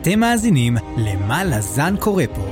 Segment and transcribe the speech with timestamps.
[0.00, 2.42] אתם מאזינים ל"מה לזן קורא פה",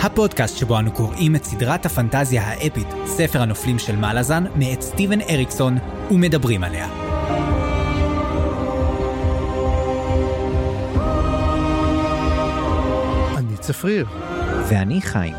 [0.00, 5.20] הפודקאסט שבו אנו קוראים את סדרת הפנטזיה האפית, ספר הנופלים של מה לזן, מאת סטיבן
[5.20, 5.78] אריקסון,
[6.10, 6.88] ומדברים עליה.
[13.36, 14.06] אני צפריר,
[14.68, 15.34] ואני חיים.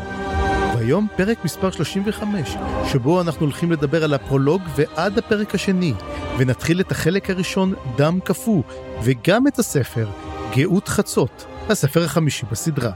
[0.74, 2.56] והיום פרק מספר 35,
[2.92, 5.94] שבו אנחנו הולכים לדבר על הפרולוג ועד הפרק השני,
[6.38, 8.62] ונתחיל את החלק הראשון, דם קפוא,
[9.02, 10.08] וגם את הספר,
[10.56, 12.92] גאות חצות, הספר החמישי בסדרה.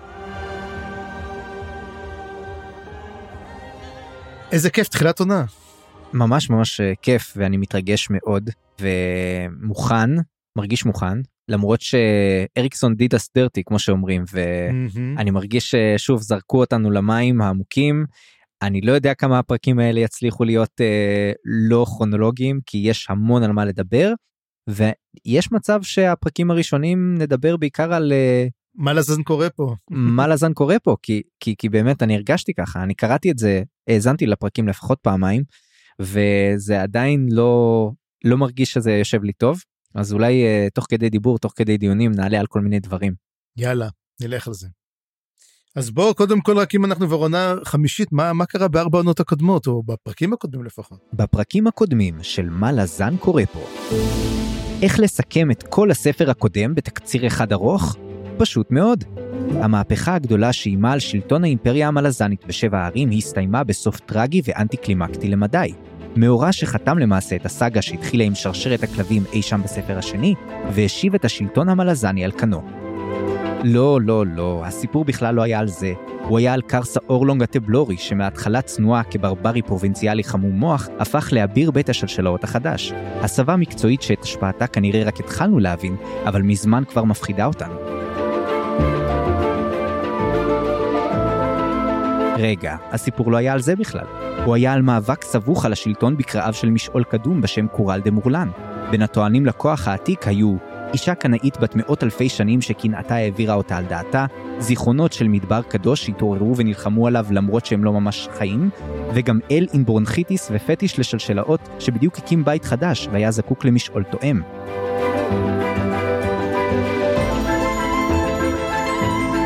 [4.52, 5.44] איזה כיף, תחילת עונה.
[6.12, 8.50] ממש ממש אה, כיף ואני מתרגש מאוד
[8.80, 10.10] ומוכן,
[10.58, 17.40] מרגיש מוכן, למרות שאריקסון דיד אס דרטי כמו שאומרים ואני מרגיש ששוב זרקו אותנו למים
[17.40, 18.04] העמוקים.
[18.62, 23.52] אני לא יודע כמה הפרקים האלה יצליחו להיות אה, לא כרונולוגיים כי יש המון על
[23.52, 24.12] מה לדבר
[24.68, 29.74] ויש מצב שהפרקים הראשונים נדבר בעיקר על אה, מה לזן קורה פה?
[29.90, 33.62] מה לזן קורה פה כי כי כי באמת אני הרגשתי ככה אני קראתי את זה
[33.88, 35.42] האזנתי לפרקים לפחות פעמיים
[36.00, 37.90] וזה עדיין לא
[38.24, 39.60] לא מרגיש שזה יושב לי טוב
[39.94, 43.14] אז אולי uh, תוך כדי דיבור תוך כדי דיונים נעלה על כל מיני דברים.
[43.56, 43.88] יאללה,
[44.20, 44.68] נלך על זה.
[45.76, 49.20] אז בואו קודם כל רק אם אנחנו כבר עונה חמישית, מה, מה קרה בארבע עונות
[49.20, 50.98] הקודמות, או בפרקים הקודמים לפחות?
[51.12, 53.66] בפרקים הקודמים של מה לזן קורה פה.
[54.82, 57.96] איך לסכם את כל הספר הקודם בתקציר אחד ארוך?
[58.38, 59.04] פשוט מאוד.
[59.54, 65.72] המהפכה הגדולה שאיימה על שלטון האימפריה המלזנית בשבע הערים הסתיימה בסוף טרגי ואנטי קלימקטי למדי.
[66.16, 70.34] מאורע שחתם למעשה את הסאגה שהתחילה עם שרשרת הכלבים אי שם בספר השני,
[70.74, 72.62] והשיב את השלטון המלזני על כנו.
[73.64, 75.92] לא, לא, לא, הסיפור בכלל לא היה על זה.
[76.28, 81.88] הוא היה על קרסה אורלונג הטבלורי, שמההתחלה צנועה כברברי פרובינציאלי חמום מוח, הפך לאביר בית
[81.88, 82.92] השלשלאות החדש.
[83.20, 87.93] הסבה מקצועית שאת השפעתה כנראה רק התחלנו להבין, אבל מזמן כבר מפחידה אותנו.
[92.36, 94.06] רגע, הסיפור לא היה על זה בכלל.
[94.44, 98.48] הוא היה על מאבק סבוך על השלטון בקרעיו של משעול קדום בשם קורל דה מורלן.
[98.90, 100.56] בין הטוענים לכוח העתיק היו
[100.92, 104.26] אישה קנאית בת מאות אלפי שנים שקנאתה העבירה אותה על דעתה,
[104.58, 108.70] זיכרונות של מדבר קדוש שהתעוררו ונלחמו עליו למרות שהם לא ממש חיים,
[109.14, 114.42] וגם אל עם ברונכיטיס ופטיש לשלשלאות שבדיוק הקים בית חדש והיה זקוק למשעול תואם.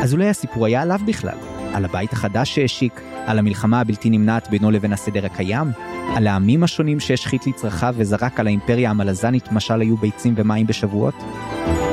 [0.03, 1.37] אז אולי הסיפור היה עליו בכלל,
[1.73, 5.67] על הבית החדש שהשיק, על המלחמה הבלתי נמנעת בינו לבין הסדר הקיים,
[6.15, 11.15] על העמים השונים שהשחית לצרכיו וזרק על האימפריה המלזנית משל היו ביצים ומים בשבועות?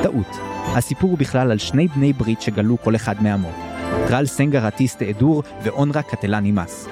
[0.03, 0.37] טעות.
[0.67, 3.51] הסיפור הוא בכלל על שני בני ברית שגלו כל אחד מעמו.
[4.09, 6.89] טרל סנגר אטיסט אדור ואונרה קטלה נימאס.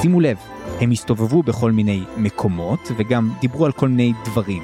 [0.00, 0.36] שימו לב,
[0.80, 4.62] הם הסתובבו בכל מיני מקומות וגם דיברו על כל מיני דברים.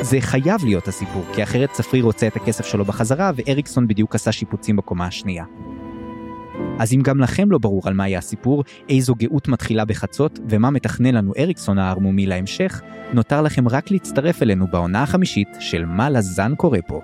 [0.00, 4.32] זה חייב להיות הסיפור, כי אחרת צפריר רוצה את הכסף שלו בחזרה ואריקסון בדיוק עשה
[4.32, 5.44] שיפוצים בקומה השנייה.
[6.78, 10.70] אז אם גם לכם לא ברור על מה יהיה הסיפור, איזו גאות מתחילה בחצות, ומה
[10.70, 12.82] מתכנן לנו אריקסון הערמומי להמשך,
[13.12, 17.00] נותר לכם רק להצטרף אלינו בעונה החמישית של מה לזן קורה פה.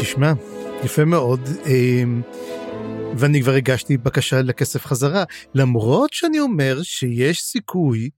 [0.00, 0.32] תשמע,
[0.84, 2.22] יפה מאוד, אמ,
[3.18, 5.24] ואני כבר הגשתי בקשה לכסף חזרה,
[5.54, 8.10] למרות שאני אומר שיש סיכוי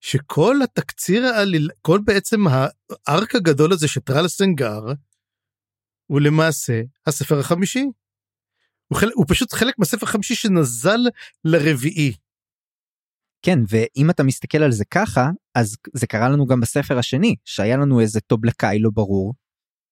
[0.00, 4.80] שכל התקציר העליל, כל בעצם הארק הגדול הזה שטרל סנגר,
[6.12, 7.84] הוא למעשה הספר החמישי.
[8.88, 10.98] הוא, חלק, הוא פשוט חלק מהספר החמישי שנזל
[11.44, 12.12] לרביעי.
[13.42, 17.76] כן, ואם אתה מסתכל על זה ככה, אז זה קרה לנו גם בספר השני, שהיה
[17.76, 19.34] לנו איזה טובלקאי לא ברור,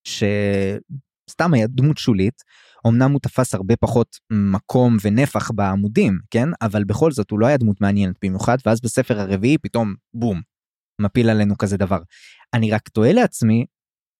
[0.07, 2.43] שסתם היה דמות שולית,
[2.87, 6.49] אמנם הוא תפס הרבה פחות מקום ונפח בעמודים, כן?
[6.61, 10.41] אבל בכל זאת הוא לא היה דמות מעניינת במיוחד, ואז בספר הרביעי פתאום בום,
[11.01, 11.99] מפיל עלינו כזה דבר.
[12.53, 13.65] אני רק תוהה לעצמי,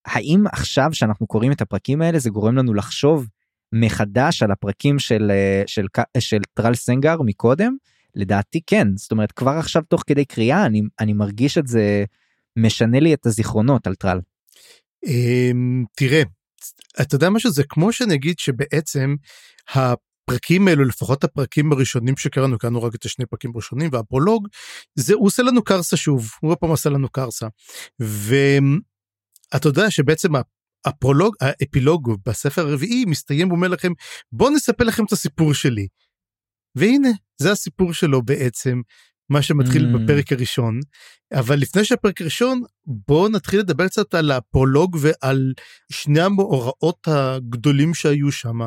[0.05, 3.27] האם עכשיו שאנחנו קוראים את הפרקים האלה זה גורם לנו לחשוב
[3.73, 5.31] מחדש על הפרקים של
[5.65, 7.75] של של, של טרל סנגר מקודם
[8.15, 12.05] לדעתי כן זאת אומרת כבר עכשיו תוך כדי קריאה אני אני מרגיש את זה
[12.57, 14.19] משנה לי את הזיכרונות על טרל.
[15.05, 16.21] אמ, תראה
[17.01, 19.15] אתה יודע משהו זה כמו שנגיד שבעצם
[19.73, 24.47] הפרקים האלו לפחות הפרקים הראשונים שקראנו קראנו רק את השני פרקים ראשונים והפרולוג
[24.95, 27.47] זה הוא עושה לנו קרסה שוב הוא פעם עשה לנו קרסה.
[28.01, 28.35] ו...
[29.55, 30.29] אתה יודע שבעצם
[30.85, 33.91] הפרולוג האפילוג בספר הרביעי מסתיים ואומר לכם
[34.31, 35.87] בוא נספר לכם את הסיפור שלי.
[36.75, 37.09] והנה
[37.41, 38.81] זה הסיפור שלו בעצם
[39.29, 39.97] מה שמתחיל mm.
[39.97, 40.79] בפרק הראשון
[41.33, 45.53] אבל לפני שהפרק הראשון בוא נתחיל לדבר קצת על הפרולוג ועל
[45.91, 48.59] שני המאורעות הגדולים שהיו שם.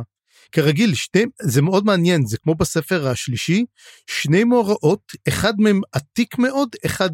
[0.52, 3.64] כרגיל שני זה מאוד מעניין זה כמו בספר השלישי
[4.06, 7.10] שני מאורעות אחד מהם עתיק מאוד אחד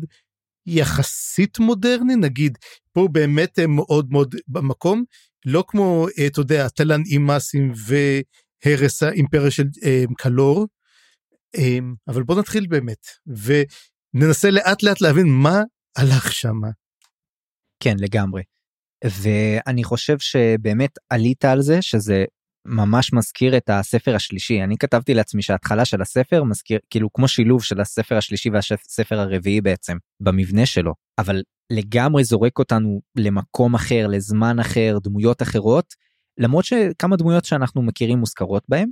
[0.66, 2.58] יחסית מודרני, נגיד,
[2.92, 5.04] פה באמת הם מאוד מאוד במקום,
[5.46, 10.66] לא כמו, אה, אתה יודע, תלן אימאסים והרס האימפריה של אה, קלור,
[11.56, 11.78] אה,
[12.08, 15.60] אבל בוא נתחיל באמת, וננסה לאט לאט להבין מה
[15.96, 16.68] הלך שמה.
[17.82, 18.42] כן, לגמרי.
[19.04, 22.24] ואני חושב שבאמת עלית על זה שזה
[22.66, 24.62] ממש מזכיר את הספר השלישי.
[24.64, 29.60] אני כתבתי לעצמי שההתחלה של הספר מזכיר כאילו כמו שילוב של הספר השלישי והספר הרביעי
[29.60, 30.94] בעצם במבנה שלו.
[31.18, 31.42] אבל
[31.72, 35.94] לגמרי זורק אותנו למקום אחר לזמן אחר דמויות אחרות.
[36.38, 38.88] למרות שכמה דמויות שאנחנו מכירים מוזכרות בהם.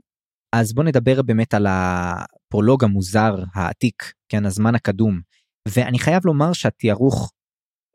[0.55, 5.21] אז בוא נדבר באמת על הפרולוג המוזר העתיק כן הזמן הקדום.
[5.69, 7.32] ואני חייב לומר שהתיארוך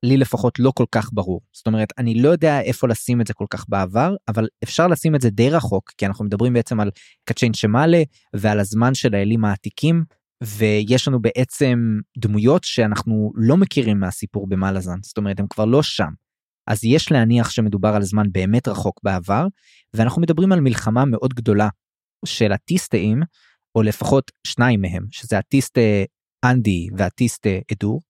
[0.03, 1.41] לי לפחות לא כל כך ברור.
[1.53, 5.15] זאת אומרת, אני לא יודע איפה לשים את זה כל כך בעבר, אבל אפשר לשים
[5.15, 6.91] את זה די רחוק, כי אנחנו מדברים בעצם על
[7.25, 8.03] קצ'יין שמאלה
[8.35, 10.03] ועל הזמן של האלים העתיקים,
[10.43, 11.79] ויש לנו בעצם
[12.17, 16.09] דמויות שאנחנו לא מכירים מהסיפור במלאזן, זאת אומרת, הם כבר לא שם.
[16.67, 19.47] אז יש להניח שמדובר על זמן באמת רחוק בעבר,
[19.93, 21.69] ואנחנו מדברים על מלחמה מאוד גדולה
[22.25, 23.21] של הטיסטאים,
[23.75, 25.81] או לפחות שניים מהם, שזה הטיסטה
[26.45, 28.01] אנדי והטיסטה אדור,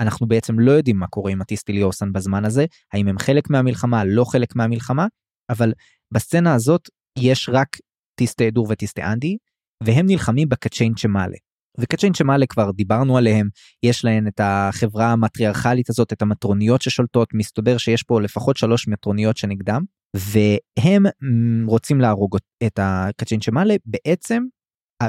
[0.00, 4.24] אנחנו בעצם לא יודעים מה קורה עם הטיסטיליוסן בזמן הזה, האם הם חלק מהמלחמה, לא
[4.24, 5.06] חלק מהמלחמה,
[5.50, 5.72] אבל
[6.12, 6.88] בסצנה הזאת
[7.18, 7.68] יש רק
[8.14, 9.36] טיסטה אדור וטיסטה אנדי,
[9.84, 11.36] והם נלחמים בקצ'יין צ'מאלה.
[11.78, 13.48] וקצ'יין צ'מאלה כבר דיברנו עליהם,
[13.82, 19.36] יש להן את החברה המטריארכלית הזאת, את המטרוניות ששולטות, מסתבר שיש פה לפחות שלוש מטרוניות
[19.36, 19.82] שנגדם,
[20.16, 22.36] והם רוצים להרוג
[22.66, 24.42] את הקצ'יין צ'מאלה, בעצם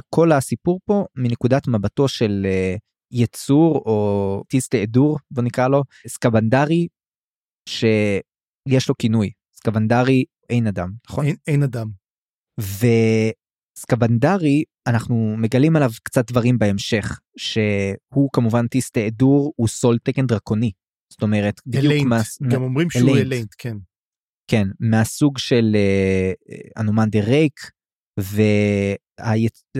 [0.09, 2.75] כל הסיפור פה מנקודת מבטו של אה,
[3.11, 6.87] יצור או טיסטה אדור בוא נקרא לו סקבנדרי
[7.69, 9.31] שיש לו כינוי.
[9.55, 11.25] סקבנדרי עין אדם נכון?
[11.25, 11.87] עין, עין אדם.
[13.77, 20.71] וסקבנדרי אנחנו מגלים עליו קצת דברים בהמשך שהוא כמובן טיסטה אדור הוא soletaken דרקוני.
[21.11, 22.21] זאת אומרת אלנט, מה...
[22.51, 23.77] גם אומרים שהוא אלנט כן.
[24.47, 25.75] כן מהסוג של
[26.77, 27.59] אנומנדר uh, רייק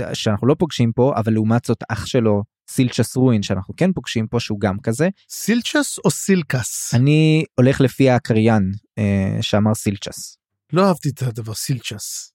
[0.07, 4.39] ושאנחנו לא פוגשים פה אבל לעומת זאת אח שלו סילצ'ס רואין שאנחנו כן פוגשים פה
[4.39, 5.09] שהוא גם כזה.
[5.29, 6.93] סילצ'ס או סילקס?
[6.93, 10.37] אני הולך לפי הקריין אה, שאמר סילצ'ס.
[10.73, 12.33] לא אהבתי את הדבר סילצ'ס.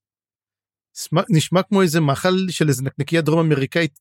[1.31, 3.99] נשמע כמו איזה מאכל של איזה נקניקיה דרום אמריקאית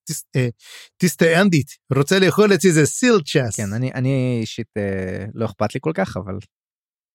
[0.98, 3.56] טיסטה אה, אנדית רוצה לאכול את זה סילצ'ס.
[3.56, 6.34] כן אני אני אישית אה, לא אכפת לי כל כך אבל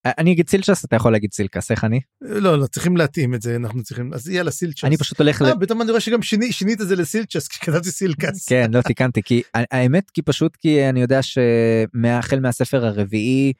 [0.04, 2.00] אני אגיד סילצ'ס אתה יכול להגיד סילקס איך אני?
[2.20, 4.84] לא לא צריכים להתאים את זה אנחנו צריכים אז יאללה סילצ'ס.
[4.84, 5.42] אני פשוט הולך.
[5.42, 8.48] אה, פתאום אני רואה שגם שינית את זה לסילצ'ס כי כתבתי סילקס.
[8.48, 13.52] כן לא תיקנתי כי האמת כי פשוט כי אני יודע שהחל מהספר הרביעי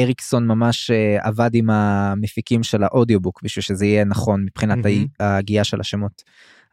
[0.00, 4.78] אריקסון ממש אה, עבד עם המפיקים של האודיובוק בשביל שזה יהיה נכון מבחינת
[5.20, 6.22] ההגייה של השמות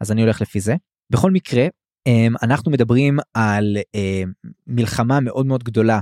[0.02, 0.76] אז אני הולך לפי זה.
[1.10, 1.68] בכל מקרה
[2.08, 4.24] אמ, אנחנו מדברים על אה,
[4.68, 6.00] מלחמה מאוד מאוד גדולה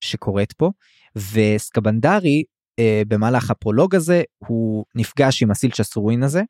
[0.00, 0.70] שקורית פה
[1.16, 2.44] וסקבנדרי
[2.78, 6.42] אה, במהלך הפרולוג הזה הוא נפגש עם הסילצ'ס רואין הזה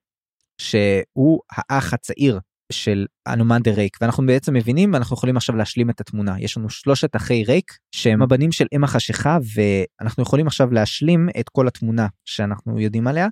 [0.59, 2.41] שהוא האח הצעיר
[2.73, 7.17] של אנומנדר ריק ואנחנו בעצם מבינים אנחנו יכולים עכשיו להשלים את התמונה יש לנו שלושת
[7.17, 12.81] אחי ריק שהם הבנים של אם החשיכה ואנחנו יכולים עכשיו להשלים את כל התמונה שאנחנו
[12.81, 13.29] יודעים עליה.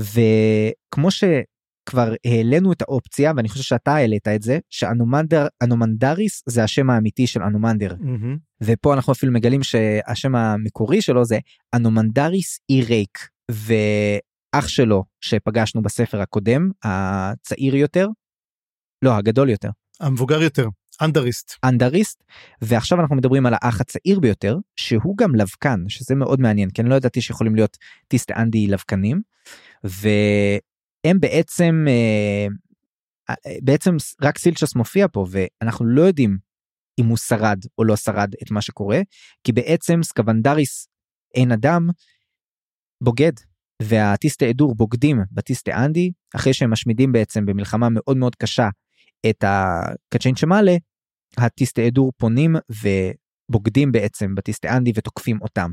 [0.00, 1.24] וכמו ש...
[1.90, 7.26] כבר העלינו את האופציה ואני חושב שאתה העלית את זה שאנומנדר אנומנדריס זה השם האמיתי
[7.26, 8.38] של אנומנדר mm-hmm.
[8.60, 11.38] ופה אנחנו אפילו מגלים שהשם המקורי שלו זה
[11.74, 13.18] אנומנדריס אירייק
[13.50, 18.08] ואח שלו שפגשנו בספר הקודם הצעיר יותר
[19.02, 19.70] לא הגדול יותר
[20.00, 20.68] המבוגר יותר
[21.02, 22.24] אנדריסט אנדריסט
[22.62, 26.90] ועכשיו אנחנו מדברים על האח הצעיר ביותר שהוא גם לבקן שזה מאוד מעניין כי אני
[26.90, 27.76] לא ידעתי שיכולים להיות
[28.08, 29.22] טיסט אנדי לבקנים.
[31.04, 32.46] הם בעצם אה,
[33.30, 36.38] אה, בעצם רק סילצ'ס מופיע פה ואנחנו לא יודעים
[37.00, 39.00] אם הוא שרד או לא שרד את מה שקורה
[39.44, 40.88] כי בעצם סקבנדרי
[41.34, 41.88] עין אדם
[43.00, 43.32] בוגד
[43.82, 48.68] והטיסטה אדור בוגדים בטיסטה אנדי אחרי שהם משמידים בעצם במלחמה מאוד מאוד קשה
[49.30, 50.76] את הקצ'יין צ'מאלה
[51.38, 55.70] הטיסטה אדור פונים ובוגדים בעצם בטיסטה אנדי ותוקפים אותם.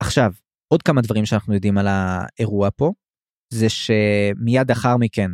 [0.00, 0.32] עכשיו
[0.68, 2.92] עוד כמה דברים שאנחנו יודעים על האירוע פה
[3.52, 5.30] זה שמיד אחר מכן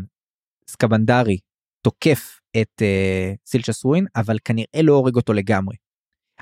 [0.69, 1.39] סקבנדרי
[1.83, 5.77] תוקף את uh, סילצ'ס רואין אבל כנראה לא הורג אותו לגמרי.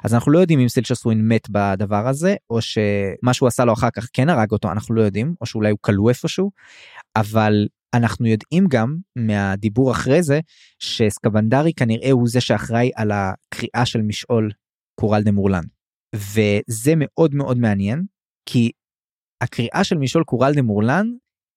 [0.04, 3.72] אז אנחנו לא יודעים אם סילצ'ס רואין מת בדבר הזה או שמה שהוא עשה לו
[3.72, 6.50] אחר כך כן הרג אותו אנחנו לא יודעים או שאולי הוא כלוא איפשהו
[7.16, 10.40] אבל אנחנו יודעים גם מהדיבור אחרי זה
[10.78, 14.50] שסקבנדרי כנראה הוא זה שאחראי על הקריאה של משעול
[15.00, 15.64] קורל דה מורלן.
[16.14, 18.04] וזה מאוד מאוד מעניין
[18.46, 18.70] כי
[19.40, 21.06] הקריאה של משעול קורל דה מורלן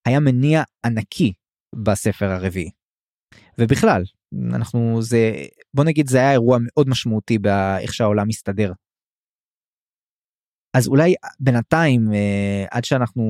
[0.07, 1.33] היה מניע ענקי
[1.75, 2.69] בספר הרביעי.
[3.59, 4.03] ובכלל,
[4.55, 5.31] אנחנו זה
[5.73, 8.73] בוא נגיד זה היה אירוע מאוד משמעותי באיך שהעולם מסתדר.
[10.77, 13.23] אז אולי בינתיים אה, עד שאנחנו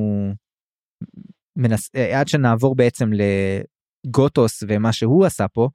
[1.56, 1.90] מנס...
[1.94, 5.68] אה, עד שנעבור בעצם לגוטוס ומה שהוא עשה פה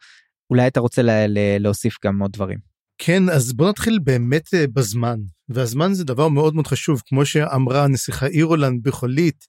[0.50, 1.26] אולי אתה רוצה לה...
[1.60, 2.60] להוסיף גם עוד דברים.
[2.98, 7.84] כן אז בוא נתחיל באמת אה, בזמן והזמן זה דבר מאוד מאוד חשוב כמו שאמרה
[7.84, 9.46] הנסיכה אירולנד בחולית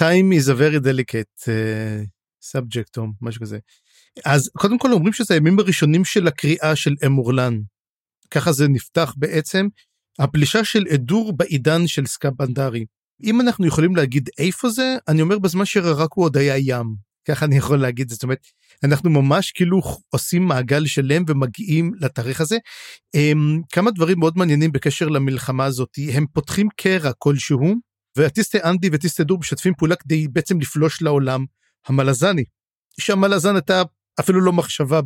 [0.00, 2.04] time is a very delicate uh,
[2.52, 3.58] subject או משהו כזה.
[4.24, 7.60] אז קודם כל אומרים שזה הימים הראשונים של הקריאה של אמורלן.
[8.30, 9.66] ככה זה נפתח בעצם
[10.18, 12.84] הפלישה של אדור בעידן של סקאבנדרי.
[13.24, 16.94] אם אנחנו יכולים להגיד איפה זה אני אומר בזמן שררקו עוד היה ים
[17.28, 18.38] ככה אני יכול להגיד זאת אומרת
[18.84, 22.56] אנחנו ממש כאילו עושים מעגל שלם ומגיעים לתאריך הזה.
[23.14, 27.74] אמ, כמה דברים מאוד מעניינים בקשר למלחמה הזאת הם פותחים קרע כלשהו
[28.16, 31.44] והטיסטי אנדי וטיסטי דור משתפים פעולה כדי בעצם לפלוש לעולם
[31.86, 32.44] המלזני.
[33.00, 33.82] שהמלזן הייתה
[34.20, 35.00] אפילו לא מחשבה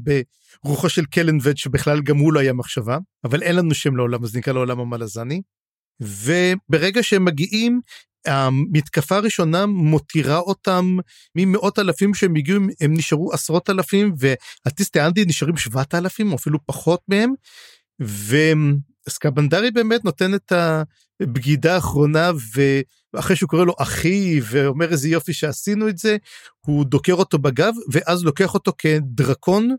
[0.65, 4.37] ברוחו של קלנבד שבכלל גם הוא לא היה מחשבה אבל אין לנו שם לעולם אז
[4.37, 5.43] נקרא לעולם המלזני.
[6.01, 7.81] וברגע שהם מגיעים
[8.27, 10.97] המתקפה הראשונה מותירה אותם
[11.35, 16.59] ממאות אלפים שהם הגיעו הם נשארו עשרות אלפים והטיסטי אנדי נשארים שבעת אלפים או אפילו
[16.67, 17.33] פחות מהם.
[18.01, 20.53] וסקבנדרי באמת נותן את
[21.21, 22.31] הבגידה האחרונה
[23.15, 26.17] ואחרי שהוא קורא לו אחי ואומר איזה יופי שעשינו את זה
[26.67, 29.77] הוא דוקר אותו בגב ואז לוקח אותו כדרקון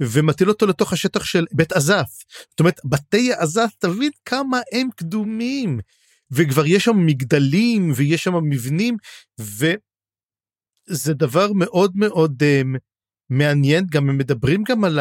[0.00, 2.10] ומטיל אותו לתוך השטח של בית עזף.
[2.50, 5.80] זאת אומרת בתי עזף תבין כמה הם קדומים
[6.30, 8.96] וכבר יש שם מגדלים ויש שם מבנים
[9.40, 12.78] וזה דבר מאוד מאוד um,
[13.30, 14.98] מעניין גם הם מדברים גם על,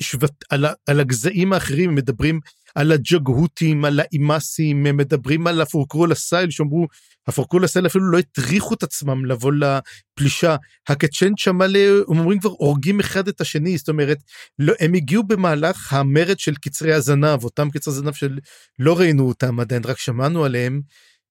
[0.00, 2.40] השבט, על, על הגזעים האחרים מדברים
[2.74, 6.86] על הג'גהותים על האימאסים הם מדברים על הפורקרול הסייל שאמרו
[7.26, 10.56] הפורקרול הסייל אפילו לא הטריחו את עצמם לבוא לפלישה.
[10.88, 14.18] הקצ'נט שמאלה הם אומרים כבר הורגים אחד את השני זאת אומרת
[14.58, 19.82] לא, הם הגיעו במהלך המרד של קצרי הזנב אותם קצרי זנב שלא ראינו אותם עדיין
[19.84, 20.80] רק שמענו עליהם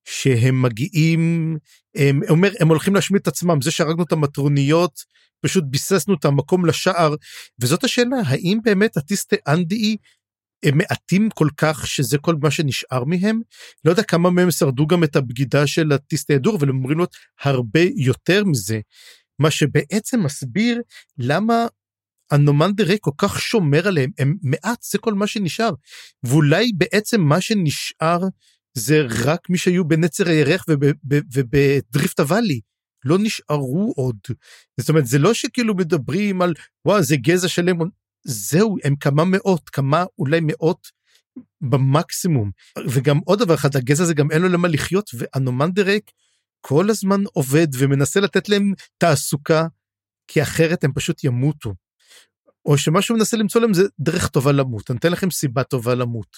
[0.05, 1.57] שהם מגיעים
[1.95, 3.61] הם אומר הם הולכים להשמיד את עצמם.
[3.61, 4.99] זה שהרגנו את המטרוניות
[5.41, 7.15] פשוט ביססנו את המקום לשער.
[7.61, 9.97] וזאת השאלה האם באמת הטיסטה אנדאי
[10.65, 13.41] הם מעטים כל כך שזה כל מה שנשאר מהם?
[13.85, 17.05] לא יודע כמה מהם שרדו גם את הבגידה של הטיסטה הדור אבל הם אומרים לו
[17.41, 18.79] הרבה יותר מזה.
[19.39, 20.81] מה שבעצם מסביר
[21.17, 21.67] למה
[22.31, 24.11] הנומנדרי כל כך שומר עליהם.
[24.19, 25.71] הם מעט זה כל מה שנשאר.
[26.23, 28.19] ואולי בעצם מה שנשאר
[28.73, 30.65] זה רק מי שהיו בנצר הירך
[31.33, 32.61] ובדריפט הוואלי
[33.05, 34.17] לא נשארו עוד.
[34.79, 36.53] זאת אומרת זה לא שכאילו מדברים על
[36.85, 37.77] וואו זה גזע שלם
[38.23, 40.87] זהו הם כמה מאות כמה אולי מאות
[41.61, 42.51] במקסימום
[42.89, 46.11] וגם עוד דבר אחד הגזע הזה גם אין לו למה לחיות והנומנדרק
[46.61, 49.67] כל הזמן עובד ומנסה לתת להם תעסוקה
[50.27, 51.73] כי אחרת הם פשוט ימותו.
[52.65, 55.95] או שמה שהוא מנסה למצוא להם זה דרך טובה למות, אני אתן לכם סיבה טובה
[55.95, 56.37] למות.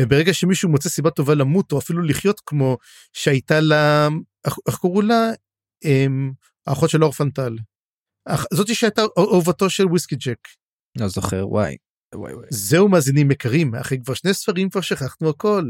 [0.00, 2.78] וברגע שמישהו מוצא סיבה טובה למות, או אפילו לחיות כמו
[3.12, 4.08] שהייתה לה,
[4.46, 5.30] איך קראו לה?
[5.84, 6.32] אמ,
[6.66, 7.56] האחות של אורפנטל.
[8.52, 10.48] זאתי שהייתה אהובתו של וויסקי ג'ק.
[10.98, 11.76] לא זוכר, וואי.
[12.14, 12.46] וואי וואי.
[12.50, 15.64] זהו מאזינים יקרים, אחרי כבר שני ספרים כבר שכחנו הכל.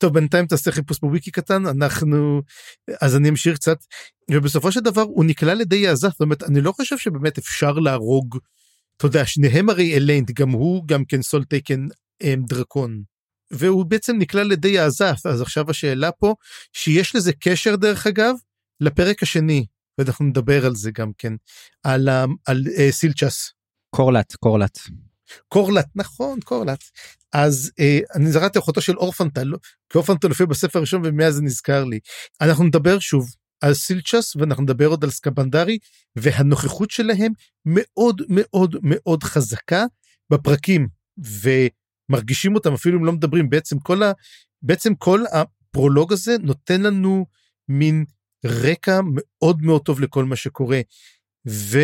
[0.00, 2.42] טוב בינתיים תעשה חיפוש בוויקי קטן אנחנו
[3.00, 3.78] אז אני אמשיך קצת
[4.30, 8.38] ובסופו של דבר הוא נקלע לידי יעזת זאת אומרת אני לא חושב שבאמת אפשר להרוג
[9.00, 11.86] אתה יודע, שניהם הרי אליינט, גם הוא גם כן סול טייקן
[12.22, 13.02] אמ, דרקון.
[13.50, 16.34] והוא בעצם נקלע לידי העזף, אז עכשיו השאלה פה,
[16.72, 18.34] שיש לזה קשר דרך אגב,
[18.80, 19.66] לפרק השני,
[19.98, 21.32] ואנחנו נדבר על זה גם כן,
[21.82, 22.08] על,
[22.46, 23.52] על uh, סילצ'ס.
[23.90, 24.78] קורלט, קורלט.
[25.48, 26.84] קורלט, נכון, קורלט.
[27.32, 29.52] אז uh, אני זרעתי אחותו של אורפנטל,
[29.88, 31.98] כי אורפנטל הופיע בספר הראשון ומאז זה נזכר לי.
[32.40, 33.30] אנחנו נדבר שוב
[33.60, 35.78] על סילצ'ס ואנחנו נדבר עוד על סקבנדרי
[36.16, 37.32] והנוכחות שלהם
[37.66, 39.84] מאוד מאוד מאוד חזקה
[40.30, 40.88] בפרקים
[41.18, 44.12] ומרגישים אותם אפילו אם לא מדברים בעצם כל ה...
[44.62, 47.26] בעצם כל הפרולוג הזה נותן לנו
[47.68, 48.04] מין
[48.44, 50.80] רקע מאוד מאוד טוב לכל מה שקורה.
[51.48, 51.78] ו...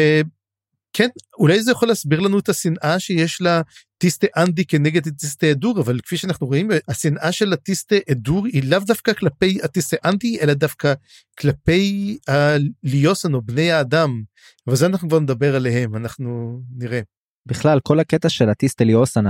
[0.96, 6.00] כן, אולי זה יכול להסביר לנו את השנאה שיש לטיסטה אנדי כנגד הטיסטה אדור, אבל
[6.00, 10.94] כפי שאנחנו רואים, השנאה של הטיסטה אדור היא לאו דווקא כלפי הטיסטה אנדי, אלא דווקא
[11.38, 14.22] כלפי הליוסן או בני האדם.
[14.66, 17.00] אבל זה אנחנו כבר נדבר עליהם, אנחנו נראה.
[17.46, 19.24] בכלל כל הקטע של הטיסטה ליוסן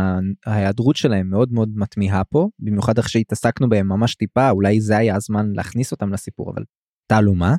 [0.47, 5.17] ההיעדרות שלהם מאוד מאוד מתמיהה פה במיוחד איך שהתעסקנו בהם ממש טיפה אולי זה היה
[5.17, 6.65] הזמן להכניס אותם לסיפור אבל
[7.07, 7.55] תעלומה.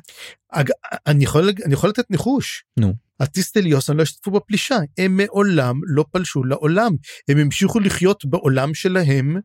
[1.06, 2.64] אני יכול אני יכול לתת ניחוש.
[2.78, 3.07] נו.
[3.20, 6.92] הטיסטליוסן לא השתתפו בפלישה הם מעולם לא פלשו לעולם
[7.28, 9.36] הם המשיכו לחיות בעולם שלהם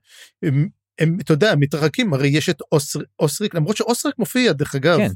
[0.43, 0.67] הם,
[0.99, 4.97] הם אתה יודע מתרחקים הרי יש את אוסר, אוסריק למרות שאוסריק מופיע דרך אגב.
[4.97, 5.11] כן.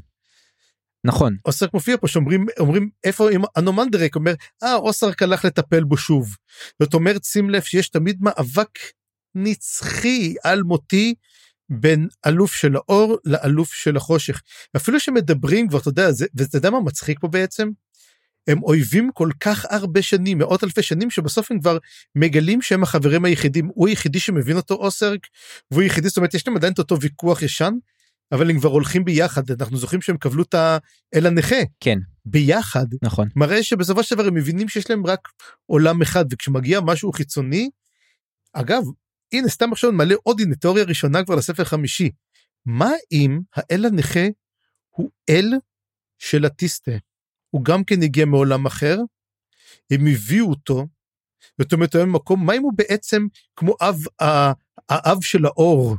[1.04, 1.36] נכון.
[1.46, 6.36] אוסרק מופיע פה שאומרים אומרים איפה אם אנומנדרק אומר אה אוסרק הלך לטפל בו שוב.
[6.82, 8.78] זאת אומרת שים לב שיש תמיד מאבק
[9.34, 11.14] נצחי אלמותי
[11.70, 14.42] בין אלוף של האור לאלוף של החושך.
[14.76, 17.68] אפילו שמדברים כבר אתה יודע זה ואתה יודע מה מצחיק פה בעצם.
[18.48, 21.78] הם אויבים כל כך הרבה שנים מאות אלפי שנים שבסוף הם כבר
[22.14, 25.20] מגלים שהם החברים היחידים הוא היחידי שמבין אותו אוסרק
[25.70, 27.72] והוא היחידי זאת אומרת יש להם עדיין את אותו ויכוח ישן
[28.32, 33.28] אבל הם כבר הולכים ביחד אנחנו זוכרים שהם קבלו את האל הנכה כן ביחד נכון
[33.36, 35.28] מראה שבסופו של דבר הם מבינים שיש להם רק
[35.66, 37.70] עולם אחד וכשמגיע משהו חיצוני.
[38.52, 38.82] אגב
[39.32, 42.10] הנה סתם עכשיו מלא עוד הנה תיאוריה ראשונה כבר לספר חמישי.
[42.66, 44.26] מה אם האל הנכה
[44.90, 45.52] הוא אל
[46.18, 46.92] של הטיסטה?
[47.50, 48.98] הוא גם כן הגיע מעולם אחר,
[49.90, 50.86] הם הביאו אותו,
[51.60, 53.26] זאת אומרת היום מקום, מה אם הוא בעצם
[53.56, 53.96] כמו אב,
[54.88, 55.96] האב של האור,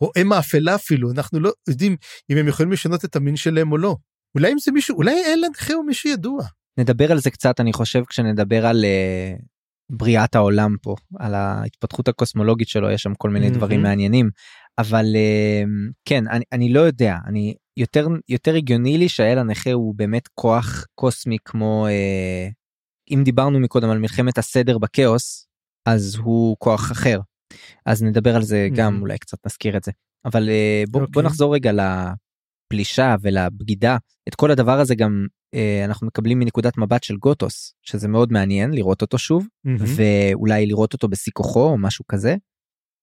[0.00, 1.96] או אם האפלה אפילו, אנחנו לא יודעים
[2.30, 3.96] אם הם יכולים לשנות את המין שלהם או לא.
[4.34, 6.44] אולי אם זה מישהו, אולי אל הנכה הוא מישהו ידוע.
[6.78, 9.42] נדבר על זה קצת אני חושב כשנדבר על uh,
[9.90, 13.54] בריאת העולם פה על ההתפתחות הקוסמולוגית שלו יש שם כל מיני mm-hmm.
[13.54, 14.30] דברים מעניינים
[14.78, 19.94] אבל uh, כן אני, אני לא יודע אני יותר יותר הגיוני לי שהאל הנכה הוא
[19.94, 22.52] באמת כוח קוסמי כמו uh,
[23.14, 25.46] אם דיברנו מקודם על מלחמת הסדר בכאוס
[25.86, 27.20] אז הוא כוח אחר
[27.86, 28.68] אז נדבר על זה.
[28.74, 29.92] גם אולי קצת נזכיר את זה
[30.24, 31.04] אבל uh, בוא, okay.
[31.04, 31.22] בוא אוקיי.
[31.22, 33.96] נחזור רגע לפלישה ולבגידה
[34.28, 38.70] את כל הדבר הזה גם uh, אנחנו מקבלים מנקודת מבט של גוטוס שזה מאוד מעניין
[38.70, 39.82] לראות אותו שוב mm-hmm.
[39.96, 42.36] ואולי לראות אותו בסיכוכו או משהו כזה.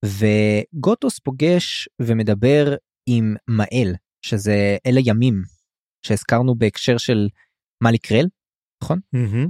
[0.06, 2.76] וגוטוס פוגש ומדבר
[3.10, 5.42] עם מאל שזה אל הימים
[6.06, 7.28] שהזכרנו בהקשר של
[7.84, 8.08] מאליק
[8.84, 9.00] נכון?
[9.16, 9.50] Mm-hmm.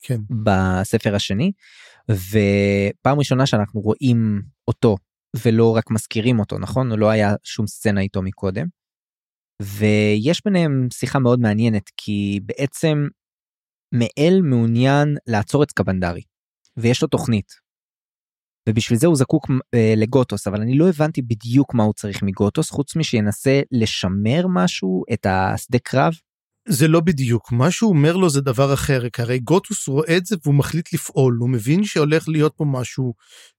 [0.00, 0.20] כן.
[0.44, 1.52] בספר השני
[2.10, 4.96] ופעם ראשונה שאנחנו רואים אותו
[5.44, 8.66] ולא רק מזכירים אותו נכון לא היה שום סצנה איתו מקודם.
[9.62, 13.08] ויש ביניהם שיחה מאוד מעניינת כי בעצם
[13.94, 16.22] מאל מעוניין לעצור את סקבנדרי
[16.76, 17.65] ויש לו תוכנית.
[18.68, 22.70] ובשביל זה הוא זקוק אה, לגוטוס אבל אני לא הבנתי בדיוק מה הוא צריך מגוטוס
[22.70, 26.12] חוץ משינסה לשמר משהו את השדה קרב.
[26.68, 27.52] זה לא בדיוק.
[27.52, 30.92] מה שהוא אומר לו זה דבר אחר כי הרי גוטוס רואה את זה והוא מחליט
[30.92, 31.36] לפעול.
[31.40, 33.14] הוא מבין שהולך להיות פה משהו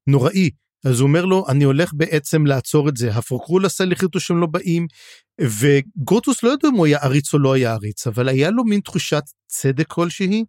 [0.07, 0.49] נוראי.
[0.85, 3.13] אז הוא אומר לו אני הולך בעצם לעצור את זה.
[3.13, 4.87] הפרוקרול עשה החליטו שהם לא באים.
[5.41, 8.79] וגוטוס לא יודע אם הוא היה עריץ או לא היה עריץ אבל היה לו מין
[8.79, 10.43] תחושת צדק כלשהי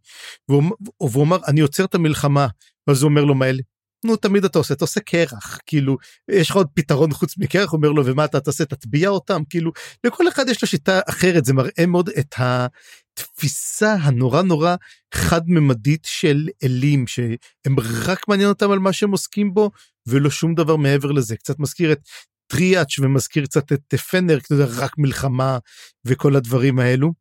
[0.48, 0.62] והוא,
[1.00, 2.48] והוא אמר אני עוצר את המלחמה.
[2.90, 3.62] אז הוא אומר לו מה אלה
[4.04, 5.96] נו תמיד אתה עושה אתה עושה קרח כאילו
[6.30, 7.72] יש לך עוד פתרון חוץ מקרח?
[7.72, 8.64] אומר לו ומה אתה תעשה?
[8.64, 9.72] תטביע אותם כאילו
[10.04, 14.76] לכל אחד יש לו שיטה אחרת זה מראה מאוד את התפיסה הנורא נורא
[15.14, 19.70] חד ממדית של אלים שהם רק מעניין אותם על מה שהם עוסקים בו
[20.06, 21.36] ולא שום דבר מעבר לזה.
[21.36, 22.00] קצת מזכיר את
[22.46, 25.58] טריאץ' ומזכיר קצת את פנר כאילו רק מלחמה
[26.04, 27.12] וכל הדברים האלו.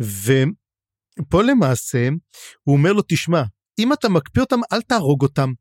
[0.00, 2.08] ופה למעשה
[2.62, 3.42] הוא אומר לו תשמע
[3.78, 5.52] אם אתה מקפיא אותם אל תהרוג אותם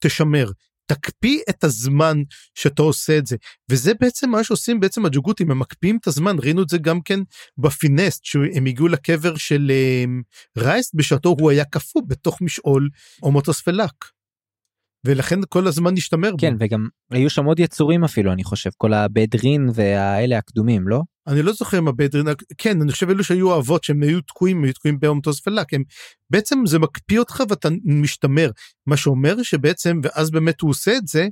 [0.00, 0.50] תשמר.
[0.86, 2.16] תקפיא את הזמן
[2.54, 3.36] שאתה עושה את זה
[3.70, 7.20] וזה בעצם מה שעושים בעצם הג'וגותים הם מקפיאים את הזמן ראינו את זה גם כן
[7.58, 9.70] בפינסט שהם הגיעו לקבר של
[10.06, 10.22] um,
[10.62, 12.88] רייסט בשעתו הוא היה קפוא בתוך משעול
[13.64, 14.19] פלאק.
[15.04, 16.64] ולכן כל הזמן נשתמר כן בו.
[16.64, 21.52] וגם היו שם עוד יצורים אפילו אני חושב כל הבדרין והאלה הקדומים לא אני לא
[21.52, 22.26] זוכר מה בדרין
[22.58, 25.82] כן אני חושב אלו שהיו אבות שהם היו תקועים היו תקועים באומטוס פלאק הם
[26.30, 28.50] בעצם זה מקפיא אותך ואתה משתמר
[28.86, 31.28] מה שאומר שבעצם ואז באמת הוא עושה את זה.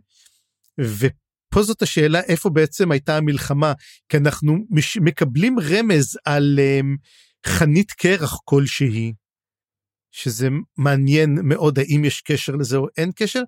[0.81, 3.73] ופה זאת השאלה איפה בעצם הייתה המלחמה
[4.09, 6.97] כי אנחנו מש, מקבלים רמז על um,
[7.47, 9.13] חנית קרח כלשהי.
[10.19, 13.43] שזה מעניין מאוד האם יש קשר לזה או אין קשר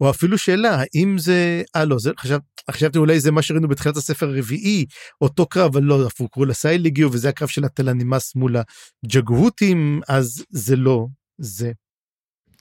[0.00, 2.38] או אפילו שאלה האם זה אה לא זה חשב
[2.70, 4.86] חשבתי אולי זה מה שראינו בתחילת הספר הרביעי
[5.20, 10.76] אותו קרב אבל לא הפוקרו לסייל הגיעו וזה הקרב של התלנימאס מול הג'גהותים אז זה
[10.76, 11.06] לא
[11.38, 11.72] זה.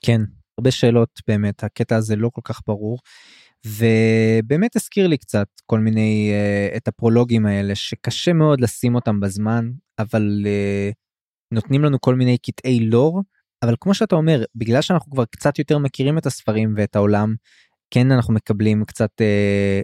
[0.02, 0.22] כן
[0.58, 3.00] הרבה שאלות באמת הקטע הזה לא כל כך ברור.
[3.65, 9.72] ובאמת הזכיר לי קצת כל מיני uh, את הפרולוגים האלה שקשה מאוד לשים אותם בזמן
[10.00, 10.94] אבל uh,
[11.54, 13.22] נותנים לנו כל מיני קטעי לור
[13.65, 17.36] אבל כמו שאתה אומר בגלל שאנחנו כבר קצת יותר מכירים את הספרים ואת העולם
[17.91, 19.82] כן אנחנו מקבלים קצת אה,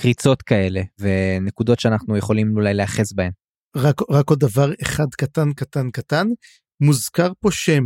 [0.00, 3.30] קריצות כאלה ונקודות שאנחנו יכולים אולי להיאחז בהן.
[3.76, 6.26] רק, רק עוד דבר אחד קטן קטן קטן
[6.80, 7.84] מוזכר פה שם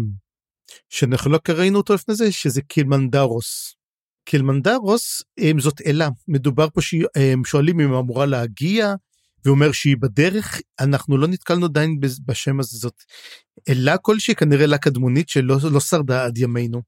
[0.89, 3.75] שאנחנו לא קראינו אותו לפני זה שזה קילמנדרוס.
[4.29, 5.23] קילמנדרוס
[5.59, 8.95] זאת אלה מדובר פה שהם שואלים אם אמורה להגיע
[9.45, 13.03] ואומר שהיא בדרך אנחנו לא נתקלנו עדיין בשם הזה זאת
[13.69, 16.83] אלה כלשהי כנראה אלה קדמונית שלא לא שרדה עד ימינו.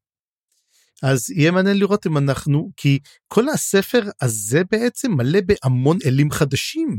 [1.02, 6.98] אז יהיה מעניין לראות אם אנחנו כי כל הספר הזה בעצם מלא בהמון אלים חדשים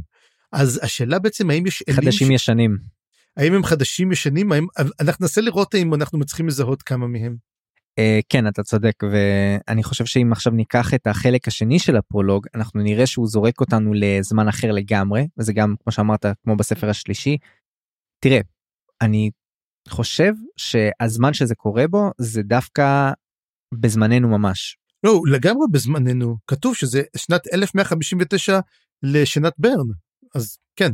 [0.51, 2.31] אז השאלה בעצם האם יש אלים חדשים ש...
[2.31, 2.77] ישנים
[3.37, 4.67] האם הם חדשים ישנים האם
[4.99, 7.46] אנחנו ננסה לראות אם אנחנו מצליחים לזהות כמה מהם.
[7.99, 12.83] Uh, כן אתה צודק ואני חושב שאם עכשיו ניקח את החלק השני של הפרולוג אנחנו
[12.83, 17.37] נראה שהוא זורק אותנו לזמן אחר לגמרי וזה גם כמו שאמרת כמו בספר השלישי.
[18.19, 18.39] תראה
[19.01, 19.29] אני
[19.89, 23.11] חושב שהזמן שזה קורה בו זה דווקא
[23.73, 24.77] בזמננו ממש.
[25.03, 28.59] לא לגמרי בזמננו כתוב שזה שנת 1159
[29.03, 29.87] לשנת ברן
[30.35, 30.91] אז כן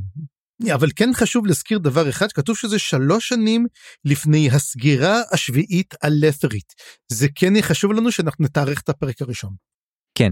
[0.74, 3.66] אבל כן חשוב להזכיר דבר אחד כתוב שזה שלוש שנים
[4.06, 6.74] לפני הסגירה השביעית הלפרית
[7.08, 9.54] זה כן חשוב לנו שאנחנו נתארך את הפרק הראשון.
[10.18, 10.32] כן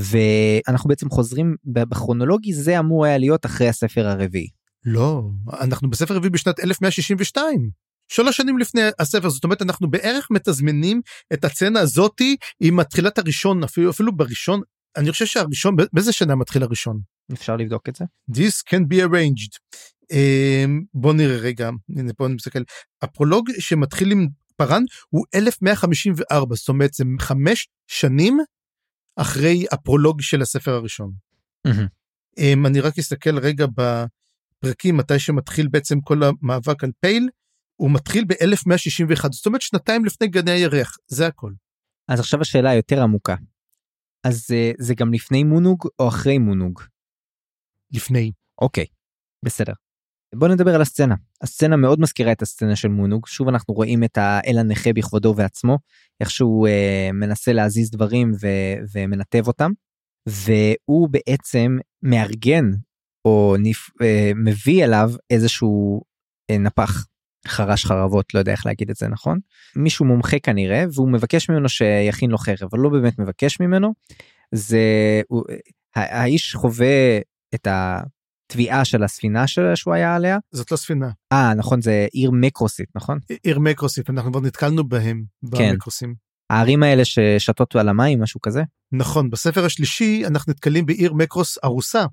[0.00, 4.48] ואנחנו בעצם חוזרים בכרונולוגי זה אמור היה להיות אחרי הספר הרביעי.
[4.84, 5.22] לא
[5.60, 7.70] אנחנו בספר הרביעי בשנת 1162
[8.12, 11.00] שלוש שנים לפני הספר זאת אומרת אנחנו בערך מתזמנים
[11.32, 14.60] את הצצנה הזאתי עם מתחילת הראשון אפילו אפילו בראשון
[14.96, 17.00] אני חושב שהראשון באיזה שנה מתחיל הראשון.
[17.32, 18.04] אפשר לבדוק את זה.
[18.30, 19.58] This can be arranged.
[20.12, 22.62] Um, בוא נראה רגע הנה פה אני מסתכל
[23.02, 28.38] הפרולוג שמתחיל עם פארן הוא 1154 זאת אומרת זה חמש שנים
[29.16, 31.12] אחרי הפרולוג של הספר הראשון.
[31.68, 32.40] Mm-hmm.
[32.40, 37.28] Um, אני רק אסתכל רגע בפרקים מתי שמתחיל בעצם כל המאבק על פייל
[37.76, 41.52] הוא מתחיל ב-1161 זאת אומרת שנתיים לפני גני הירח זה הכל.
[42.08, 43.34] אז עכשיו השאלה היותר עמוקה.
[44.24, 46.82] אז uh, זה גם לפני מונוג או אחרי מונוג?
[47.92, 48.32] לפני.
[48.60, 48.86] אוקיי,
[49.44, 49.72] בסדר.
[50.34, 51.14] בוא נדבר על הסצנה.
[51.42, 53.26] הסצנה מאוד מזכירה את הסצנה של מונוג.
[53.26, 55.78] שוב אנחנו רואים את האל הנכה בכבודו ועצמו,
[56.20, 59.70] איך שהוא uh, מנסה להזיז דברים ו- ומנתב אותם,
[60.26, 62.64] והוא בעצם מארגן
[63.24, 63.90] או נפ...
[63.90, 64.04] uh,
[64.44, 66.02] מביא אליו איזשהו
[66.52, 67.06] uh, נפח.
[67.46, 69.38] חרש חרבות לא יודע איך להגיד את זה נכון
[69.76, 73.94] מישהו מומחה כנראה והוא מבקש ממנו שיכין לו חרב אבל לא באמת מבקש ממנו
[74.52, 74.80] זה
[75.28, 75.44] הוא,
[75.94, 77.18] האיש חווה
[77.54, 82.30] את התביעה של הספינה שלה שהוא היה עליה זאת לא ספינה אה נכון זה עיר
[82.30, 85.24] מקרוסית נכון עיר מקרוסית אנחנו כבר נתקלנו בהם
[85.56, 85.70] כן.
[85.72, 86.14] במקרוסים.
[86.50, 92.04] הערים האלה ששתות על המים משהו כזה נכון בספר השלישי אנחנו נתקלים בעיר מקרוס ארוסה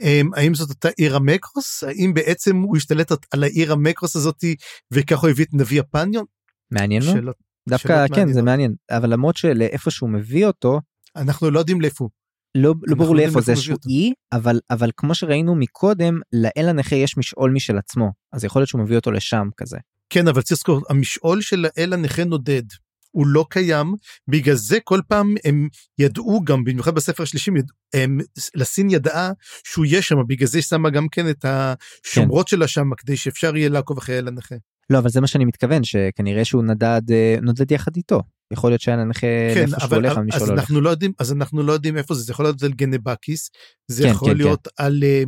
[0.00, 4.56] אמ, האם זאת אותה עיר המקרוס האם בעצם הוא השתלט על העיר המקרוס הזאתי
[4.90, 6.24] וככה הוא הביא את נביא הפניון.
[6.70, 7.32] מעניין לו.
[7.68, 10.80] דווקא כן זה מעניין אבל למרות שלאיפה שהוא מביא אותו
[11.16, 12.08] אנחנו לא יודעים לאיפה.
[12.54, 17.16] לא, לא ברור לאיפה זה איזשהו אי אבל אבל כמו שראינו מקודם לאל הנכה יש
[17.16, 19.78] משעול משל עצמו אז יכול להיות שהוא מביא אותו לשם כזה.
[20.10, 22.62] כן אבל צריך לזכור המשעול של האל הנכה נודד.
[23.10, 23.94] הוא לא קיים
[24.28, 27.50] בגלל זה כל פעם הם ידעו גם במיוחד בספר השלישי
[27.94, 28.18] הם,
[28.54, 29.30] לסין ידעה
[29.64, 32.50] שהוא יהיה שם בגלל זה היא שמה גם כן את השומרות כן.
[32.56, 34.54] שלה שם כדי שאפשר יהיה לעקוב אחרי אל הנכה.
[34.90, 38.20] לא אבל זה מה שאני מתכוון שכנראה שהוא נדד אה, נודד יחד איתו
[38.52, 41.96] יכול להיות שהיה נכה כן, אבל, הולך אז אנחנו לא יודעים אז אנחנו לא יודעים
[41.96, 43.50] איפה זה זה יכול להיות על גנבקיס
[43.88, 44.84] זה כן, יכול כן, להיות כן.
[44.84, 45.22] על אה,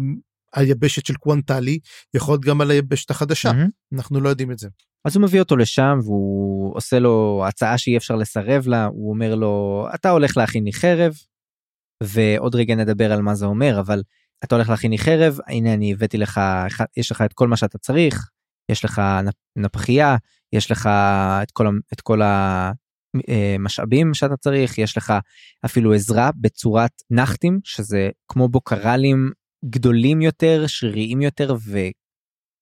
[0.54, 1.78] היבשת של קוונטלי
[2.14, 3.96] יכול להיות גם על היבשת החדשה mm-hmm.
[3.96, 4.68] אנחנו לא יודעים את זה.
[5.04, 9.34] אז הוא מביא אותו לשם והוא עושה לו הצעה שאי אפשר לסרב לה הוא אומר
[9.34, 11.14] לו אתה הולך להכין לי חרב
[12.02, 14.02] ועוד רגע נדבר על מה זה אומר אבל
[14.44, 16.40] אתה הולך להכין לי חרב הנה אני הבאתי לך
[16.96, 18.28] יש לך את כל מה שאתה צריך
[18.70, 19.02] יש לך
[19.56, 20.16] נפחייה
[20.52, 20.86] יש לך
[21.42, 22.20] את כל את כל
[23.28, 23.56] אה,
[24.14, 25.12] שאתה צריך יש לך
[25.64, 29.30] אפילו עזרה בצורת נחתים שזה כמו בוקרלים
[29.64, 31.56] גדולים יותר שריריים יותר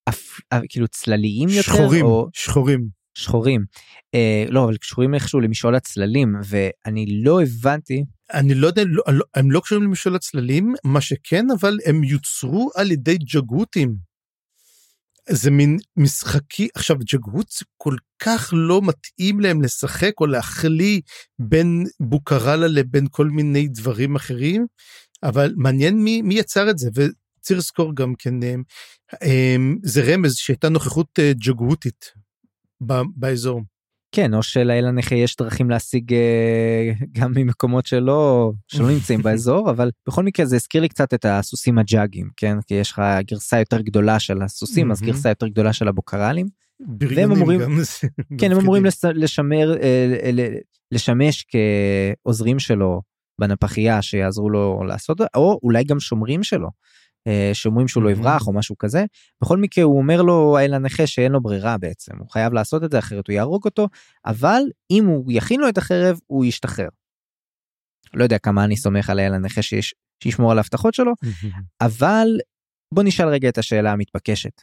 [0.08, 0.60] אפ, אה,
[0.90, 3.64] צלליים יותר שחורים או שחורים שחורים
[4.14, 9.24] אה, לא אבל קשורים איכשהו למשעול הצללים ואני לא הבנתי אני לא יודע לא, לא,
[9.34, 14.11] הם לא קשורים למשעול הצללים מה שכן אבל הם יוצרו על ידי ג'גותים.
[15.28, 21.00] זה מין משחקי עכשיו ג'גות כל כך לא מתאים להם לשחק או להחליא
[21.38, 24.66] בין בוקרלה לבין כל מיני דברים אחרים
[25.22, 26.90] אבל מעניין מי מי יצר את זה
[27.42, 28.54] צריך לזכור גם כן, אה,
[29.22, 32.12] אה, זה רמז שהייתה נוכחות אה, ג'גותית
[33.16, 33.62] באזור.
[34.12, 36.14] כן, או שלאל הנכה יש דרכים להשיג
[37.12, 41.78] גם ממקומות שלא, שלא נמצאים באזור, אבל בכל מקרה זה הזכיר לי קצת את הסוסים
[41.78, 42.56] הג'אגים, כן?
[42.66, 46.46] כי יש לך גרסה יותר גדולה של הסוסים, אז גרסה יותר גדולה של הבוקרלים.
[47.00, 47.60] והם אמורים,
[48.38, 49.76] כן, הם אמורים לשמר,
[50.92, 51.46] לשמש
[52.24, 53.02] כעוזרים שלו
[53.40, 56.68] בנפחייה שיעזרו לו לעשות, או אולי גם שומרים שלו.
[57.28, 59.04] אה, שאומרים שהוא לא יברח או משהו כזה.
[59.42, 62.90] בכל מקרה הוא אומר לו האל הנכה שאין לו ברירה בעצם, הוא חייב לעשות את
[62.90, 63.88] זה אחרת הוא יהרוג אותו,
[64.26, 66.88] אבל אם הוא יכין לו את החרב הוא ישתחרר.
[68.14, 71.12] לא יודע כמה אני סומך על האל הנכה שיש, שישמור על ההבטחות שלו,
[71.86, 72.26] אבל
[72.94, 74.62] בוא נשאל רגע את השאלה המתבקשת.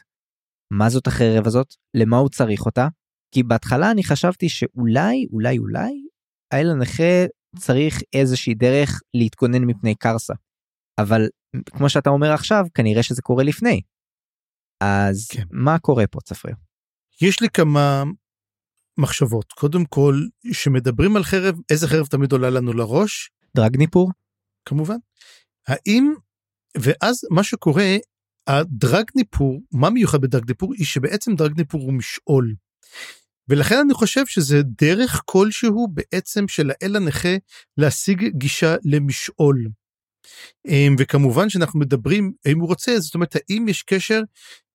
[0.72, 1.74] מה זאת החרב הזאת?
[1.94, 2.88] למה הוא צריך אותה?
[3.34, 5.92] כי בהתחלה אני חשבתי שאולי, אולי, אולי,
[6.52, 10.34] האל הנכה צריך איזושהי דרך להתכונן מפני קרסה.
[11.00, 11.28] אבל
[11.70, 13.80] כמו שאתה אומר עכשיו כנראה שזה קורה לפני.
[14.80, 15.42] אז כן.
[15.50, 16.54] מה קורה פה צפריר?
[17.22, 18.04] יש לי כמה
[18.98, 19.52] מחשבות.
[19.52, 20.20] קודם כל,
[20.52, 23.30] שמדברים על חרב, איזה חרב תמיד עולה לנו לראש?
[23.56, 24.10] דרגניפור?
[24.64, 24.96] כמובן.
[25.68, 26.12] האם,
[26.76, 27.96] ואז מה שקורה,
[28.46, 30.74] הדרגניפור, מה מיוחד בדרגניפור?
[30.74, 32.54] היא שבעצם דרגניפור הוא משעול.
[33.48, 37.36] ולכן אני חושב שזה דרך כלשהו בעצם של האל הנכה
[37.76, 39.66] להשיג גישה למשעול.
[40.68, 44.20] אמ, וכמובן שאנחנו מדברים, האם הוא רוצה, זאת אומרת, האם יש קשר,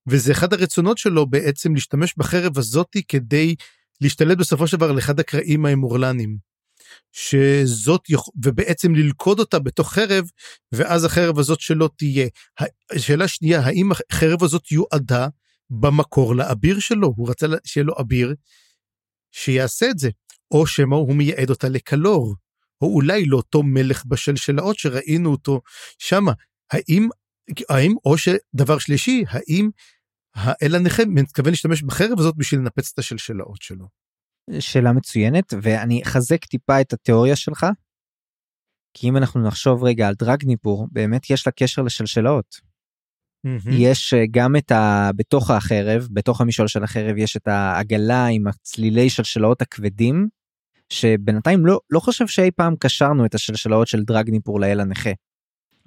[0.07, 3.55] וזה אחד הרצונות שלו בעצם להשתמש בחרב הזאתי כדי
[4.01, 6.37] להשתלט בסופו של דבר על אחד הקרעים האמורלנים.
[7.11, 10.25] שזאת, יכ- ובעצם ללכוד אותה בתוך חרב,
[10.71, 12.27] ואז החרב הזאת שלו תהיה.
[12.91, 15.27] השאלה השנייה, האם החרב הזאת יועדה
[15.69, 17.13] במקור לאביר שלו?
[17.17, 18.35] הוא רצה שיהיה לו אביר
[19.31, 20.09] שיעשה את זה,
[20.51, 22.35] או שמא הוא מייעד אותה לקלור,
[22.81, 25.61] או אולי לאותו מלך בשלשלאות שראינו אותו
[25.99, 26.31] שמה.
[26.71, 27.09] האם,
[27.69, 29.69] האם, או שדבר שלישי, האם
[30.35, 33.87] האל הנכה מתכוון להשתמש בחרב הזאת בשביל לנפץ את השלשלאות שלו?
[34.59, 37.65] שאלה מצוינת ואני אחזק טיפה את התיאוריה שלך.
[38.93, 42.75] כי אם אנחנו נחשוב רגע על דרגניפור באמת יש לה קשר לשלשלאות.
[43.79, 45.09] יש אה, גם את ה...
[45.15, 50.27] בתוך החרב, בתוך המשעול של החרב יש את העגלה עם הצלילי שלשלאות הכבדים,
[50.89, 55.11] שבינתיים לא, לא חושב שאי פעם קשרנו את השלשלאות של דרגניפור לאל הנכה.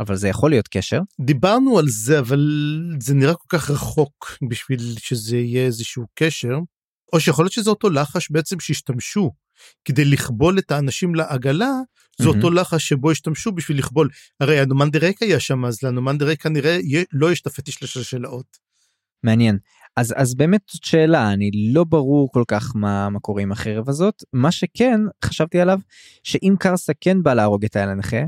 [0.00, 1.00] אבל זה יכול להיות קשר.
[1.20, 2.40] דיברנו על זה, אבל
[3.00, 6.58] זה נראה כל כך רחוק בשביל שזה יהיה איזשהו קשר,
[7.12, 9.30] או שיכול להיות שזה אותו לחש בעצם שהשתמשו
[9.84, 11.70] כדי לכבול את האנשים לעגלה,
[12.18, 12.36] זה מהמם.
[12.36, 14.08] אותו לחש שבו השתמשו בשביל לכבול.
[14.40, 16.78] הרי הנומן דה ריק היה שם, אז לנומן דה ריק כנראה
[17.12, 18.58] לא יש את הפטיש לשלשלאות.
[19.22, 19.58] מעניין.
[19.98, 23.88] אז, אז באמת זאת שאלה, אני לא ברור כל כך מה, מה קורה עם החרב
[23.88, 24.14] הזאת.
[24.32, 25.78] מה שכן, חשבתי עליו,
[26.22, 28.20] שאם קרסה כן בא להרוג את האל הנכה,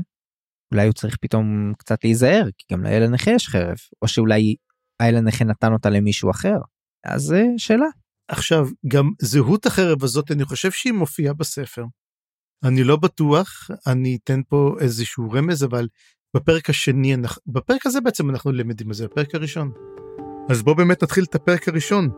[0.73, 4.55] אולי הוא צריך פתאום קצת להיזהר, כי גם לאל הנכה יש חרב, או שאולי
[4.99, 6.57] האל הנכה נתן אותה למישהו אחר.
[7.05, 7.85] אז אה, שאלה.
[8.27, 11.85] עכשיו, גם זהות החרב הזאת, אני חושב שהיא מופיעה בספר.
[12.63, 15.87] אני לא בטוח, אני אתן פה איזשהו רמז, אבל
[16.35, 19.71] בפרק השני, אנחנו- בפרק הזה בעצם אנחנו למדים על זה, בפרק הראשון.
[20.51, 22.09] אז בוא באמת נתחיל את הפרק הראשון.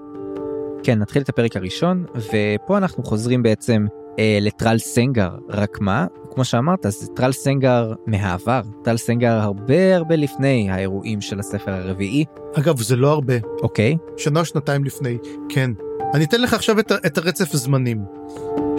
[0.83, 3.85] כן, נתחיל את הפרק הראשון, ופה אנחנו חוזרים בעצם
[4.19, 10.15] אה, לטרל סנגר, רק מה, כמו שאמרת, זה טרל סנגר מהעבר, טרל סנגר הרבה הרבה
[10.15, 13.97] לפני האירועים של הספר הרביעי, אגב, זה לא הרבה, אוקיי?
[14.17, 15.17] שנה שנתיים לפני,
[15.49, 15.71] כן.
[16.13, 18.05] אני אתן לך עכשיו את, את הרצף זמנים.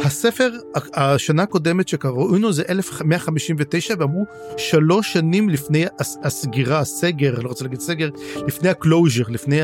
[0.05, 0.51] הספר,
[0.95, 4.25] השנה הקודמת שקראנו זה 1159 ואמרו
[4.57, 8.09] שלוש שנים לפני הס- הסגירה, הסגר, לא רוצה להגיד סגר,
[8.47, 9.61] לפני ה closure, לפני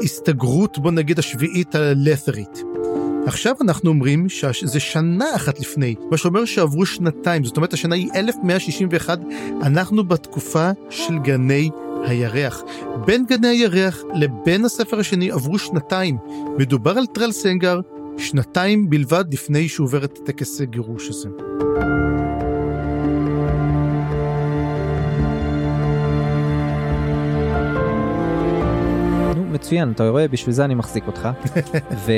[0.00, 2.62] ההסתגרות, בוא נגיד השביעית הלת'רית.
[3.26, 8.08] עכשיו אנחנו אומרים שזה שנה אחת לפני, מה שאומר שעברו שנתיים, זאת אומרת השנה היא
[8.14, 9.18] 1161,
[9.62, 11.70] אנחנו בתקופה של גני
[12.04, 12.62] הירח.
[13.06, 16.16] בין גני הירח לבין הספר השני עברו שנתיים.
[16.58, 17.80] מדובר על טרל סנגר,
[18.18, 21.28] שנתיים בלבד לפני שהוא עובר את טקס הגירוש הזה.
[29.36, 31.28] נו, מצוין, אתה רואה, בשביל זה אני מחזיק אותך.
[32.06, 32.12] ו...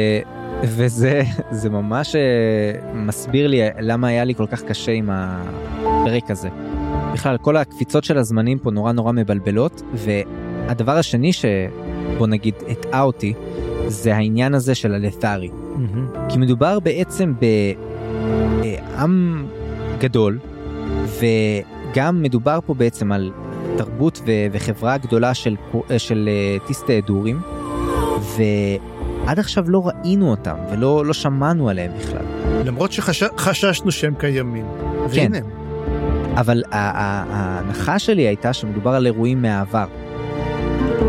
[0.64, 2.20] וזה זה ממש אה,
[2.94, 6.48] מסביר לי למה היה לי כל כך קשה עם הפרק הזה.
[7.12, 13.32] בכלל, כל הקפיצות של הזמנים פה נורא נורא מבלבלות, והדבר השני שבוא נגיד הטעה אותי,
[13.86, 15.50] זה העניין הזה של הלת'רי.
[16.28, 17.32] כי מדובר בעצם
[18.60, 19.46] בעם
[19.98, 20.38] גדול,
[21.92, 23.32] וגם מדובר פה בעצם על
[23.76, 27.40] תרבות ו- וחברה גדולה של, קו- של אה, טיסטי דורים,
[28.36, 32.24] ועד עכשיו לא ראינו אותם ולא לא שמענו עליהם בכלל.
[32.64, 34.64] למרות שחששנו שהם קיימים.
[35.12, 35.32] כן.
[35.32, 35.61] והנה הם.
[36.36, 39.86] אבל ההנחה שלי הייתה שמדובר על אירועים מהעבר.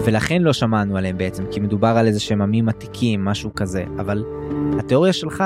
[0.05, 3.83] ולכן לא שמענו עליהם בעצם, כי מדובר על איזה שהם עמים עתיקים, משהו כזה.
[3.99, 4.23] אבל
[4.79, 5.41] התיאוריה שלך,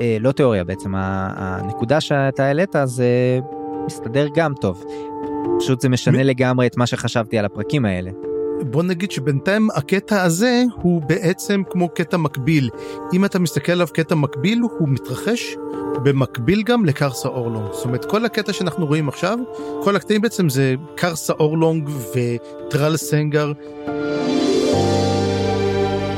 [0.00, 3.38] אה, לא תיאוריה בעצם, הנקודה שאתה העלית זה
[3.86, 4.84] מסתדר גם טוב.
[5.58, 8.10] פשוט זה משנה מ- לגמרי את מה שחשבתי על הפרקים האלה.
[8.62, 12.70] בוא נגיד שבינתיים הקטע הזה הוא בעצם כמו קטע מקביל.
[13.12, 15.56] אם אתה מסתכל עליו קטע מקביל, הוא מתרחש
[16.02, 17.72] במקביל גם לקרסה אורלונג.
[17.72, 19.38] זאת אומרת, כל הקטע שאנחנו רואים עכשיו,
[19.84, 23.52] כל הקטעים בעצם זה קרסה אורלונג וטרל סנגר.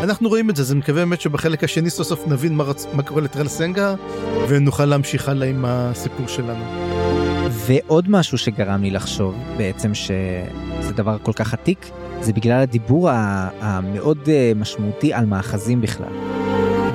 [0.03, 2.87] אנחנו רואים את זה, אז אני מקווה באמת שבחלק השני סוף סוף נבין מה, רצ...
[2.93, 3.95] מה קורה לטרל סנגר,
[4.49, 6.65] ונוכל להמשיך הלאה עם הסיפור שלנו.
[7.51, 11.91] ועוד משהו שגרם לי לחשוב בעצם שזה דבר כל כך עתיק,
[12.23, 13.11] זה בגלל הדיבור
[13.61, 16.13] המאוד אה, משמעותי על מאחזים בכלל.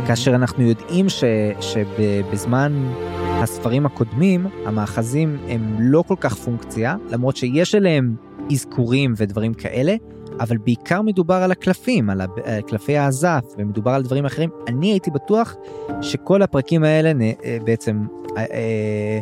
[0.08, 1.24] כאשר אנחנו יודעים ש,
[1.62, 8.16] שבזמן הספרים הקודמים, המאחזים הם לא כל כך פונקציה, למרות שיש אליהם
[8.52, 9.96] אזכורים ודברים כאלה,
[10.40, 12.22] אבל בעיקר מדובר על הקלפים, על
[12.68, 14.50] קלפי האזף, ומדובר על דברים אחרים.
[14.68, 15.56] אני הייתי בטוח
[16.02, 17.12] שכל הפרקים האלה
[17.44, 18.02] אה, בעצם
[18.38, 19.20] אה, אה,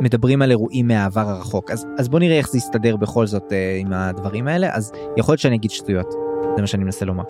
[0.00, 1.70] מדברים על אירועים מהעבר הרחוק.
[1.70, 5.40] אז, אז בוא נראה איך זה יסתדר בכל זאת עם הדברים האלה, אז יכול להיות
[5.40, 6.10] שאני אגיד שטויות,
[6.56, 7.24] זה מה שאני מנסה לומר.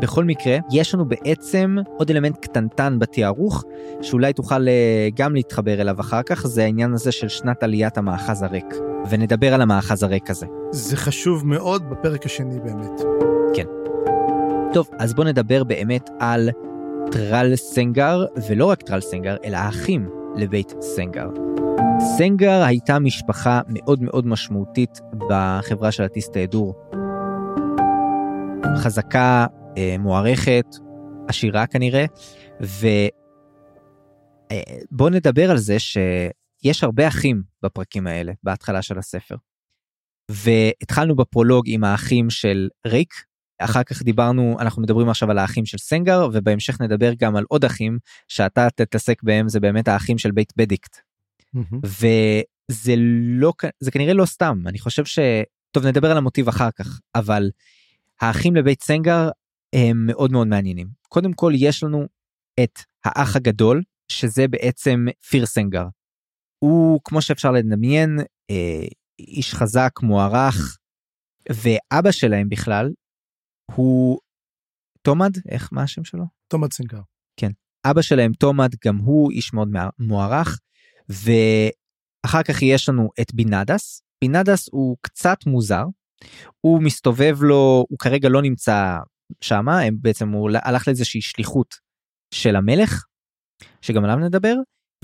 [0.00, 3.64] בכל מקרה, יש לנו בעצם עוד אלמנט קטנטן בתיארוך,
[4.02, 8.42] שאולי תוכל אה, גם להתחבר אליו אחר כך, זה העניין הזה של שנת עליית המאחז
[8.42, 8.74] הריק.
[9.10, 10.46] ונדבר על המאחז הריק הזה.
[10.70, 13.00] זה חשוב מאוד בפרק השני באמת.
[13.54, 13.66] כן.
[14.72, 16.50] טוב, אז בוא נדבר באמת על
[17.10, 21.28] טרל סנגר, ולא רק טרל סנגר, אלא האחים לבית סנגר.
[22.00, 26.74] סנגר הייתה משפחה מאוד מאוד משמעותית בחברה של הטיסטה אדור.
[28.76, 30.64] חזקה, אה, מוערכת,
[31.28, 32.04] עשירה כנראה,
[32.60, 33.00] ובוא
[35.08, 39.36] אה, נדבר על זה שיש הרבה אחים בפרקים האלה, בהתחלה של הספר.
[40.30, 43.14] והתחלנו בפרולוג עם האחים של ריק,
[43.58, 47.64] אחר כך דיברנו, אנחנו מדברים עכשיו על האחים של סנגר, ובהמשך נדבר גם על עוד
[47.64, 51.07] אחים שאתה תתעסק בהם, זה באמת האחים של בית בדיקט.
[51.84, 52.94] וזה
[53.38, 55.18] לא, זה כנראה לא סתם, אני חושב ש...
[55.70, 57.50] טוב, נדבר על המוטיב אחר כך, אבל
[58.20, 59.30] האחים לבית סנגר
[59.72, 60.88] הם מאוד מאוד מעניינים.
[61.08, 62.06] קודם כל יש לנו
[62.64, 65.84] את האח הגדול שזה בעצם פירסנגר.
[66.58, 68.18] הוא כמו שאפשר לדמיין
[68.50, 68.86] אה,
[69.18, 70.78] איש חזק מוערך
[71.50, 72.92] ואבא שלהם בכלל
[73.74, 74.18] הוא
[75.02, 76.24] תומד איך מה השם שלו?
[76.48, 77.00] תומד סנגר.
[77.36, 77.50] כן
[77.86, 80.58] אבא שלהם תומד גם הוא איש מאוד מוערך
[81.08, 85.84] ואחר כך יש לנו את בינדס בינדס הוא קצת מוזר
[86.60, 88.96] הוא מסתובב לו הוא כרגע לא נמצא
[89.40, 91.74] שמה הם בעצם הוא הלך לאיזושהי שליחות
[92.34, 93.04] של המלך
[93.82, 94.54] שגם עליו נדבר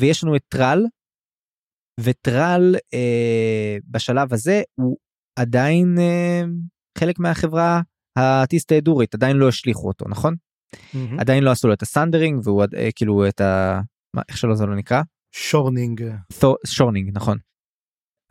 [0.01, 0.85] ויש לנו את טרל
[2.01, 4.97] וטרל אה, בשלב הזה הוא
[5.39, 6.43] עדיין אה,
[6.99, 7.81] חלק מהחברה
[8.19, 10.35] הטיסטה-אדורית עדיין לא השליכו אותו נכון?
[10.75, 11.21] Mm-hmm.
[11.21, 13.81] עדיין לא עשו לו את ה sundering והוא אה, כאילו את ה...
[14.17, 15.03] מה, איך שלא זה לא נקרא?
[15.37, 16.05] shorning.
[16.67, 17.39] shorning נכון.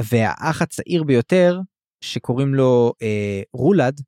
[0.01, 1.59] והאח הצעיר ביותר
[2.03, 4.01] שקוראים לו אה, רולד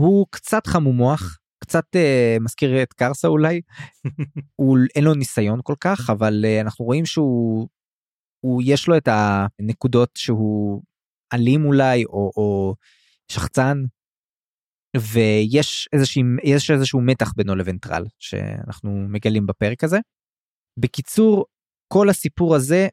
[0.00, 3.60] הוא קצת חמום מוח קצת uh, מזכיר את קרסה אולי
[4.60, 7.68] הוא אין לו ניסיון כל כך אבל uh, אנחנו רואים שהוא
[8.44, 10.82] הוא יש לו את הנקודות שהוא
[11.34, 12.74] אלים אולי או, או
[13.32, 13.82] שחצן
[14.96, 19.98] ויש איזושהי יש איזשהו מתח בינו לבין טרל שאנחנו מגלים בפרק הזה.
[20.78, 21.46] בקיצור
[21.88, 22.88] כל הסיפור הזה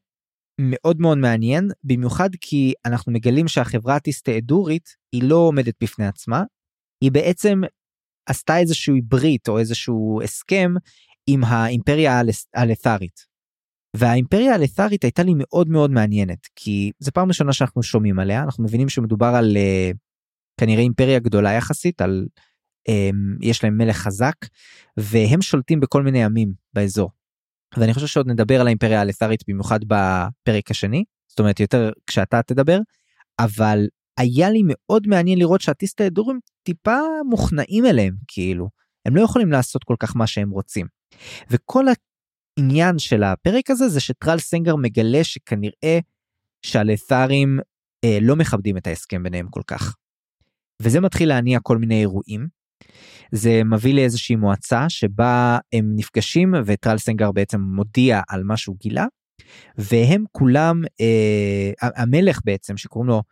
[0.62, 6.44] מאוד מאוד מעניין במיוחד כי אנחנו מגלים שהחברה הטיסטה-אדורית היא לא עומדת בפני עצמה
[7.04, 7.62] היא בעצם
[8.30, 10.74] עשתה איזשהו ברית או איזשהו הסכם
[11.28, 12.22] עם האימפריה
[12.56, 13.36] הלת'רית.
[13.98, 18.64] והאימפריה הלת'רית הייתה לי מאוד מאוד מעניינת כי זו פעם ראשונה שאנחנו שומעים עליה אנחנו
[18.64, 19.98] מבינים שמדובר על uh,
[20.60, 22.28] כנראה אימפריה גדולה יחסית על
[22.90, 24.36] um, יש להם מלך חזק
[24.98, 27.10] והם שולטים בכל מיני עמים באזור.
[27.78, 32.80] ואני חושב שעוד נדבר על האימפריה הלת'רית במיוחד בפרק השני זאת אומרת יותר כשאתה תדבר
[33.40, 36.98] אבל היה לי מאוד מעניין לראות שהטיסטה הדורים טיפה
[37.30, 38.70] מוכנעים אליהם כאילו
[39.06, 40.88] הם לא יכולים לעשות כל כך מה שהם רוצים.
[41.50, 41.86] וכל
[42.58, 46.00] העניין של הפרק הזה זה שטרל סנגר מגלה שכנראה
[46.62, 47.60] שהלת'רים
[48.06, 49.96] אה, לא מכבדים את ההסכם ביניהם כל כך.
[50.82, 52.48] וזה מתחיל להניע כל מיני אירועים.
[53.32, 59.06] זה מביא לאיזושהי מועצה שבה הם נפגשים וטרל סנגר בעצם מודיע על מה שהוא גילה.
[59.78, 63.24] והם כולם אה, המלך בעצם שקוראים לו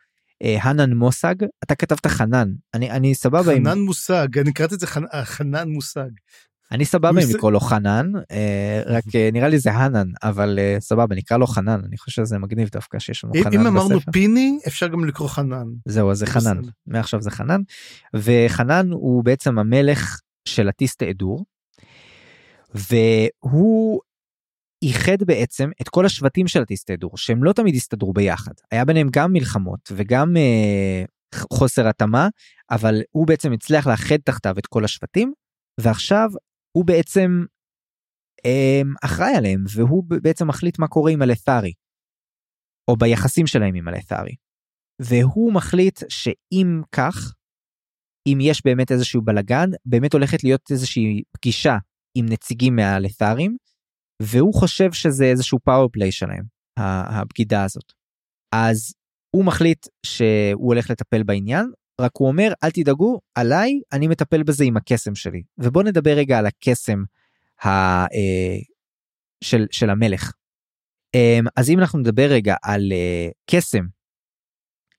[0.43, 3.79] אה, חנן מושג אתה כתבת חנן אני אני סבבה חנן עם...
[3.79, 5.03] מושג אני קראתי את זה חנ...
[5.23, 6.09] חנן מושג.
[6.71, 11.15] אני סבבה עם לקרוא לו חנן אה, רק אה, נראה לי זה הנן אבל סבבה
[11.15, 13.61] נקרא לו חנן אני חושב שזה מגניב דווקא שיש לנו חנן בספר.
[13.61, 15.67] אם אמרנו פיני אפשר גם לקרוא חנן.
[15.85, 17.61] זהו אז זה חנן מעכשיו זה חנן
[18.13, 21.45] וחנן הוא בעצם המלך של הטיסטה אדור.
[22.73, 24.01] והוא
[24.83, 29.33] איחד בעצם את כל השבטים של הטיסטדור שהם לא תמיד הסתדרו ביחד היה ביניהם גם
[29.33, 31.03] מלחמות וגם אה,
[31.53, 32.27] חוסר התאמה
[32.71, 35.33] אבל הוא בעצם הצליח לאחד תחתיו את כל השבטים
[35.79, 36.29] ועכשיו
[36.77, 37.29] הוא בעצם
[38.45, 41.73] אה, אחראי עליהם והוא בעצם מחליט מה קורה עם הלת'ארי.
[42.87, 44.35] או ביחסים שלהם עם הלת'ארי.
[45.01, 47.33] והוא מחליט שאם כך
[48.27, 51.77] אם יש באמת איזשהו בלגן באמת הולכת להיות איזושהי פגישה
[52.17, 53.57] עם נציגים מהלת'ארים
[54.21, 56.43] והוא חושב שזה איזשהו פאוור פליי שלהם
[56.79, 57.93] הבגידה הזאת.
[58.55, 58.93] אז
[59.35, 61.71] הוא מחליט שהוא הולך לטפל בעניין
[62.01, 66.39] רק הוא אומר אל תדאגו עליי אני מטפל בזה עם הקסם שלי ובוא נדבר רגע
[66.39, 67.03] על הקסם
[67.63, 67.69] ה,
[68.03, 68.57] אה,
[69.43, 70.31] של, של המלך.
[71.15, 73.85] אה, אז אם אנחנו נדבר רגע על אה, קסם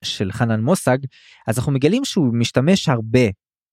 [0.05, 0.99] של חנן מוסג,
[1.47, 3.21] אז אנחנו מגלים שהוא משתמש הרבה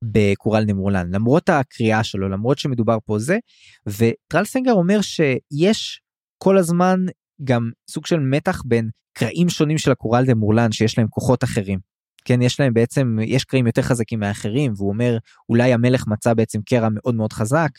[0.04, 3.38] בקורל נמרולן, למרות הקריאה שלו, למרות שמדובר פה זה,
[3.88, 6.02] וטרלסנגר אומר שיש
[6.38, 7.00] כל הזמן
[7.44, 11.91] גם סוג של מתח בין קרעים שונים של הקורל נמרולן שיש להם כוחות אחרים.
[12.26, 15.18] כן, יש להם בעצם, יש קרעים יותר חזקים מאחרים, והוא אומר,
[15.50, 17.70] אולי המלך מצא בעצם קרע מאוד מאוד חזק,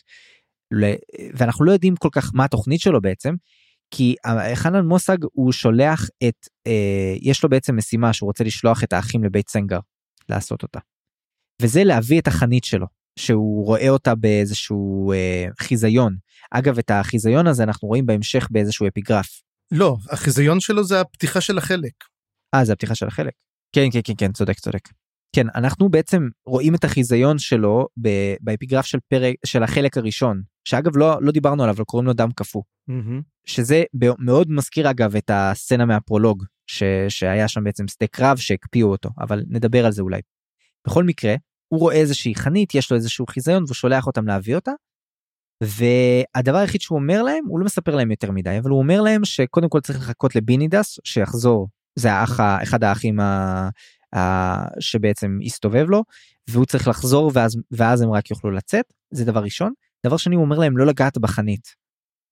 [1.35, 3.35] ואנחנו לא יודעים כל כך מה התוכנית שלו בעצם,
[3.95, 4.15] כי
[4.55, 9.25] חנן מוסג הוא שולח את, אה, יש לו בעצם משימה שהוא רוצה לשלוח את האחים
[9.25, 9.79] לבית סנגר
[10.29, 10.79] לעשות אותה.
[11.63, 12.87] וזה להביא את החנית שלו,
[13.19, 16.17] שהוא רואה אותה באיזשהו אה, חיזיון.
[16.51, 19.43] אגב, את החיזיון הזה אנחנו רואים בהמשך באיזשהו אפיגרף.
[19.73, 21.93] לא, החיזיון שלו זה הפתיחה של החלק.
[22.55, 23.33] אה, זה הפתיחה של החלק.
[23.73, 24.89] כן, כן, כן, כן, צודק, צודק.
[25.37, 27.87] כן, אנחנו בעצם רואים את החיזיון שלו
[28.41, 32.29] באפיגרף של פרק, של החלק הראשון, שאגב לא, לא דיברנו עליו, אבל קוראים לו דם
[32.35, 32.63] קפוא.
[32.91, 33.23] Mm-hmm.
[33.47, 33.83] שזה
[34.19, 39.43] מאוד מזכיר אגב את הסצנה מהפרולוג, ש, שהיה שם בעצם שדה קרב שהקפיאו אותו, אבל
[39.49, 40.21] נדבר על זה אולי.
[40.87, 41.35] בכל מקרה,
[41.69, 44.73] הוא רואה איזושהי חנית, יש לו איזשהו חיזיון והוא שולח אותם להביא אותה.
[45.63, 49.25] והדבר היחיד שהוא אומר להם, הוא לא מספר להם יותר מדי, אבל הוא אומר להם
[49.25, 53.69] שקודם כל צריך לחכות לבינידס שיחזור, זה האח, אחד האחים ה,
[54.17, 56.03] ה, שבעצם הסתובב לו,
[56.51, 59.73] והוא צריך לחזור ואז, ואז הם רק יוכלו לצאת, זה דבר ראשון.
[60.07, 61.83] דבר שני הוא אומר להם לא לגעת בחנית.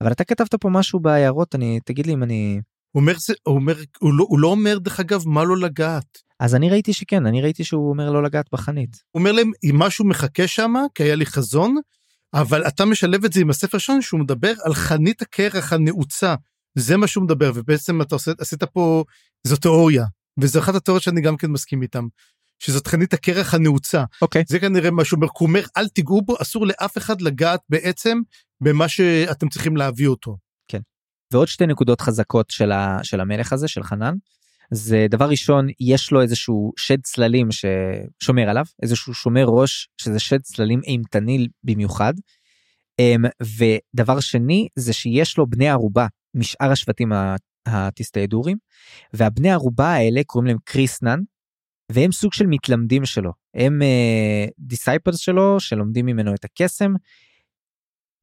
[0.00, 2.60] אבל אתה כתבת פה משהו בהערות, אני, תגיד לי אם אני...
[2.92, 6.18] הוא אומר, זה, הוא, אומר הוא, לא, הוא לא אומר דרך אגב מה לא לגעת.
[6.40, 8.96] אז אני ראיתי שכן, אני ראיתי שהוא אומר לא לגעת בחנית.
[9.10, 11.76] הוא אומר להם אם משהו מחכה שם, כי היה לי חזון,
[12.34, 16.34] אבל אתה משלב את זה עם הספר שלנו שהוא מדבר על חנית הקרח הנעוצה.
[16.78, 19.04] זה מה שהוא מדבר, ובעצם אתה עושה, עשית פה,
[19.46, 20.04] זו תיאוריה,
[20.40, 22.06] וזו אחת התיאוריות שאני גם כן מסכים איתם.
[22.60, 24.04] שזאת חנית הקרח הנעוצה.
[24.22, 24.42] אוקיי.
[24.42, 24.44] Okay.
[24.48, 28.20] זה כנראה משהו, הוא אומר אל תיגעו בו, אסור לאף אחד לגעת בעצם
[28.60, 30.36] במה שאתם צריכים להביא אותו.
[30.68, 30.80] כן.
[31.32, 34.14] ועוד שתי נקודות חזקות של, ה, של המלך הזה, של חנן.
[34.70, 40.40] זה דבר ראשון, יש לו איזשהו שד צללים ששומר עליו, איזשהו שומר ראש, שזה שד
[40.40, 42.14] צללים אימתני במיוחד.
[42.98, 47.12] אמ, ודבר שני, זה שיש לו בני ערובה משאר השבטים
[47.66, 48.58] הטיסטאדורים,
[49.12, 51.20] והבני ערובה האלה קוראים להם קריסנן,
[51.92, 53.82] והם סוג של מתלמדים שלו, הם
[54.58, 56.92] disciples uh, שלו שלומדים ממנו את הקסם.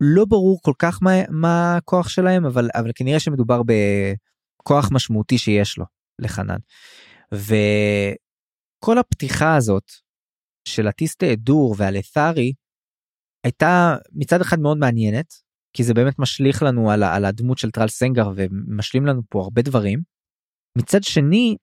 [0.02, 5.78] לא ברור כל כך מה, מה הכוח שלהם, אבל, אבל כנראה שמדובר בכוח משמעותי שיש
[5.78, 5.86] לו.
[6.20, 6.58] לחנן.
[7.32, 9.92] וכל הפתיחה הזאת
[10.68, 12.54] של הטיסטה אדור והלת'ארי
[13.44, 15.34] הייתה מצד אחד מאוד מעניינת
[15.78, 19.62] כי זה באמת משליך לנו על, על הדמות של טרל סנגר ומשלים לנו פה הרבה
[19.62, 20.00] דברים.
[20.78, 21.56] מצד שני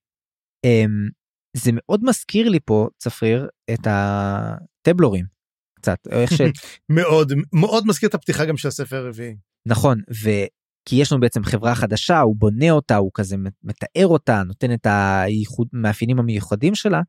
[0.64, 1.08] אמ,
[1.56, 5.24] זה מאוד מזכיר לי פה צפריר את הטבלורים
[5.74, 6.40] קצת איך ש...
[6.96, 9.36] מאוד מאוד מזכיר את הפתיחה גם של הספר הרביעי.
[9.66, 10.00] נכון
[10.88, 14.86] כי יש לנו בעצם חברה חדשה, הוא בונה אותה, הוא כזה מתאר אותה, נותן את
[14.86, 17.00] המאפיינים המיוחדים שלה.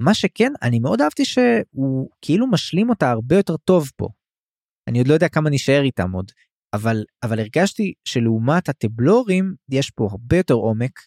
[0.00, 4.08] מה שכן, אני מאוד אהבתי שהוא כאילו משלים אותה הרבה יותר טוב פה.
[4.88, 6.32] אני עוד לא יודע כמה נשאר איתם עוד,
[6.74, 11.00] אבל, אבל הרגשתי שלעומת הטבלורים, יש פה הרבה יותר עומק,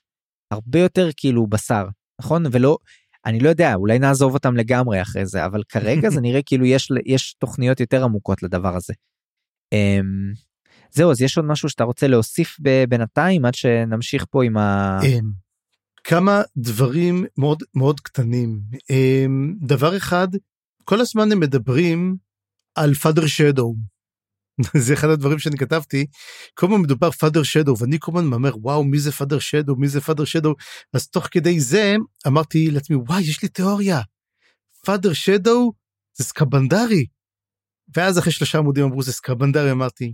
[0.52, 1.88] הרבה יותר כאילו בשר,
[2.22, 2.44] נכון?
[2.52, 2.78] ולא,
[3.26, 6.92] אני לא יודע, אולי נעזוב אותם לגמרי אחרי זה, אבל כרגע זה נראה כאילו יש,
[7.06, 8.94] יש תוכניות יותר עמוקות לדבר הזה.
[9.74, 10.34] אמ,
[10.92, 12.58] זהו אז יש עוד משהו שאתה רוצה להוסיף
[12.90, 15.00] בינתיים עד שנמשיך פה עם ה...
[15.04, 15.32] אין.
[16.04, 18.62] כמה דברים מאוד מאוד קטנים.
[18.90, 20.28] אמ, דבר אחד,
[20.84, 22.18] כל הזמן הם מדברים
[22.76, 23.76] על פאדר שדו.
[24.78, 26.06] זה אחד הדברים שאני כתבתי,
[26.54, 29.88] כל הזמן מדובר פאדר שדו, ואני כל הזמן אומר וואו מי זה פאדר שדו, מי
[29.88, 30.56] זה פאדר שדו,
[30.94, 31.96] אז תוך כדי זה
[32.28, 34.02] אמרתי לעצמי וואי יש לי תיאוריה,
[34.86, 35.74] פאדר שדו
[36.18, 37.06] זה סקבנדרי.
[37.96, 40.14] ואז אחרי שלושה עמודים אמרו זה סקבנדרי אמרתי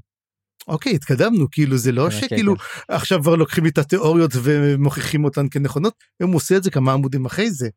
[0.67, 2.55] אוקיי התקדמנו כאילו זה לא שכאילו.
[2.87, 7.51] עכשיו כבר לוקחים את התיאוריות ומוכיחים אותן כנכונות הם עושים את זה כמה עמודים אחרי
[7.51, 7.69] זה.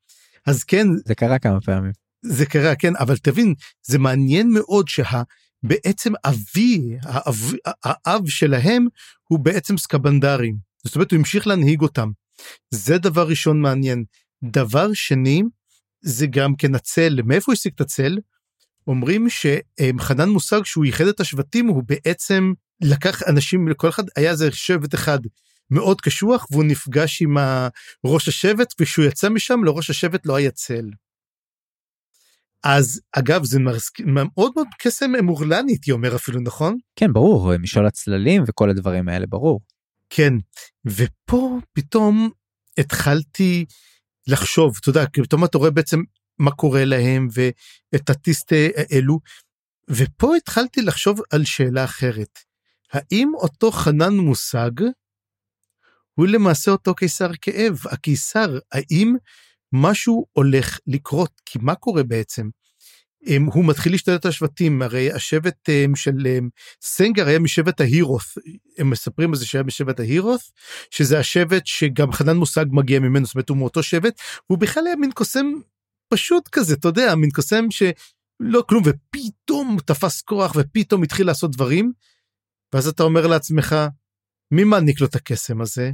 [0.47, 3.55] אז כן זה קרה כמה פעמים זה קרה כן אבל תבין
[3.87, 7.53] זה מעניין מאוד שבעצם אבי האב,
[7.85, 8.87] האב שלהם
[9.29, 12.11] הוא בעצם סקבנדרים זאת אומרת הוא המשיך להנהיג אותם.
[12.71, 14.05] זה דבר ראשון מעניין.
[14.45, 15.43] דבר שני
[16.01, 18.19] זה גם כן הצל מאיפה הוא השיג את הצל.
[18.87, 24.53] אומרים שחנן מושג שהוא ייחד את השבטים הוא בעצם לקח אנשים לכל אחד היה איזה
[24.53, 25.19] שבט אחד
[25.71, 27.37] מאוד קשוח והוא נפגש עם
[28.05, 30.91] ראש השבט וכשהוא יצא משם לראש השבט לא היה צל.
[32.65, 33.59] אז אגב זה
[34.05, 36.79] מאוד מאוד קסם מורלני הייתי אומר אפילו נכון?
[36.97, 39.61] כן ברור משול הצללים וכל הדברים האלה ברור.
[40.11, 40.33] כן
[40.85, 42.31] ופה פתאום
[42.79, 43.65] התחלתי
[44.27, 46.03] לחשוב אתה יודע פתאום אתה רואה בעצם
[46.39, 49.19] מה קורה להם ואת הטיסטה האלו
[49.89, 52.39] ופה התחלתי לחשוב על שאלה אחרת.
[52.93, 54.71] האם אותו חנן מושג
[56.15, 57.79] הוא למעשה אותו קיסר כאב?
[57.91, 59.15] הקיסר, האם
[59.77, 62.49] משהו הולך לקרות, כי מה קורה בעצם?
[63.27, 66.49] הם, הוא מתחיל להשתלט על השבטים, הרי השבט הם, של הם,
[66.83, 68.41] סנגר היה משבט ההירוth,
[68.79, 70.51] הם מספרים על זה שהיה משבט ההירוth,
[70.91, 74.97] שזה השבט שגם חנן מושג מגיע ממנו, זאת אומרת הוא מאותו שבט, והוא בכלל היה
[74.97, 75.47] מין קוסם
[76.09, 81.93] פשוט כזה, אתה יודע, מין קוסם שלא כלום, ופתאום תפס כוח ופתאום התחיל לעשות דברים,
[82.73, 83.77] ואז אתה אומר לעצמך,
[84.51, 85.91] מי מעניק לו את הקסם הזה?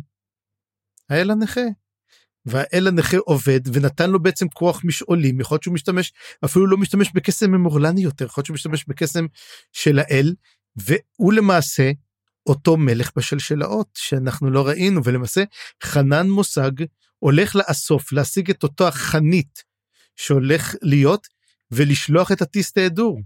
[1.10, 1.79] האל הנכה.
[2.46, 6.12] והאל הנכה עובד ונתן לו בעצם כוח משעולים יכול להיות שהוא משתמש
[6.44, 9.26] אפילו לא משתמש בקסם ממורלני יותר יכול להיות שהוא משתמש בקסם
[9.72, 10.34] של האל
[10.76, 11.90] והוא למעשה
[12.46, 15.44] אותו מלך בשלשלאות שאנחנו לא ראינו ולמעשה
[15.82, 16.70] חנן מושג
[17.18, 19.62] הולך לאסוף להשיג את אותו החנית
[20.16, 21.26] שהולך להיות
[21.70, 23.20] ולשלוח את הטיסטה אדור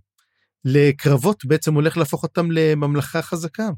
[0.65, 3.69] לקרבות בעצם הולך להפוך אותם לממלכה חזקה.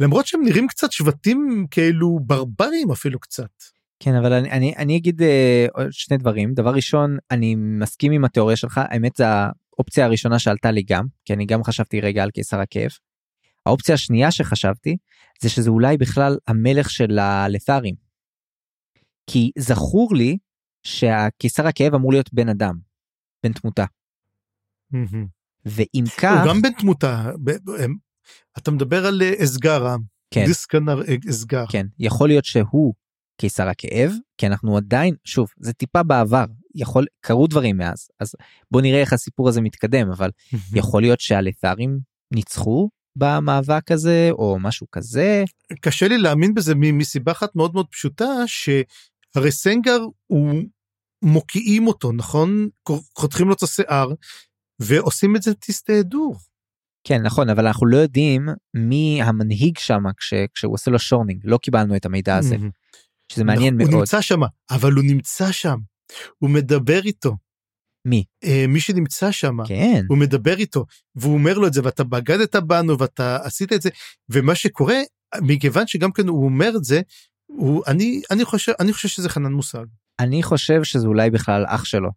[0.00, 3.50] למרות שהם נראים קצת שבטים כאילו ברברים אפילו קצת.
[4.00, 8.56] כן אבל אני אני אני אגיד uh, שני דברים דבר ראשון אני מסכים עם התיאוריה
[8.56, 12.60] שלך האמת זה האופציה הראשונה שעלתה לי גם כי אני גם חשבתי רגע על קיסר
[12.60, 12.90] הכאב.
[13.66, 14.96] האופציה השנייה שחשבתי
[15.42, 17.94] זה שזה אולי בכלל המלך של הלת'רים.
[19.26, 20.38] כי זכור לי
[20.82, 22.74] שהקיסר הכאב אמור להיות בן אדם,
[23.42, 23.84] בן תמותה.
[25.64, 26.38] ואם כך...
[26.38, 27.30] הוא גם בן תמותה,
[28.58, 29.96] אתה מדבר על אסגרה,
[30.30, 30.44] כן.
[30.46, 31.64] דיסקנר אסגר.
[31.68, 32.94] כן, יכול להיות שהוא
[33.40, 38.34] קיסר הכאב, כי אנחנו עדיין, שוב, זה טיפה בעבר, יכול, קרו דברים מאז, אז
[38.70, 40.30] בוא נראה איך הסיפור הזה מתקדם, אבל
[40.74, 41.98] יכול להיות שהלת'רים
[42.34, 45.44] ניצחו במאבק הזה, או משהו כזה.
[45.80, 50.62] קשה לי להאמין בזה מסיבה אחת מאוד מאוד פשוטה, שהרי סנגר הוא
[51.22, 52.68] מוקיעים אותו, נכון?
[53.18, 54.08] חותכים לו את השיער,
[54.80, 56.36] ועושים את זה טיסטי דור.
[57.06, 61.58] כן נכון אבל אנחנו לא יודעים מי המנהיג שם כש, כשהוא עושה לו שורנינג לא
[61.58, 62.56] קיבלנו את המידע הזה.
[63.32, 63.92] שזה מעניין נכון, מאוד.
[63.92, 65.76] הוא נמצא שם אבל הוא נמצא שם
[66.38, 67.36] הוא מדבר איתו.
[68.06, 68.24] מי?
[68.44, 70.04] אה, מי שנמצא שם כן.
[70.08, 73.90] הוא מדבר איתו והוא אומר לו את זה ואתה בגדת בנו ואתה עשית את זה
[74.28, 74.98] ומה שקורה
[75.40, 77.00] מכיוון שגם כן הוא אומר את זה
[77.46, 79.84] הוא אני אני חושב אני חושב שזה חנן מושג.
[80.20, 82.10] אני חושב שזה אולי בכלל אח שלו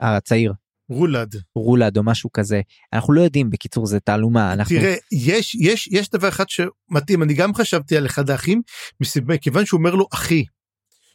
[0.00, 0.52] הצעיר.
[0.88, 1.34] רולד.
[1.54, 2.60] רולד או משהו כזה
[2.92, 7.34] אנחנו לא יודעים בקיצור זה תעלומה אנחנו תראה יש יש יש דבר אחד שמתאים אני
[7.34, 8.62] גם חשבתי על אחד האחים
[9.00, 10.44] מסיבה כיוון שהוא אומר לו אחי.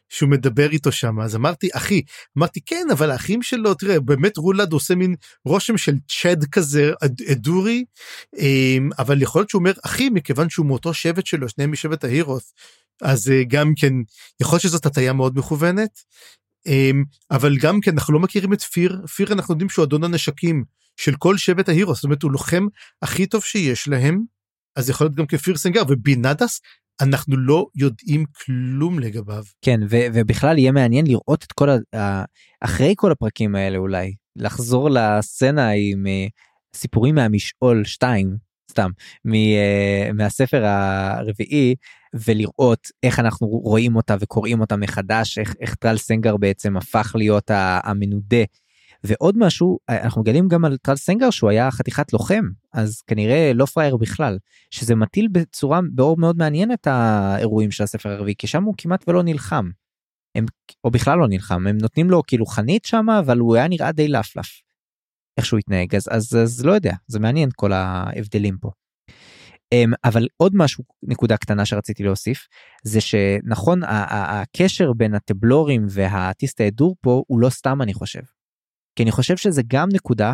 [0.10, 2.02] שהוא מדבר איתו שם אז אמרתי אחי
[2.38, 5.16] אמרתי כן אבל האחים שלו תראה באמת רולד עושה מין
[5.46, 6.92] רושם של צ'ד כזה
[7.32, 7.86] אדורי
[8.38, 12.54] אמ, אבל יכול להיות שהוא אומר אחי מכיוון שהוא מאותו שבט שלו שניהם משבט ההירוס
[13.02, 13.94] אז אה, גם כן
[14.42, 16.00] יכול להיות שזאת הטעיה מאוד מכוונת
[17.32, 19.02] אבל גם כן אנחנו לא מכירים את פיר.
[19.16, 20.64] פיר אנחנו יודעים שהוא אדון הנשקים
[20.98, 22.66] של כל שבט ההירוס זאת אומרת הוא לוחם
[23.02, 24.24] הכי טוב שיש להם.
[24.76, 25.82] אז יכול להיות גם כפיר סנגר.
[25.90, 26.62] ובינדס
[27.02, 29.44] אנחנו לא יודעים כלום לגביו.
[29.62, 32.24] כן ו- ובכלל יהיה מעניין לראות את כל ה...
[32.62, 36.32] אחרי כל הפרקים האלה אולי לחזור לסצנה עם uh,
[36.80, 38.38] סיפורים מהמשעול 2
[38.72, 38.90] סתם
[39.26, 41.76] מ- uh, מהספר הרביעי
[42.26, 47.52] ולראות איך אנחנו רואים אותה וקוראים אותה מחדש איך, איך טרל סנגר בעצם הפך להיות
[47.84, 48.44] המנודה.
[49.04, 52.44] ועוד משהו אנחנו מגלים גם על טרל סנגר שהוא היה חתיכת לוחם
[52.74, 54.38] אז כנראה לא פראייר בכלל
[54.72, 59.04] שזה מטיל בצורה באור מאוד מעניין את האירועים של הספר הרביעי כי שם הוא כמעט
[59.08, 59.70] ולא נלחם.
[60.36, 60.46] הם,
[60.84, 64.08] או בכלל לא נלחם הם נותנים לו כאילו חנית שמה אבל הוא היה נראה די
[64.08, 64.62] לפלף.
[65.38, 68.72] איך שהוא התנהג אז, אז אז לא יודע זה מעניין כל ההבדלים פה.
[69.76, 72.48] Um, אבל עוד משהו נקודה קטנה שרציתי להוסיף
[72.84, 78.22] זה שנכון הקשר בין הטבלורים והטיסטה דור פה הוא לא סתם אני חושב.
[78.96, 80.34] כי אני חושב שזה גם נקודה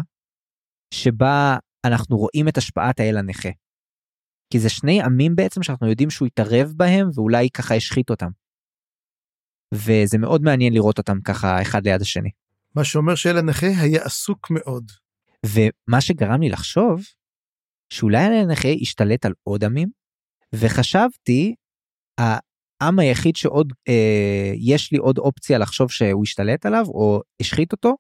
[0.94, 3.50] שבה אנחנו רואים את השפעת האל הנכה.
[4.50, 8.30] כי זה שני עמים בעצם שאנחנו יודעים שהוא יתערב בהם ואולי ככה השחית אותם.
[9.74, 12.30] וזה מאוד מעניין לראות אותם ככה אחד ליד השני.
[12.76, 14.92] מה שאומר שאל הנכה היה עסוק מאוד.
[15.46, 17.02] ומה שגרם לי לחשוב
[17.90, 19.90] שאולי הנכה השתלט על עוד עמים
[20.56, 21.56] וחשבתי
[22.20, 27.96] העם היחיד שעוד אה, יש לי עוד אופציה לחשוב שהוא השתלט עליו או השחית אותו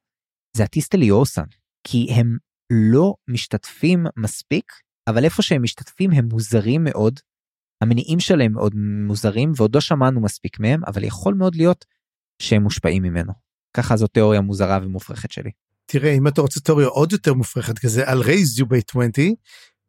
[0.57, 1.45] זה הטיסטלי אורסן
[1.87, 2.37] כי הם
[2.71, 4.65] לא משתתפים מספיק
[5.07, 7.19] אבל איפה שהם משתתפים הם מוזרים מאוד.
[7.81, 8.75] המניעים שלהם מאוד
[9.07, 11.85] מוזרים ועוד לא שמענו מספיק מהם אבל יכול מאוד להיות
[12.41, 13.33] שהם מושפעים ממנו.
[13.77, 15.51] ככה זו תיאוריה מוזרה ומופרכת שלי.
[15.85, 19.11] תראה אם אתה רוצה תיאוריה עוד יותר מופרכת כזה על רייז יו בי 20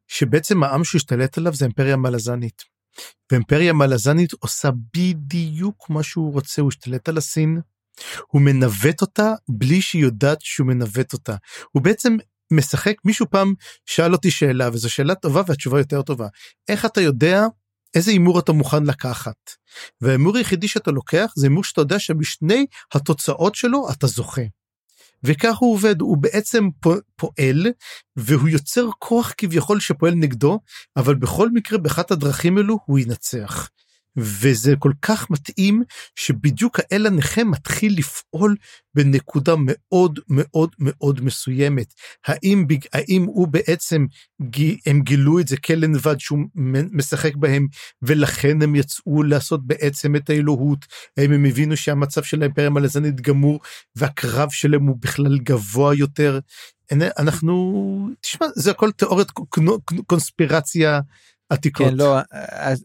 [0.09, 2.63] שבעצם העם שהשתלט עליו זה אימפריה מלזנית.
[3.33, 7.61] ואימפריה מלזנית עושה בדיוק מה שהוא רוצה הוא השתלט על הסין.
[8.27, 11.37] הוא מנווט אותה בלי שהיא יודעת שהוא מנווט אותה.
[11.73, 12.17] הוא בעצם
[12.53, 13.55] משחק מישהו פעם
[13.87, 16.29] שאל אותי שאלה וזו שאלה טובה והתשובה יותר טובה
[16.69, 17.45] איך אתה יודע
[17.95, 19.37] איזה הימור אתה מוכן לקחת.
[20.01, 24.43] וההימור היחידי שאתה לוקח זה הימור שאתה יודע שמשני התוצאות שלו אתה זוכה.
[25.25, 26.68] וכך הוא עובד, הוא בעצם
[27.16, 27.66] פועל,
[28.16, 30.61] והוא יוצר כוח כביכול שפועל נגדו,
[30.97, 33.68] אבל בכל מקרה באחת הדרכים אלו הוא ינצח.
[34.17, 35.83] וזה כל כך מתאים
[36.17, 38.57] שבדיוק האל הנכה מתחיל לפעול
[38.95, 41.95] בנקודה מאוד מאוד מאוד מסוימת.
[42.27, 44.07] האם, האם הוא בעצם,
[44.87, 46.39] הם גילו את זה כלא נבד שהוא
[46.93, 47.67] משחק בהם
[48.03, 50.87] ולכן הם יצאו לעשות בעצם את האלוהות?
[51.17, 53.61] האם הם הבינו שהמצב של האימפריה המלזנית גמור
[53.97, 56.39] והקרב שלהם הוא בכלל גבוה יותר?
[56.93, 59.29] אנחנו, תשמע, זה הכל תיאוריית
[60.07, 61.01] קונספירציה
[61.49, 61.87] עתיקות.
[61.87, 62.19] כן, לא,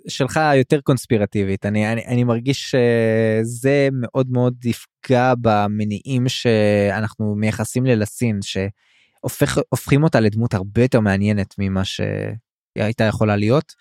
[0.08, 8.40] שלך יותר קונספירטיבית, אני, אני, אני מרגיש שזה מאוד מאוד יפגע במניעים שאנחנו מייחסים ללסין,
[8.42, 13.74] שהופכים אותה לדמות הרבה יותר מעניינת ממה שהייתה יכולה להיות.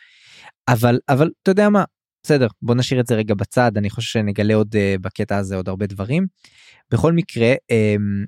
[0.68, 1.84] אבל, אבל אתה יודע מה,
[2.22, 5.68] בסדר, בוא נשאיר את זה רגע בצד, אני חושב שנגלה עוד uh, בקטע הזה עוד
[5.68, 6.26] הרבה דברים.
[6.90, 8.26] בכל מקרה, um,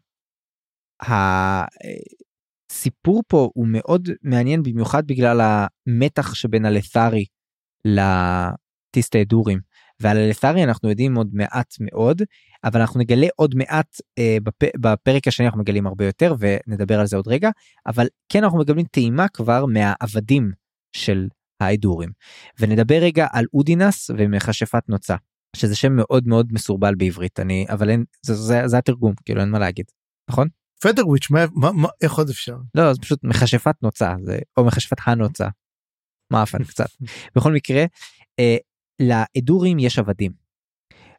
[2.71, 7.25] הסיפור פה הוא מאוד מעניין במיוחד בגלל המתח שבין הלת'רי
[7.85, 9.71] לטיסטה דורים.
[10.01, 12.23] ועל הלת'רי אנחנו יודעים עוד מעט מאוד
[12.65, 14.77] אבל אנחנו נגלה עוד מעט אה, בפ...
[14.81, 17.51] בפרק השני אנחנו מגלים הרבה יותר ונדבר על זה עוד רגע
[17.87, 20.53] אבל כן אנחנו מקבלים טעימה כבר מהעבדים
[20.97, 21.29] של
[21.61, 22.11] האדורים
[22.61, 25.17] ונדבר רגע על אודינס ומכשפת נוצה
[25.57, 29.51] שזה שם מאוד מאוד מסורבל בעברית אני אבל אין זה, זה, זה התרגום כאילו אין
[29.51, 29.85] מה להגיד
[30.31, 30.49] נכון?
[30.83, 32.57] פדרוויץ' מה, מה, מה איך עוד אפשר?
[32.75, 35.49] לא זה פשוט מכשפת נוצה זה או מכשפת הנוצה.
[36.33, 36.89] מאפן קצת.
[37.37, 37.85] בכל מקרה
[38.39, 38.57] אה,
[39.01, 40.33] לאדורים יש עבדים.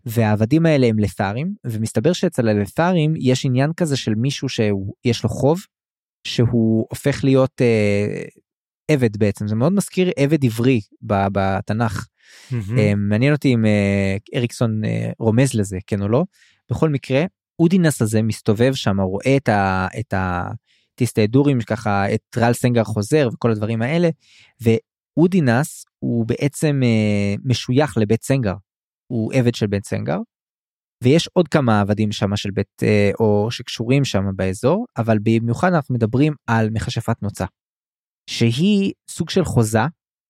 [0.05, 5.59] והעבדים האלה הם לת'רים ומסתבר שאצל הלת'רים יש עניין כזה של מישהו שיש לו חוב
[6.27, 8.23] שהוא הופך להיות אה,
[8.91, 12.05] עבד בעצם זה מאוד מזכיר עבד עברי בתנ"ך.
[12.51, 12.77] Mm-hmm.
[12.77, 16.23] אה, מעניין אותי אם אה, אריקסון אה, רומז לזה כן או לא.
[16.71, 17.25] בכל מקרה
[17.61, 19.87] אודינס הזה מסתובב שם רואה את ה...
[19.99, 20.49] את ה
[20.95, 24.09] טיסטאדורים ככה את טרל סנגר חוזר וכל הדברים האלה
[24.61, 28.53] ואודינס הוא בעצם אה, משוייך לבית סנגר
[29.07, 30.17] הוא עבד של בית סנגר.
[31.03, 35.95] ויש עוד כמה עבדים שם של בית אה, או שקשורים שם באזור אבל במיוחד אנחנו
[35.95, 37.45] מדברים על מכשפת נוצה.
[38.29, 39.79] שהיא סוג של חוזה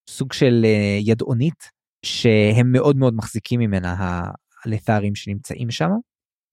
[0.10, 1.70] סוג של אה, ידעונית
[2.06, 4.24] שהם מאוד מאוד מחזיקים ממנה
[4.66, 5.90] הלת'רים שנמצאים שם.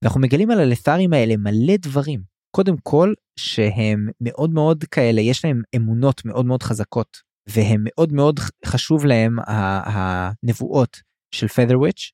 [0.03, 2.23] ואנחנו מגלים על הלת'רים האלה מלא דברים.
[2.51, 7.17] קודם כל שהם מאוד מאוד כאלה, יש להם אמונות מאוד מאוד חזקות,
[7.49, 11.01] והם מאוד מאוד חשוב להם הנבואות
[11.35, 12.13] של פדרוויץ',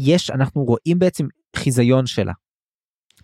[0.00, 1.26] ויש, אנחנו רואים בעצם
[1.56, 2.32] חיזיון שלה.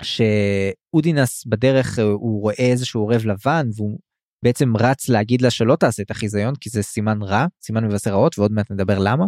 [0.02, 3.98] שאודינס בדרך הוא רואה איזשהו עורב לבן והוא
[4.44, 8.38] בעצם רץ להגיד לה שלא תעשה את החיזיון כי זה סימן רע סימן מבשר רעות
[8.38, 9.24] ועוד מעט נדבר למה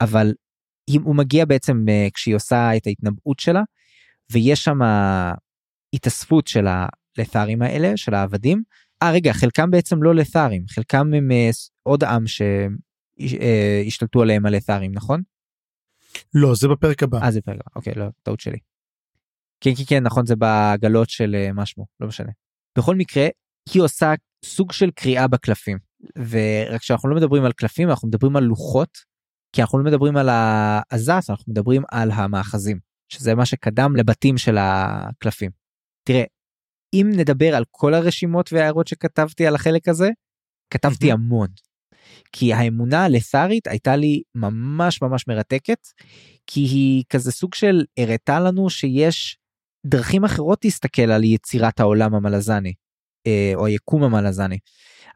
[0.00, 0.32] אבל
[0.94, 3.62] הוא מגיע בעצם אה, כשהיא עושה את ההתנבאות שלה
[4.32, 4.78] ויש שם
[5.94, 8.62] התאספות של הלת'רים האלה של העבדים.
[9.02, 11.50] אה רגע חלקם בעצם לא לת'רים חלקם הם אה,
[11.82, 12.24] עוד עם
[13.18, 15.22] שהשתלטו עליהם הלת'רים נכון?
[16.34, 17.18] לא זה בפרק הבא.
[17.22, 18.58] אה זה בפרק הבא אוקיי לא טעות שלי.
[19.60, 22.30] כן כן כן נכון זה בעגלות של מה שמו לא משנה.
[22.78, 23.28] בכל מקרה
[23.72, 24.14] היא עושה
[24.44, 25.78] סוג של קריאה בקלפים
[26.16, 28.98] ורק שאנחנו לא מדברים על קלפים אנחנו מדברים על לוחות
[29.52, 32.78] כי אנחנו לא מדברים על העזת אנחנו מדברים על המאחזים
[33.08, 35.50] שזה מה שקדם לבתים של הקלפים.
[36.04, 36.24] תראה
[36.94, 40.08] אם נדבר על כל הרשימות וההערות שכתבתי על החלק הזה
[40.70, 41.48] כתבתי המון.
[42.32, 45.78] כי האמונה הלת'רית הייתה לי ממש ממש מרתקת
[46.46, 49.38] כי היא כזה סוג של הראתה לנו שיש
[49.86, 52.72] דרכים אחרות להסתכל על יצירת העולם המלזני
[53.26, 54.58] אה, או היקום המלזני.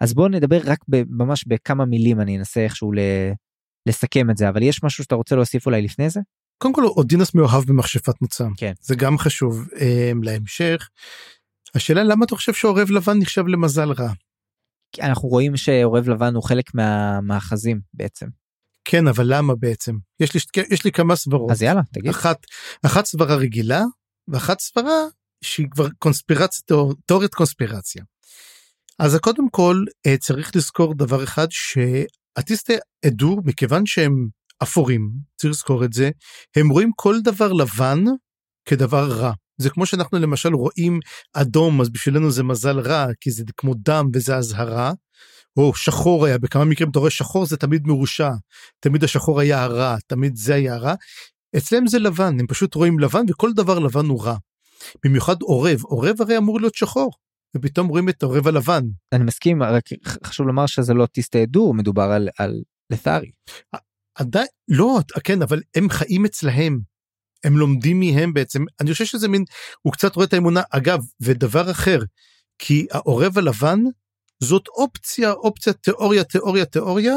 [0.01, 0.79] אז בואו נדבר רק
[1.09, 2.93] ממש בכמה מילים אני אנסה איכשהו
[3.87, 6.21] לסכם את זה אבל יש משהו שאתה רוצה להוסיף אולי לפני זה?
[6.63, 10.89] קודם כל אודינס מאוהב במכשפת נוצה כן זה גם חשוב אה, להמשך.
[11.75, 14.13] השאלה למה אתה חושב שעורב לבן נחשב למזל רע?
[15.01, 18.27] אנחנו רואים שעורב לבן הוא חלק מהמאחזים בעצם.
[18.85, 22.47] כן אבל למה בעצם יש לי יש לי כמה סברות אז יאללה תגיד אחת
[22.87, 23.83] אחת סברה רגילה
[24.29, 25.05] ואחת סברה
[25.45, 26.77] שהיא כבר קונספירציה
[27.07, 28.03] תיאוריית קונספירציה.
[28.99, 31.47] אז קודם כל אה, צריך לזכור דבר אחד
[32.39, 32.77] אטיסטי
[33.07, 34.29] עדו מכיוון שהם
[34.63, 36.11] אפורים צריך לזכור את זה
[36.57, 38.05] הם רואים כל דבר לבן
[38.65, 41.01] כדבר רע זה כמו שאנחנו למשל רואים
[41.33, 44.93] אדום אז בשבילנו זה מזל רע כי זה כמו דם וזה אזהרה.
[45.57, 48.31] או שחור היה בכמה מקרים אתה רואה שחור זה תמיד מרושע
[48.81, 50.95] תמיד השחור היה הרע תמיד זה היה הרע.
[51.57, 54.37] אצלם זה לבן הם פשוט רואים לבן וכל דבר לבן הוא רע.
[55.05, 57.13] במיוחד עורב עורב הרי אמור להיות שחור
[57.57, 58.83] ופתאום רואים את העורב הלבן.
[59.13, 59.85] אני מסכים, רק
[60.25, 61.07] חשוב לומר שזה לא
[61.47, 63.31] דור, מדובר על, על לת'ארי.
[64.15, 66.81] עדיין, לא, כן, אבל הם חיים אצלהם.
[67.45, 69.45] הם לומדים מהם בעצם, אני חושב שזה מין,
[69.83, 70.63] הוא קצת רואה את האמונה.
[70.71, 71.99] אגב, ודבר אחר,
[72.59, 73.79] כי העורב הלבן
[74.43, 77.15] זאת אופציה, אופציה, תיאוריה, תיאוריה, תיאוריה,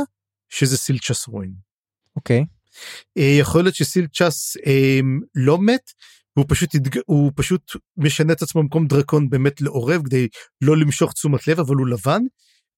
[0.49, 1.53] שזה סילצ'ס רוין.
[2.15, 2.41] אוקיי.
[2.41, 2.63] Okay.
[3.17, 4.99] אה, יכול להיות שסילצ'ס אה,
[5.36, 5.91] לא מת,
[6.38, 6.99] הוא פשוט, יתג...
[7.05, 10.27] הוא פשוט משנה את עצמו במקום דרקון באמת לעורב כדי
[10.61, 12.21] לא למשוך תשומת לב, אבל הוא לבן,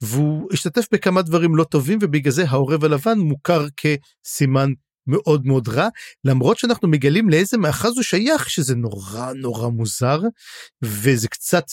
[0.03, 4.69] והוא השתתף בכמה דברים לא טובים, ובגלל זה העורב הלבן מוכר כסימן
[5.07, 5.87] מאוד מאוד רע,
[6.23, 10.19] למרות שאנחנו מגלים לאיזה מאחז הוא שייך, שזה נורא נורא מוזר,
[10.81, 11.63] וזה קצת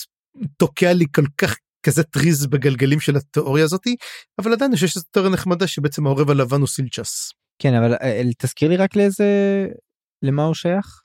[0.57, 1.55] תוקע לי כל כך
[1.85, 3.95] כזה טריז בגלגלים של התיאוריה הזאתי,
[4.41, 7.31] אבל עדיין חושב שזו תיאוריה נחמדה שבעצם העורב הלבן הוא סילצ'ס.
[7.59, 9.25] כן, אבל אה, תזכיר לי רק לאיזה,
[10.23, 11.02] למה הוא שייך?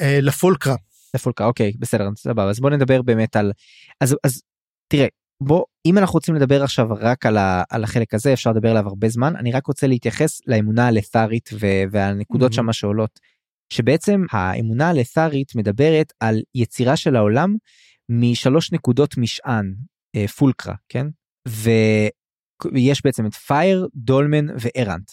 [0.00, 0.74] אה, לפולקרה.
[1.14, 3.52] לפולקרה, אוקיי, בסדר, סבבה, אז בוא נדבר באמת על,
[4.00, 4.42] אז, אז
[4.88, 5.06] תראה,
[5.40, 8.86] בוא, אם אנחנו רוצים לדבר עכשיו רק על, ה, על החלק הזה, אפשר לדבר עליו
[8.86, 11.50] הרבה זמן, אני רק רוצה להתייחס לאמונה הלת'רית
[11.90, 12.56] והנקודות mm-hmm.
[12.56, 13.20] שמה שעולות.
[13.72, 17.56] שבעצם האמונה הלת'רית מדברת על יצירה של העולם
[18.08, 19.74] משלוש נקודות משען,
[20.16, 21.06] אה, פולקרה, כן?
[21.48, 25.10] ויש בעצם את פייר, דולמן וארנט.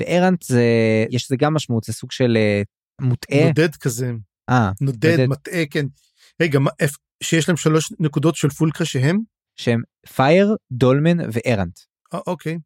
[0.00, 0.64] וארנט זה,
[1.10, 2.62] יש לזה גם משמעות, זה סוג של אה,
[3.00, 3.46] מוטעה.
[3.46, 4.12] נודד כזה.
[4.50, 4.70] אה.
[4.80, 5.86] נודד, נודד, מטעה, כן.
[6.42, 6.70] רגע, מה,
[7.22, 9.18] שיש להם שלוש נקודות של פולקרה שהם?
[9.56, 9.82] שהם
[10.14, 11.78] פייר, דולמן וארנט.
[12.14, 12.58] אה, אוקיי.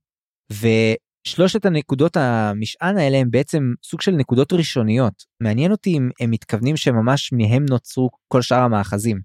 [0.53, 5.24] ושלושת הנקודות המשען האלה הם בעצם סוג של נקודות ראשוניות.
[5.41, 9.20] מעניין אותי אם הם מתכוונים שממש מהם נוצרו כל שאר המאחזים.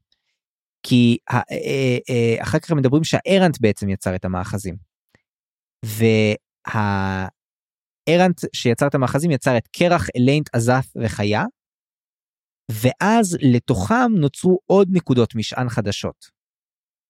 [0.84, 1.42] כי אה,
[2.10, 4.76] אה, אחר כך הם מדברים שהארנט בעצם יצר את המאחזים.
[8.10, 11.44] והארנט שיצר את המאחזים יצר את קרח, אליינט, עזת וחיה,
[12.72, 16.26] ואז לתוכם נוצרו עוד נקודות משען חדשות.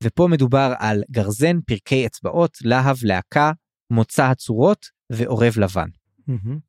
[0.04, 3.52] ופה מדובר על גרזן, פרקי אצבעות, להב, להקה,
[3.94, 5.90] מוצא הצורות ועורב לבן.
[6.30, 6.60] Mm-hmm.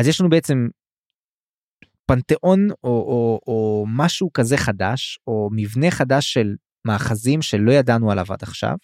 [0.00, 0.54] אז יש לנו בעצם
[2.06, 6.54] פנתיאון או, או, או משהו כזה חדש, או מבנה חדש של
[6.86, 8.76] מאחזים שלא ידענו עליו עד עכשיו.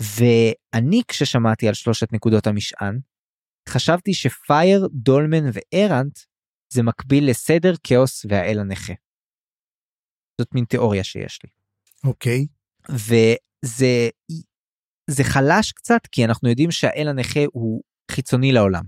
[0.00, 2.98] ואני כששמעתי על שלושת נקודות המשען,
[3.70, 6.18] חשבתי שפייר, דולמן וארנט
[6.72, 8.92] זה מקביל לסדר, כאוס והאל הנכה.
[10.40, 11.50] זאת מין תיאוריה שיש לי.
[12.04, 12.46] אוקיי.
[12.46, 12.92] Okay.
[12.92, 14.08] וזה
[15.10, 18.84] זה חלש קצת כי אנחנו יודעים שהאל הנכה הוא חיצוני לעולם.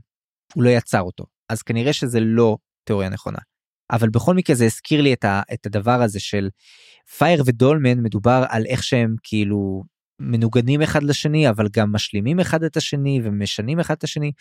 [0.54, 1.24] הוא לא יצר אותו.
[1.48, 3.38] אז כנראה שזה לא תיאוריה נכונה.
[3.92, 6.48] אבל בכל מקרה זה הזכיר לי את, ה, את הדבר הזה של
[7.18, 9.84] פייר ודולמן מדובר על איך שהם כאילו
[10.20, 14.32] מנוגנים אחד לשני אבל גם משלימים אחד את השני ומשנים אחד את השני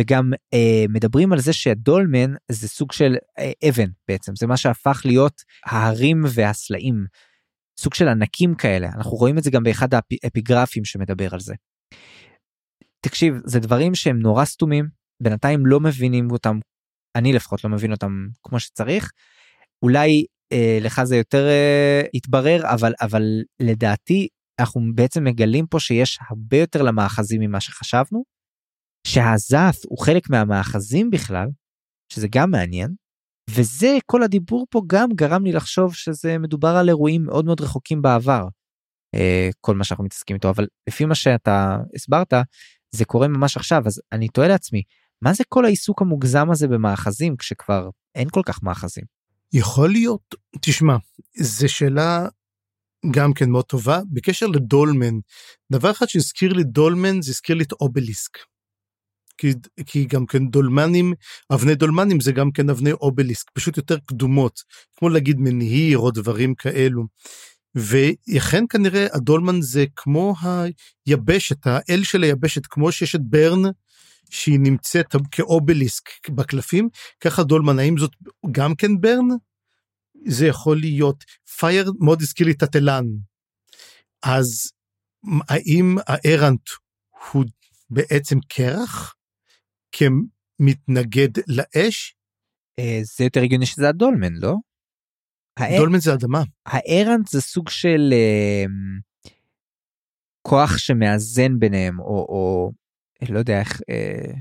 [0.00, 5.02] וגם אה, מדברים על זה שהדולמן זה סוג של אה, אבן בעצם זה מה שהפך
[5.04, 7.04] להיות ההרים והסלעים
[7.80, 11.54] סוג של ענקים כאלה אנחנו רואים את זה גם באחד האפיגרפים שמדבר על זה.
[13.00, 14.88] תקשיב זה דברים שהם נורא סתומים
[15.22, 16.58] בינתיים לא מבינים אותם
[17.16, 19.10] אני לפחות לא מבין אותם כמו שצריך.
[19.82, 23.22] אולי אה, לך זה יותר אה, יתברר אבל אבל
[23.60, 24.28] לדעתי
[24.62, 28.24] אנחנו בעצם מגלים פה שיש הרבה יותר למאחזים ממה שחשבנו.
[29.06, 31.48] שהזף הוא חלק מהמאחזים בכלל
[32.12, 32.94] שזה גם מעניין.
[33.50, 38.02] וזה כל הדיבור פה גם גרם לי לחשוב שזה מדובר על אירועים מאוד מאוד רחוקים
[38.02, 38.46] בעבר.
[39.14, 42.32] אה, כל מה שאנחנו מתעסקים איתו אבל לפי מה שאתה הסברת
[42.94, 44.82] זה קורה ממש עכשיו אז אני תוהה לעצמי
[45.22, 49.04] מה זה כל העיסוק המוגזם הזה במאחזים כשכבר אין כל כך מאחזים?
[49.52, 50.96] יכול להיות, תשמע,
[51.36, 52.26] זו שאלה
[53.10, 54.00] גם כן מאוד טובה.
[54.12, 55.18] בקשר לדולמן,
[55.72, 58.38] דבר אחד שהזכיר לי דולמן, זה הזכיר לי את אובליסק.
[59.38, 59.52] כי,
[59.86, 61.14] כי גם כן דולמנים,
[61.52, 64.60] אבני דולמנים זה גם כן אבני אובליסק, פשוט יותר קדומות,
[64.96, 67.04] כמו להגיד מנהיר או דברים כאלו.
[67.74, 70.34] ואכן כנראה הדולמן זה כמו
[71.06, 73.62] היבשת, האל של היבשת, כמו שיש את ברן
[74.30, 76.88] שהיא נמצאת כאובליסק בקלפים,
[77.20, 78.10] ככה דולמן, האם זאת
[78.52, 79.28] גם כן ברן?
[80.26, 81.24] זה יכול להיות.
[81.58, 83.04] פייר מאוד הזכיר לי את הטלן.
[84.22, 84.72] אז
[85.48, 86.68] האם הארנט
[87.32, 87.44] הוא
[87.90, 89.14] בעצם קרח?
[89.92, 92.16] כמתנגד לאש?
[92.78, 94.54] אה, זה יותר הגיוני שזה הדולמן, לא?
[95.78, 96.42] דולמן זה אדמה.
[96.66, 98.64] הארנט זה סוג של אה,
[100.42, 102.70] כוח שמאזן ביניהם, או, או
[103.28, 104.32] לא יודע איך, אה,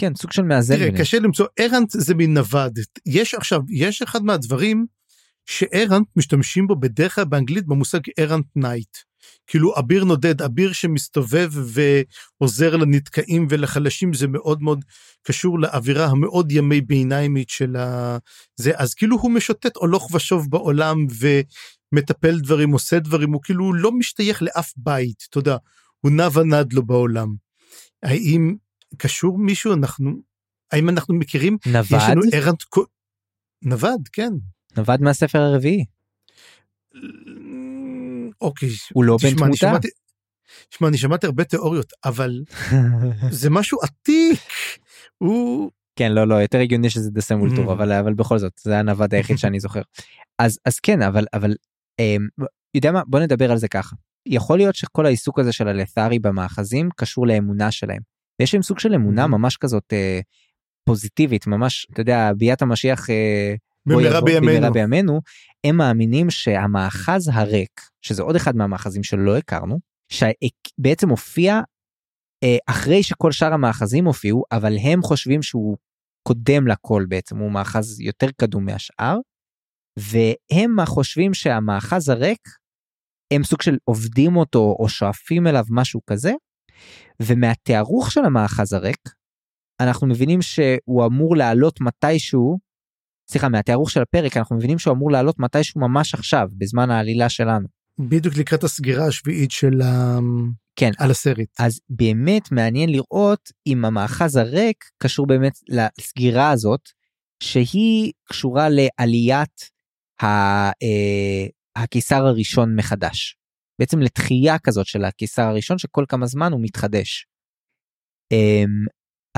[0.00, 0.74] כן, סוג של מאזן.
[0.74, 1.04] תראה, ביניהם.
[1.04, 2.78] קשה למצוא, ארנט זה מין נווד.
[3.06, 4.86] יש עכשיו, יש אחד מהדברים
[5.48, 8.96] ש errant משתמשים בו בדרך כלל באנגלית במושג errant knight.
[9.46, 11.50] כאילו אביר נודד, אביר שמסתובב
[12.40, 14.84] ועוזר לנתקעים ולחלשים, זה מאוד מאוד
[15.22, 18.18] קשור לאווירה המאוד ימי ביניימית של ה...
[18.56, 21.26] זה, אז כאילו הוא משוטט הלוך ושוב בעולם ו...
[21.92, 25.56] מטפל דברים, עושה דברים, הוא כאילו לא משתייך לאף בית, אתה יודע,
[26.00, 27.34] הוא נע ונד לו בעולם.
[28.02, 28.56] האם
[28.96, 30.10] קשור מישהו, אנחנו,
[30.72, 31.56] האם אנחנו מכירים?
[31.66, 31.86] נווד?
[31.90, 32.62] יש לנו ארנט...
[33.62, 34.32] נווד, כן.
[34.76, 35.84] נווד מהספר הרביעי.
[38.40, 38.68] אוקיי.
[38.92, 39.72] הוא לא בן תמותה?
[40.70, 42.44] שמע, אני שמעתי הרבה תיאוריות, אבל
[43.30, 44.40] זה משהו עתיק.
[45.18, 45.70] הוא...
[45.96, 47.72] כן, לא, לא, יותר הגיוני שזה דה סמולטור, mm.
[47.72, 49.82] אבל, אבל בכל זאת, זה הנווד היחיד שאני זוכר.
[50.38, 51.54] אז, אז כן, אבל, אבל,
[52.00, 52.16] אה,
[52.74, 53.96] יודע מה, בוא נדבר על זה ככה.
[54.26, 58.00] יכול להיות שכל העיסוק הזה של הלת'ארי במאחזים קשור לאמונה שלהם.
[58.40, 60.20] ויש להם סוג של אמונה ממש כזאת אה,
[60.84, 63.54] פוזיטיבית, ממש, אתה יודע, ביאת המשיח אה,
[63.88, 64.72] במהרה בימינו.
[64.72, 65.20] בימינו,
[65.64, 69.78] הם מאמינים שהמאחז הריק, שזה עוד אחד מהמאחזים שלא הכרנו,
[70.12, 71.60] שבעצם הופיע
[72.44, 75.76] אה, אחרי שכל שאר המאחזים הופיעו, אבל הם חושבים שהוא
[76.28, 79.16] קודם לכל בעצם, הוא מאחז יותר קדום מהשאר,
[79.98, 82.48] והם חושבים שהמאחז הריק,
[83.32, 86.32] הם סוג של עובדים אותו או שואפים אליו משהו כזה,
[87.22, 89.08] ומהתארוך של המאחז הריק,
[89.82, 92.58] אנחנו מבינים שהוא אמור לעלות מתישהו,
[93.30, 97.68] סליחה, מהתארוך של הפרק, אנחנו מבינים שהוא אמור לעלות מתישהו ממש עכשיו, בזמן העלילה שלנו.
[97.98, 100.18] בדיוק לקראת הסגירה השביעית של ה...
[100.76, 100.90] כן.
[100.98, 101.48] על הסרט.
[101.58, 106.80] אז באמת מעניין לראות אם המאחז הריק קשור באמת לסגירה הזאת,
[107.42, 109.70] שהיא קשורה לעליית
[110.22, 110.26] ה,
[110.68, 113.36] אה, הקיסר הראשון מחדש.
[113.80, 117.26] בעצם לתחייה כזאת של הקיסר הראשון שכל כמה זמן הוא מתחדש.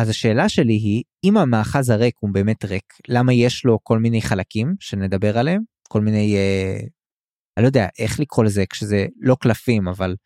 [0.01, 3.99] אה, אז השאלה שלי היא, אם המאחז הריק הוא באמת ריק, למה יש לו כל
[3.99, 5.63] מיני חלקים שנדבר עליהם?
[5.89, 6.77] כל מיני, אה,
[7.57, 10.17] אני לא יודע איך לקרוא לזה כשזה לא קלפים, אבל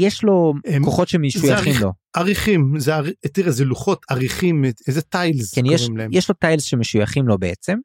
[0.00, 1.92] יש לו הם, כוחות שמשויכים לו.
[2.16, 2.92] עריכים, זה,
[3.32, 6.10] תראה, זה לוחות עריכים, איזה טיילס כן, קוראים יש, להם.
[6.12, 7.78] יש לו טיילס שמשויכים לו בעצם,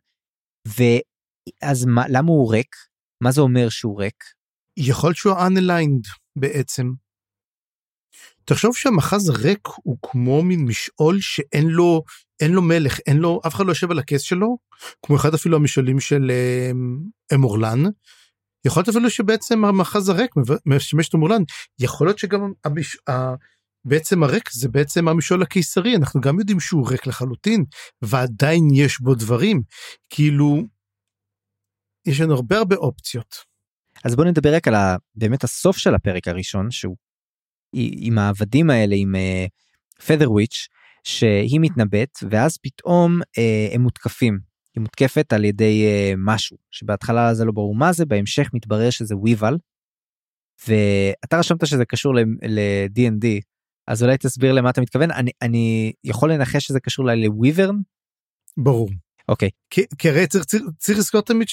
[0.68, 2.76] ואז מה, למה הוא ריק?
[3.24, 4.24] מה זה אומר שהוא ריק?
[4.78, 7.03] יכול להיות שהוא unaligned בעצם.
[8.46, 12.04] תחשוב שהמחז ריק הוא כמו מין משעול שאין לו
[12.39, 14.58] אין לו מלך אין לו אף אחד לא יושב על הכס שלו
[15.06, 16.32] כמו אחד אפילו המשעולים של
[17.34, 17.84] אמורלן.
[18.66, 20.32] יכול להיות אפילו שבעצם המחז הריק
[20.66, 21.41] משמש את אמורלן
[21.80, 22.98] יכול להיות שגם המש...
[23.86, 27.66] בעצם הריק זה בעצם המשעול הקיסרי אנחנו גם יודעים שהוא ריק לחלוטין
[28.02, 29.62] ועדיין יש בו דברים
[30.10, 30.64] כאילו
[32.08, 33.36] יש לנו הרבה הרבה אופציות.
[34.04, 34.96] אז בוא נדבר רק על ה...
[35.16, 36.96] באמת הסוף של הפרק הראשון שהוא
[37.74, 39.15] עם העבדים האלה עם
[40.05, 44.39] פדרוויץ' uh, שהיא מתנבאת ואז פתאום uh, הם מותקפים.
[44.76, 49.17] היא מותקפת על ידי uh, משהו שבהתחלה זה לא ברור מה זה בהמשך מתברר שזה
[49.17, 49.57] וויבל.
[50.67, 53.26] ואתה רשמת שזה קשור ל-D&D
[53.88, 57.76] אז אולי תסביר למה אתה מתכוון אני אני יכול לנחש שזה קשור לוויברן.
[58.57, 58.89] ברור.
[59.30, 59.49] אוקיי.
[59.69, 61.47] כי הרי צריך, לזכור תמיד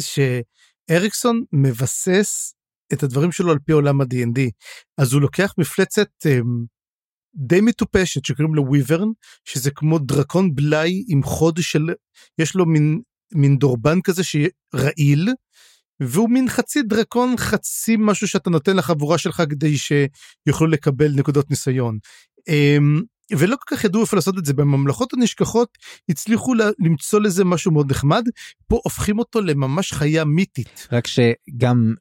[0.00, 2.54] שאריקסון מבסס
[2.92, 4.40] את הדברים שלו על פי עולם ה-D&D.
[4.98, 6.66] אז הוא לוקח מפלצת um,
[7.36, 9.08] די מטופשת שקוראים לו וויברן,
[9.44, 11.88] שזה כמו דרקון בלאי עם חוד של,
[12.38, 13.00] יש לו מין,
[13.34, 15.28] מין דורבן כזה שרעיל,
[16.00, 21.98] והוא מין חצי דרקון, חצי משהו שאתה נותן לחבורה שלך כדי שיוכלו לקבל נקודות ניסיון.
[22.40, 23.04] Um,
[23.38, 25.68] ולא כל כך ידעו איפה לעשות את זה בממלכות הנשכחות
[26.08, 28.24] הצליחו למצוא לזה משהו מאוד נחמד
[28.68, 30.88] פה הופכים אותו לממש חיה מיתית.
[30.92, 31.94] רק שגם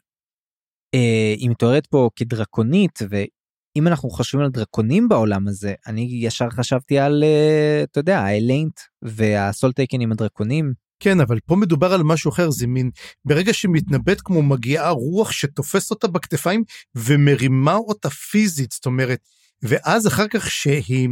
[1.37, 7.23] היא מתוארת פה כדרקונית ואם אנחנו חושבים על דרקונים בעולם הזה אני ישר חשבתי על
[7.23, 10.73] אה, אתה יודע האליינט והסולטייקן עם הדרקונים.
[10.99, 12.91] כן אבל פה מדובר על משהו אחר זה מין
[13.25, 16.63] ברגע שמתנבט כמו מגיעה רוח שתופס אותה בכתפיים
[16.95, 19.19] ומרימה אותה פיזית זאת אומרת
[19.63, 21.09] ואז אחר כך שהיא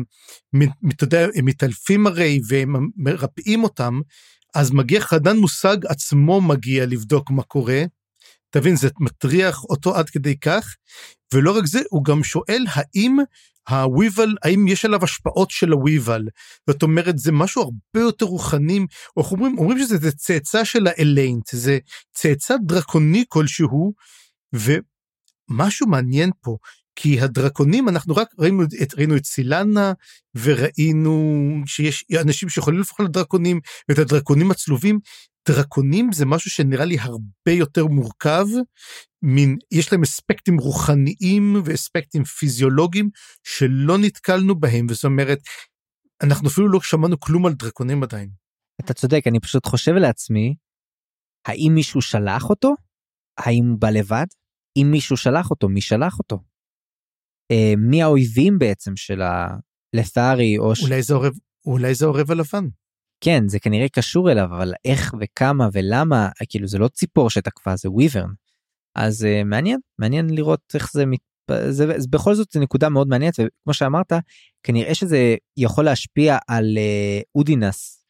[0.95, 3.99] אתה יודע הם מתעלפים הרי והם מרפאים אותם
[4.55, 7.83] אז מגיע חדן מושג עצמו מגיע לבדוק מה קורה
[8.51, 10.75] תבין, זה מטריח אותו עד כדי כך,
[11.33, 13.17] ולא רק זה, הוא גם שואל האם
[13.69, 16.27] הוויבל, האם יש עליו השפעות של הוויבל.
[16.69, 18.79] זאת אומרת, זה משהו הרבה יותר רוחני,
[19.17, 21.79] או אומרים, אומרים שזה צאצא של האליינט, זה
[22.13, 23.93] צאצא דרקוני כלשהו,
[24.53, 26.57] ומשהו מעניין פה,
[26.95, 29.93] כי הדרקונים אנחנו רק ראינו את ראינו את סילנה
[30.35, 34.99] וראינו שיש אנשים שיכולים לפחות לדרקונים ואת הדרקונים הצלובים
[35.47, 38.45] דרקונים זה משהו שנראה לי הרבה יותר מורכב,
[39.21, 43.09] מין, יש להם אספקטים רוחניים ואספקטים פיזיולוגיים
[43.43, 45.39] שלא נתקלנו בהם, וזאת אומרת,
[46.23, 48.29] אנחנו אפילו לא שמענו כלום על דרקונים עדיין.
[48.85, 50.55] אתה צודק, אני פשוט חושב לעצמי,
[51.47, 52.73] האם מישהו שלח אותו?
[53.37, 54.25] האם הוא בא לבד?
[54.77, 56.39] אם מישהו שלח אותו, מי שלח אותו?
[57.51, 60.73] אה, מי האויבים בעצם של הלת'ארי או...
[60.83, 61.33] אולי זה עורב,
[61.65, 62.65] אולי זה עורב הלבן.
[63.21, 67.89] כן, זה כנראה קשור אליו, אבל איך וכמה ולמה, כאילו זה לא ציפור שתקפה, זה
[67.89, 68.29] וויברן.
[68.95, 71.19] אז uh, מעניין, מעניין לראות איך זה, מת...
[71.69, 74.13] זה, זה בכל זאת זה נקודה מאוד מעניינת, וכמו שאמרת,
[74.63, 78.05] כנראה שזה יכול להשפיע על uh, אודינס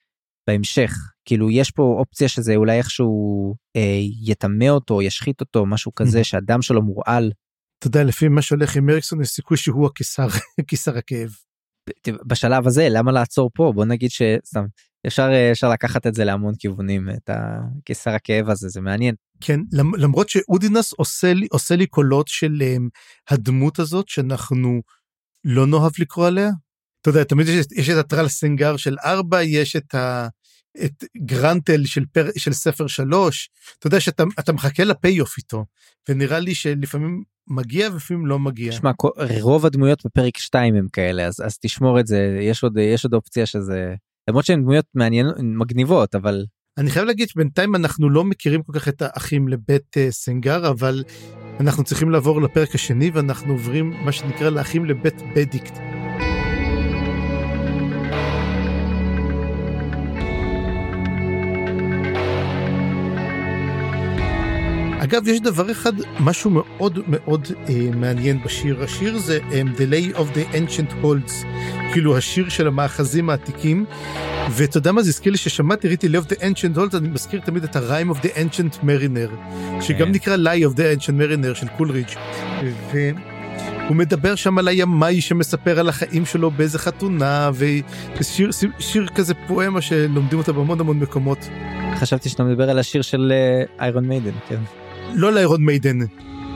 [0.48, 0.94] בהמשך.
[1.26, 6.62] כאילו יש פה אופציה שזה אולי איכשהו אה, יטמא אותו, ישחית אותו, משהו כזה, שהדם
[6.62, 7.32] שלו מורעל.
[7.80, 10.28] אתה יודע, לפי מה שהולך עם אריקסון, יש סיכוי שהוא הקיסר,
[10.68, 11.30] קיסר הכאב.
[12.28, 13.72] בשלב הזה, למה לעצור פה?
[13.76, 14.66] בוא נגיד שסתם,
[15.08, 19.16] אפשר, אה, אפשר לקחת את זה להמון כיוונים, את הקיסר הכאב הזה, זה מעניין.
[19.42, 22.90] כן, למרות שאודינס עושה לי, עושה לי קולות של um,
[23.30, 24.82] הדמות הזאת שאנחנו
[25.44, 26.50] לא נאהב לקרוא עליה.
[27.02, 30.28] אתה יודע, תמיד יש, יש את הטרל סנגר של ארבע, יש את, ה,
[30.86, 33.50] את גרנטל של, פר, של ספר שלוש,
[33.80, 35.66] אתה יודע שאתה מחכה לפי-אוף איתו,
[36.10, 38.72] ונראה לי שלפעמים מגיע ולפעמים לא מגיע.
[38.72, 38.92] שמע,
[39.42, 43.14] רוב הדמויות בפרק 2 הם כאלה, אז, אז תשמור את זה, יש עוד, יש עוד
[43.14, 43.96] אופציה שזה,
[44.30, 46.46] למרות שהן דמויות מעניינות, מגניבות, אבל...
[46.78, 51.04] אני חייב להגיד שבינתיים אנחנו לא מכירים כל כך את האחים לבית uh, סנגר, אבל
[51.60, 56.01] אנחנו צריכים לעבור לפרק השני ואנחנו עוברים מה שנקרא לאחים לבית בדיקט.
[65.04, 68.84] אגב, יש דבר אחד, משהו מאוד מאוד אה, מעניין בשיר.
[68.84, 71.46] השיר זה um, The Lay of the Ancient Holds,
[71.94, 73.86] כאילו השיר של המאחזים העתיקים.
[74.50, 77.42] ואתה יודע מה זה הזכיר לי ששמעתי ראיתי Lay of the Ancient Holds, אני מזכיר
[77.46, 80.12] תמיד את ה-Rime of the Ancient Mariner, שגם כן.
[80.12, 82.16] נקרא Lay of the Ancient Mariner של קולרידג'.
[83.88, 87.52] הוא מדבר שם על הימאי שמספר על החיים שלו באיזה חתונה,
[88.20, 88.50] ושיר
[88.80, 91.50] שיר כזה פואמה שלומדים אותה בהמון המון מקומות.
[91.96, 93.34] חשבתי שאתה מדבר על השיר של
[93.80, 94.60] איירון uh, מיידן, כן.
[95.14, 96.00] לא לאיירון מיידן.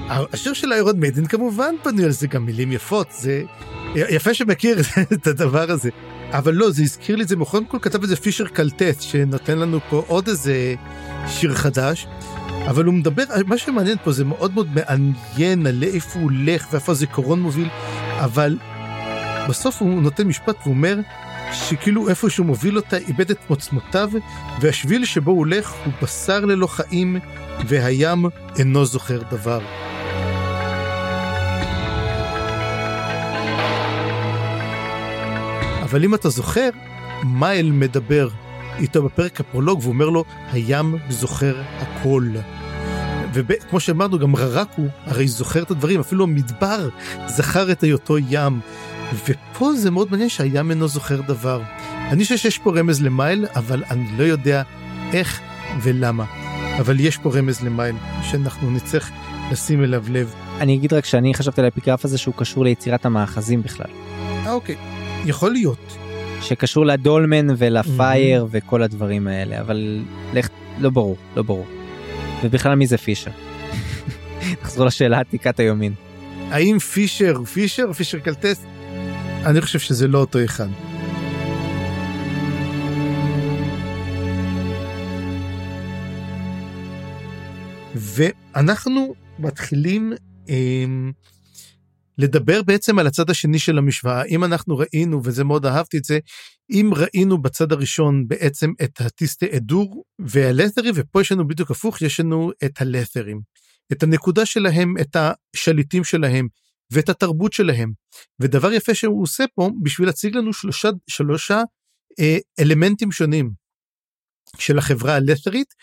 [0.09, 3.43] השיר של איירון מיידן כמובן בנו על זה גם מילים יפות, זה
[3.95, 4.77] יפה שמכיר
[5.13, 5.89] את הדבר הזה.
[6.31, 9.79] אבל לא, זה הזכיר לי את זה, קודם כל כתב איזה פישר קלטט, שנותן לנו
[9.89, 10.75] פה עוד איזה
[11.27, 12.07] שיר חדש.
[12.67, 16.91] אבל הוא מדבר, מה שמעניין פה זה מאוד מאוד מעניין על איפה הוא הולך ואיפה
[16.91, 17.67] הזיכרון מוביל,
[18.19, 18.57] אבל
[19.49, 20.99] בסוף הוא נותן משפט ואומר
[21.53, 24.11] שכאילו איפה שהוא מוביל אותה איבד את עוצמותיו,
[24.61, 27.17] והשביל שבו הוא הולך הוא בשר ללא חיים,
[27.67, 28.25] והים
[28.59, 29.59] אינו זוכר דבר.
[35.83, 36.69] אבל אם אתה זוכר,
[37.23, 38.29] מייל מדבר
[38.79, 42.27] איתו בפרק הפרולוג ואומר לו, הים זוכר הכל.
[43.33, 46.89] וכמו שאמרנו, גם ררקו הרי זוכר את הדברים, אפילו המדבר
[47.27, 48.59] זכר את היותו ים.
[49.25, 51.61] ופה זה מאוד מעניין שהים אינו זוכר דבר.
[52.11, 54.63] אני חושב שיש פה רמז למייל, אבל אני לא יודע
[55.13, 55.41] איך
[55.81, 56.44] ולמה.
[56.79, 59.11] אבל יש פה רמז למייל, שאנחנו נצטרך
[59.51, 60.33] לשים אליו לב.
[60.59, 63.91] אני אגיד רק שאני חשבתי על האפיגרף הזה שהוא קשור ליצירת המאחזים בכלל.
[64.45, 64.75] אה אוקיי,
[65.25, 65.97] יכול להיות.
[66.41, 68.49] שקשור לדולמן ולפייר mm-hmm.
[68.51, 70.03] וכל הדברים האלה, אבל
[70.33, 70.47] לך,
[70.79, 71.65] לא ברור, לא ברור.
[72.43, 73.31] ובכלל מי זה פישר?
[74.63, 75.93] נחזור לשאלה עתיקת היומין.
[76.49, 78.65] האם פישר הוא פישר או פישר קלטס?
[79.45, 80.67] אני חושב שזה לא אותו אחד.
[87.95, 90.13] ואנחנו מתחילים
[90.49, 90.85] אה,
[92.17, 94.23] לדבר בעצם על הצד השני של המשוואה.
[94.23, 96.19] אם אנחנו ראינו, וזה מאוד אהבתי את זה,
[96.71, 102.19] אם ראינו בצד הראשון בעצם את הטיסטי אדור והלת'רים, ופה יש לנו בדיוק הפוך, יש
[102.19, 103.39] לנו את הלת'רים.
[103.91, 105.15] את הנקודה שלהם, את
[105.55, 106.47] השליטים שלהם,
[106.91, 107.91] ואת התרבות שלהם.
[108.39, 111.61] ודבר יפה שהוא עושה פה, בשביל להציג לנו שלושה, שלושה
[112.19, 113.51] אה, אלמנטים שונים
[114.57, 115.73] של החברה הלת'רית,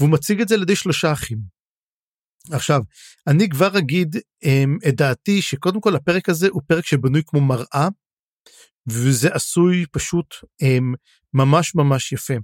[0.00, 1.59] והוא מציג את זה על ידי שלושה אחים.
[2.52, 2.82] עכשיו,
[3.26, 7.88] אני כבר אגיד um, את דעתי שקודם כל הפרק הזה הוא פרק שבנוי כמו מראה,
[8.86, 10.96] וזה עשוי פשוט um,
[11.34, 12.34] ממש ממש יפה.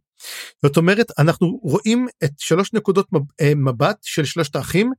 [0.63, 3.09] זאת אומרת, אנחנו רואים את שלוש נקודות
[3.57, 4.93] מבט של שלושת האחים,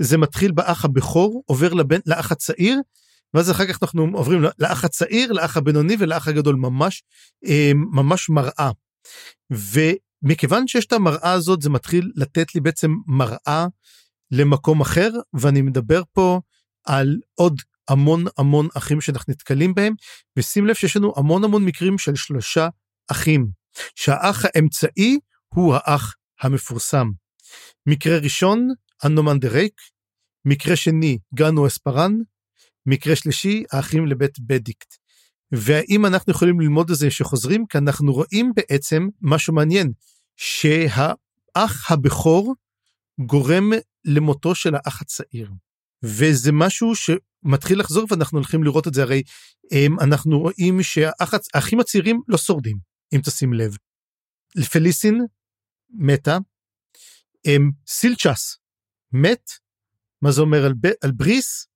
[0.00, 2.80] זה מתחיל באח הבכור, עובר לבן, לאח הצעיר,
[3.34, 7.02] ואז אחר כך אנחנו עוברים לאח הצעיר, לאח הבינוני ולאח הגדול, ממש,
[7.92, 8.70] ממש מראה.
[9.50, 13.66] ומכיוון שיש את המראה הזאת, זה מתחיל לתת לי בעצם מראה
[14.30, 16.40] למקום אחר, ואני מדבר פה
[16.84, 19.94] על עוד המון המון אחים שאנחנו נתקלים בהם,
[20.36, 22.68] ושים לב שיש לנו המון המון מקרים של שלושה
[23.10, 23.46] אחים,
[23.94, 25.18] שהאח האמצעי
[25.54, 27.06] הוא האח המפורסם.
[27.86, 28.68] מקרה ראשון,
[29.04, 29.80] אנומן דה רייק,
[30.44, 32.12] מקרה שני, גנו אספרן,
[32.86, 34.94] מקרה שלישי, האחים לבית בדיקט.
[35.52, 37.66] והאם אנחנו יכולים ללמוד את זה שחוזרים?
[37.66, 39.92] כי אנחנו רואים בעצם משהו מעניין,
[40.36, 42.54] שהאח הבכור
[43.20, 43.70] גורם
[44.04, 45.50] למותו של האח הצעיר.
[46.02, 49.22] וזה משהו שמתחיל לחזור ואנחנו הולכים לראות את זה, הרי
[49.72, 52.76] הם, אנחנו רואים שהאחים הצעירים לא שורדים,
[53.14, 53.76] אם תשים לב.
[54.72, 55.26] פליסין
[55.90, 56.38] מתה,
[57.46, 58.58] הם, סילצ'ס
[59.12, 59.50] מת,
[60.22, 61.66] מה זה אומר על, ב, על בריס?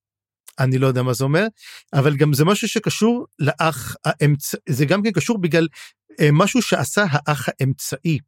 [0.59, 1.47] אני לא יודע מה זה אומר,
[1.95, 5.69] אבל גם זה משהו שקשור לאח האמצע, זה גם כן קשור בגלל
[6.21, 8.19] אה, משהו שעשה האח האמצעי.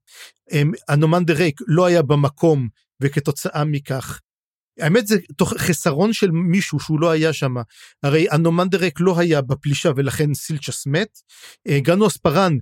[0.88, 2.68] אנומנדר רייק לא היה במקום
[3.00, 4.20] וכתוצאה מכך.
[4.80, 7.54] האמת זה תוך חסרון של מישהו שהוא לא היה שם
[8.02, 11.18] הרי אנומנדר רייק לא היה בפלישה ולכן סילצ'ס מת.
[11.68, 12.56] אה, גנוס פארן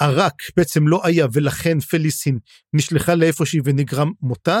[0.00, 2.38] ערק בעצם לא היה ולכן פליסין
[2.72, 4.60] נשלחה לאיפושהי ונגרם מותה.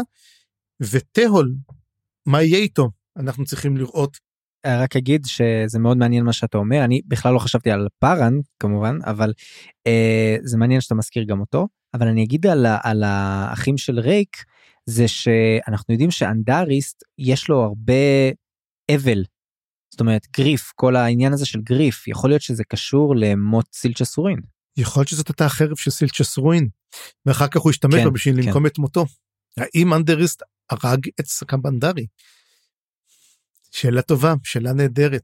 [0.80, 1.54] ותהול
[2.26, 2.90] מה יהיה איתו?
[3.16, 4.16] אנחנו צריכים לראות.
[4.66, 6.84] רק אגיד שזה מאוד מעניין מה שאתה אומר.
[6.84, 9.32] אני בכלל לא חשבתי על פארן כמובן אבל
[9.86, 11.68] אה, זה מעניין שאתה מזכיר גם אותו.
[11.94, 14.36] אבל אני אגיד על, על האחים של רייק.
[14.86, 17.92] זה שאנחנו יודעים שאנדריסט יש לו הרבה
[18.94, 19.24] אבל.
[19.90, 24.40] זאת אומרת grief כל העניין הזה של grief יכול להיות שזה קשור למות סילצ'ס רואין.
[24.76, 26.68] יכול להיות שזאת הייתה החרב של סילצ'ס רואין
[27.26, 28.46] ואחר כך הוא השתמש כן, בה בשביל כן.
[28.46, 29.06] לנקום את מותו.
[29.56, 32.06] האם אנדריסט הרג את סקמבנדרי?
[33.70, 35.22] שאלה טובה שאלה נהדרת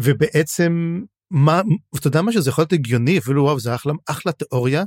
[0.00, 1.62] ובעצם מה
[1.96, 4.84] אתה יודע מה שזה יכול להיות הגיוני אפילו וואו זה אחלה אחלה תיאוריה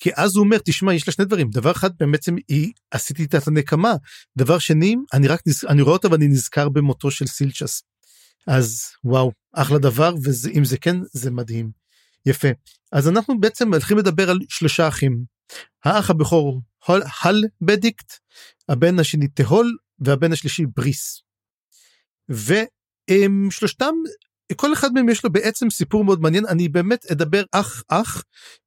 [0.00, 3.48] כי אז הוא אומר תשמע יש לה שני דברים דבר אחד בעצם היא עשיתי את
[3.48, 3.94] הנקמה
[4.38, 5.64] דבר שני אני רק נז...
[5.68, 7.82] אני רואה אותו ואני נזכר במותו של סילצ'ס.
[8.46, 11.70] אז וואו אחלה דבר ואם זה כן זה מדהים.
[12.26, 12.48] יפה
[12.92, 15.24] אז אנחנו בעצם הולכים לדבר על שלושה אחים.
[15.84, 18.12] האח הבכור הול, הל בדיקט
[18.68, 21.22] הבן השני תהול והבן השלישי בריס.
[22.28, 23.94] והם שלושתם
[24.56, 28.24] כל אחד מהם יש לו בעצם סיפור מאוד מעניין אני באמת אדבר אח אח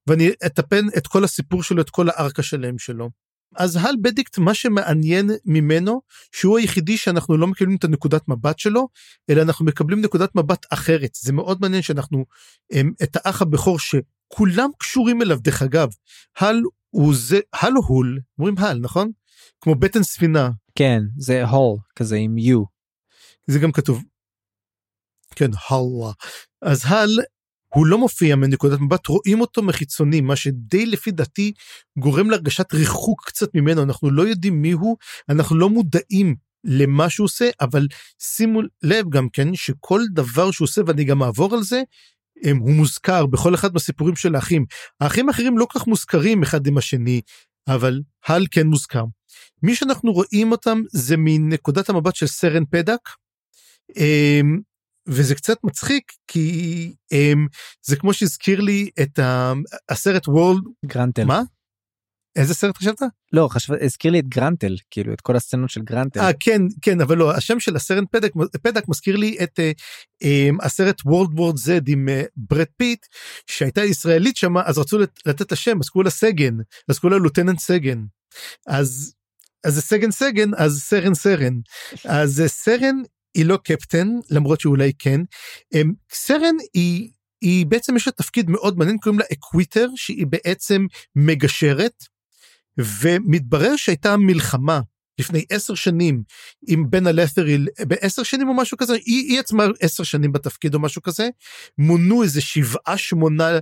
[0.08, 3.10] ואני אטפן את כל הסיפור שלו את כל הארק השלם שלו.
[3.56, 8.88] אז הל בדיקט מה שמעניין ממנו שהוא היחידי שאנחנו לא מקבלים את הנקודת מבט שלו
[9.30, 11.10] אלא אנחנו מקבלים נקודת מבט אחרת.
[11.16, 12.26] זה מאוד מעניין שאנחנו
[13.04, 15.38] את האח הבכור שכולם קשורים אליו.
[15.42, 15.90] דרך אגב
[16.38, 19.12] הל הוא זה הל הול אומרים הל נכון?
[19.62, 20.50] כמו בטן ספינה.
[20.76, 22.64] כן זה הול כזה עם יו.
[23.48, 24.04] זה גם כתוב
[25.34, 26.12] כן, הלאה.
[26.62, 27.20] אז הל
[27.74, 31.52] הוא לא מופיע מנקודת מבט, רואים אותו מחיצוני, מה שדי לפי דעתי
[32.00, 34.98] גורם להרגשת ריחוק קצת ממנו, אנחנו לא יודעים מי הוא,
[35.30, 37.88] אנחנו לא מודעים למה שהוא עושה, אבל
[38.20, 41.82] שימו לב גם כן שכל דבר שהוא עושה, ואני גם אעבור על זה,
[42.44, 44.66] הם, הוא מוזכר בכל אחד מהסיפורים של האחים.
[45.02, 47.22] האחים האחרים לא כך מוזכרים אחד עם השני,
[47.68, 49.04] אבל הל כן מוזכר.
[49.64, 53.10] מי שאנחנו רואים אותם זה מנקודת המבט של סרן פדק.
[55.08, 57.48] אמ, וזה קצת מצחיק כי הם,
[57.86, 59.20] זה כמו שהזכיר לי את
[59.90, 61.42] הסרט וולד גרנטל מה?
[62.36, 63.02] איזה סרט חשבת?
[63.34, 66.20] לא חשב הזכיר לי את גרנטל כאילו את כל הסצנות של גרנטל.
[66.20, 68.32] 아, כן כן אבל לא השם של הסרט פדק
[68.62, 73.06] פדק מזכיר לי את uh, um, הסרט וולד וורד זד עם uh, ברד פיט
[73.48, 76.58] שהייתה ישראלית שמה אז רצו לתת את השם אז קראו לה סגן
[76.90, 78.04] אז קראו לה לוטננט סגן
[78.68, 79.14] אז
[79.64, 81.54] אז זה סגן סגן אז סרן סרן
[82.06, 83.02] אז סרן
[83.36, 85.22] היא לא קפטן למרות שאולי כן.
[85.74, 87.10] אמ, סרן היא
[87.42, 92.04] היא בעצם יש לה תפקיד מאוד מעניין קוראים לה Acquitor שהיא בעצם מגשרת
[92.78, 94.82] ומתברר שהייתה מלחמה
[95.20, 96.24] לפני עשר שנים
[96.68, 100.74] עם בין הלת'רי ל בעשר שנים או משהו כזה היא, היא עצמה עשר שנים בתפקיד
[100.76, 101.30] או משהו כזה
[101.78, 103.60] מנו איזה שבעה שמונה.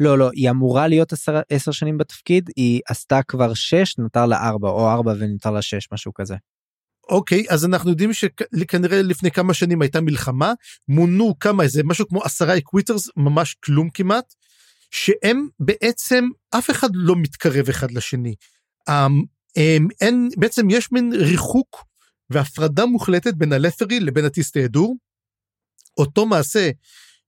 [0.00, 4.48] לא לא היא אמורה להיות עשר, עשר שנים בתפקיד היא עשתה כבר שש נותר לה
[4.48, 6.34] ארבע או ארבע ונותר לה שש משהו כזה.
[7.10, 10.52] אוקיי אז אנחנו יודעים שכנראה לפני כמה שנים הייתה מלחמה
[10.88, 14.34] מנו כמה איזה משהו כמו עשרה Acquitors ממש כלום כמעט
[14.90, 18.34] שהם בעצם אף אחד לא מתקרב אחד לשני.
[18.86, 19.22] הם,
[19.56, 21.84] הם, אין בעצם יש מין ריחוק
[22.30, 24.96] והפרדה מוחלטת בין הלת'רי לבין הטיסטי אדור.
[25.98, 26.70] אותו מעשה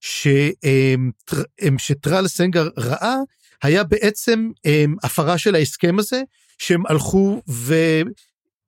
[0.01, 1.11] שהם,
[1.77, 3.15] שטרל סנגר ראה
[3.63, 6.21] היה בעצם הם, הפרה של ההסכם הזה
[6.57, 7.75] שהם הלכו ו...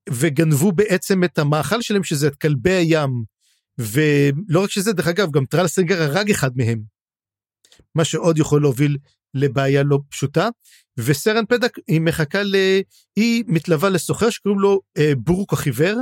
[0.10, 3.36] וגנבו בעצם את המאכל שלהם שזה את כלבי הים.
[3.78, 6.82] ולא רק שזה דרך אגב גם טרל סנגר הרג אחד מהם.
[7.96, 8.98] מה שעוד יכול להוביל
[9.34, 10.50] לבעיה לא פשוטה.
[10.98, 12.56] וסרן פדק היא מחכה ל...
[13.16, 15.98] היא מתלווה לסוחר שקוראים לו אה, בורוק החיוור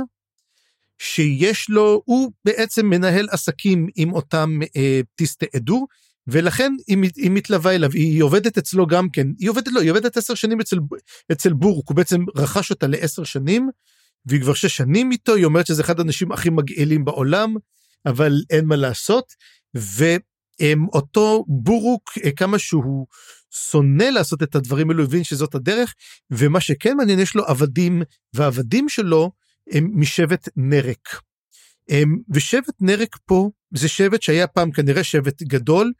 [0.98, 5.86] שיש לו הוא בעצם מנהל עסקים עם אותם אה, טיסטי עדור
[6.26, 7.90] ולכן היא, היא מתלווה אליו.
[7.92, 9.26] היא עובדת אצלו גם כן.
[9.38, 10.78] היא עובדת לא היא עובדת עשר שנים אצל
[11.32, 13.70] אצל בורוק הוא בעצם רכש אותה לעשר שנים
[14.26, 17.54] והיא כבר שש שנים איתו, היא אומרת שזה אחד האנשים הכי מגעילים בעולם,
[18.06, 19.32] אבל אין מה לעשות.
[20.60, 23.06] ואותו בורוק, אה, כמה שהוא
[23.50, 25.94] שונא לעשות את הדברים האלו, הבין שזאת הדרך,
[26.30, 28.02] ומה שכן מעניין, יש לו עבדים,
[28.34, 29.30] והעבדים שלו
[29.70, 31.08] הם משבט נרק.
[32.34, 35.92] ושבט נרק פה זה שבט שהיה פעם כנראה שבט גדול,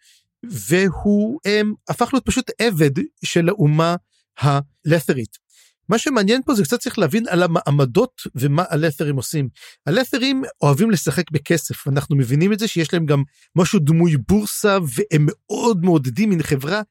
[0.51, 2.90] והוא הם, הפך להיות פשוט עבד
[3.24, 3.96] של האומה
[4.38, 5.43] הלת'רית.
[5.89, 9.48] מה שמעניין פה זה קצת צריך להבין על המעמדות ומה הלת'רים עושים.
[9.86, 13.23] הלת'רים אוהבים לשחק בכסף, אנחנו מבינים את זה שיש להם גם
[13.56, 16.82] משהו דמוי בורסה והם מאוד מעודדים מן חברה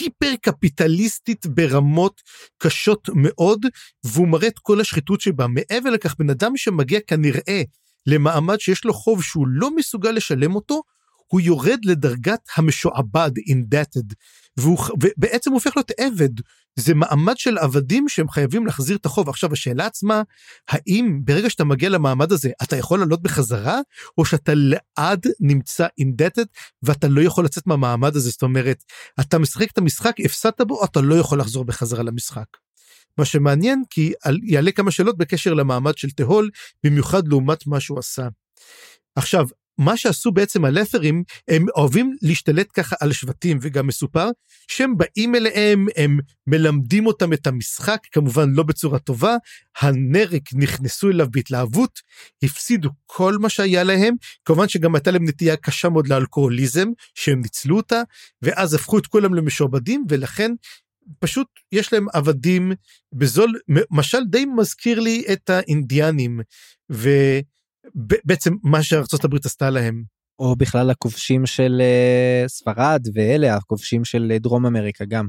[0.00, 2.20] היפר קפיטליסטית ברמות
[2.58, 3.66] קשות מאוד,
[4.04, 5.46] והוא מראה את כל השחיתות שבה.
[5.46, 7.62] מעבר לכך, בן אדם שמגיע כנראה
[8.06, 10.82] למעמד שיש לו חוב שהוא לא מסוגל לשלם אותו,
[11.26, 14.14] הוא יורד לדרגת המשועבד, indebted,
[14.56, 14.78] והוא
[15.16, 16.30] בעצם הופך להיות עבד.
[16.76, 19.28] זה מעמד של עבדים שהם חייבים להחזיר את החוב.
[19.28, 20.22] עכשיו השאלה עצמה,
[20.68, 23.78] האם ברגע שאתה מגיע למעמד הזה, אתה יכול לעלות בחזרה,
[24.18, 26.46] או שאתה לעד נמצא indebted
[26.82, 28.84] ואתה לא יכול לצאת מהמעמד הזה, זאת אומרת,
[29.20, 32.46] אתה משחק את המשחק, הפסדת בו, אתה לא יכול לחזור בחזרה למשחק.
[33.18, 34.12] מה שמעניין כי
[34.42, 36.50] יעלה כמה שאלות בקשר למעמד של תהול,
[36.84, 38.28] במיוחד לעומת מה שהוא עשה.
[39.16, 39.46] עכשיו,
[39.78, 44.28] מה שעשו בעצם הלת'רים, הם אוהבים להשתלט ככה על שבטים, וגם מסופר
[44.68, 49.36] שהם באים אליהם, הם מלמדים אותם את המשחק, כמובן לא בצורה טובה,
[49.80, 52.00] הנרק נכנסו אליו בהתלהבות,
[52.42, 57.76] הפסידו כל מה שהיה להם, כמובן שגם הייתה להם נטייה קשה מאוד לאלכוהוליזם, שהם ניצלו
[57.76, 58.02] אותה,
[58.42, 60.52] ואז הפכו את כולם למשועבדים, ולכן
[61.18, 62.72] פשוט יש להם עבדים
[63.12, 63.58] בזול,
[63.90, 66.40] משל די מזכיר לי את האינדיאנים,
[66.92, 67.08] ו...
[68.24, 70.02] בעצם מה שארצות הברית עשתה להם.
[70.38, 75.28] או בכלל הכובשים של uh, ספרד ואלה הכובשים של uh, דרום אמריקה גם.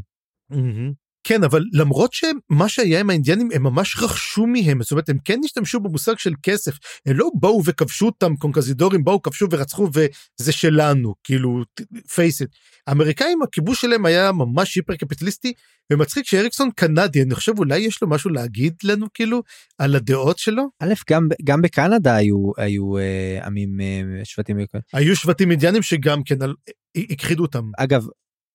[0.52, 1.03] Mm-hmm.
[1.24, 5.40] כן אבל למרות שמה שהיה עם האינדיאנים הם ממש רכשו מהם זאת אומרת הם כן
[5.46, 6.74] השתמשו במושג של כסף
[7.06, 11.64] הם לא באו וכבשו אותם קונקזידורים באו כבשו ורצחו וזה שלנו כאילו
[12.14, 12.48] פייס את.
[12.88, 15.54] האמריקאים הכיבוש שלהם היה ממש היפר קפיטליסטי
[15.92, 19.44] ומצחיק שאריקסון קנדי אני חושב אולי יש לו משהו להגיד לנו כאילו
[19.78, 20.64] על הדעות שלו.
[20.80, 24.58] א' גם גם בקנדה היו היו אה, עמים אה, שבטים
[24.94, 26.36] היו שבטים אינדיאנים שגם כן
[27.12, 28.08] הכחידו אותם אגב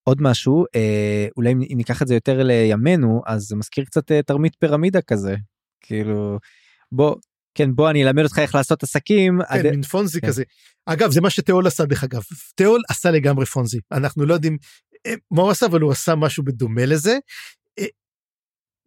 [0.09, 4.23] עוד משהו אה, אולי אם ניקח את זה יותר לימינו אז זה מזכיר קצת אה,
[4.23, 5.35] תרמית פירמידה כזה
[5.81, 6.39] כאילו
[6.93, 7.17] בוא
[7.55, 9.39] כן בוא אני אלמד אותך איך לעשות עסקים.
[9.43, 9.67] כן, עד...
[9.67, 10.27] מין פונזי כן.
[10.27, 10.43] כזה.
[10.87, 12.23] אגב זה מה שתיאול עשה דרך אגב
[12.55, 14.59] תיאול עשה לגמרי פונזי אנחנו לא יודעים
[15.07, 17.19] אה, מה הוא עשה אבל הוא עשה משהו בדומה לזה.
[17.79, 17.87] אה,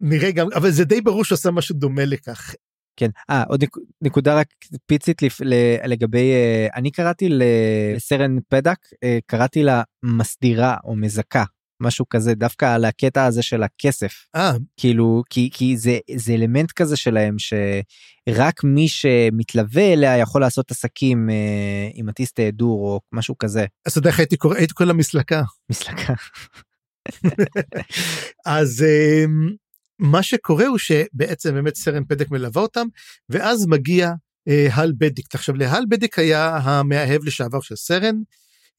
[0.00, 2.54] נראה גם אבל זה די ברור שהוא עשה משהו דומה לכך
[2.96, 3.64] כן אה עוד
[4.02, 4.46] נקודה רק
[4.86, 5.40] פיצית לפ,
[5.84, 11.44] לגבי אה, אני קראתי לסרן פדק אה, קראתי לה מסדירה או מזכה
[11.82, 16.72] משהו כזה דווקא על הקטע הזה של הכסף אה כאילו כי כי זה זה אלמנט
[16.72, 23.38] כזה שלהם שרק מי שמתלווה אליה יכול לעשות עסקים אה, עם הטיסט דור או משהו
[23.38, 23.66] כזה.
[23.86, 25.42] אז אתה יודע איך הייתי קורא הייתי קורא לה מסלקה.
[25.70, 26.14] מסלקה.
[28.46, 29.50] אז אמ,
[29.98, 32.86] מה שקורה הוא שבעצם באמת סרן פדק מלווה אותם,
[33.28, 34.10] ואז מגיע
[34.48, 35.34] אה, הל בדיק.
[35.34, 38.16] עכשיו להל בדיק היה המאהב לשעבר של סרן,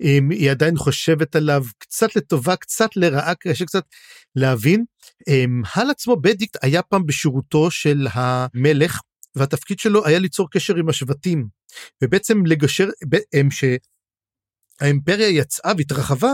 [0.01, 3.83] אם היא עדיין חושבת עליו קצת לטובה, קצת לרעה, קשה קצת
[4.35, 4.85] להבין.
[5.75, 9.01] הל עצמו בדיקט היה פעם בשירותו של המלך,
[9.35, 11.47] והתפקיד שלו היה ליצור קשר עם השבטים,
[12.03, 12.89] ובעצם לגשר,
[13.33, 13.63] הם ש...
[14.81, 16.31] האימפריה יצאה והתרחבה,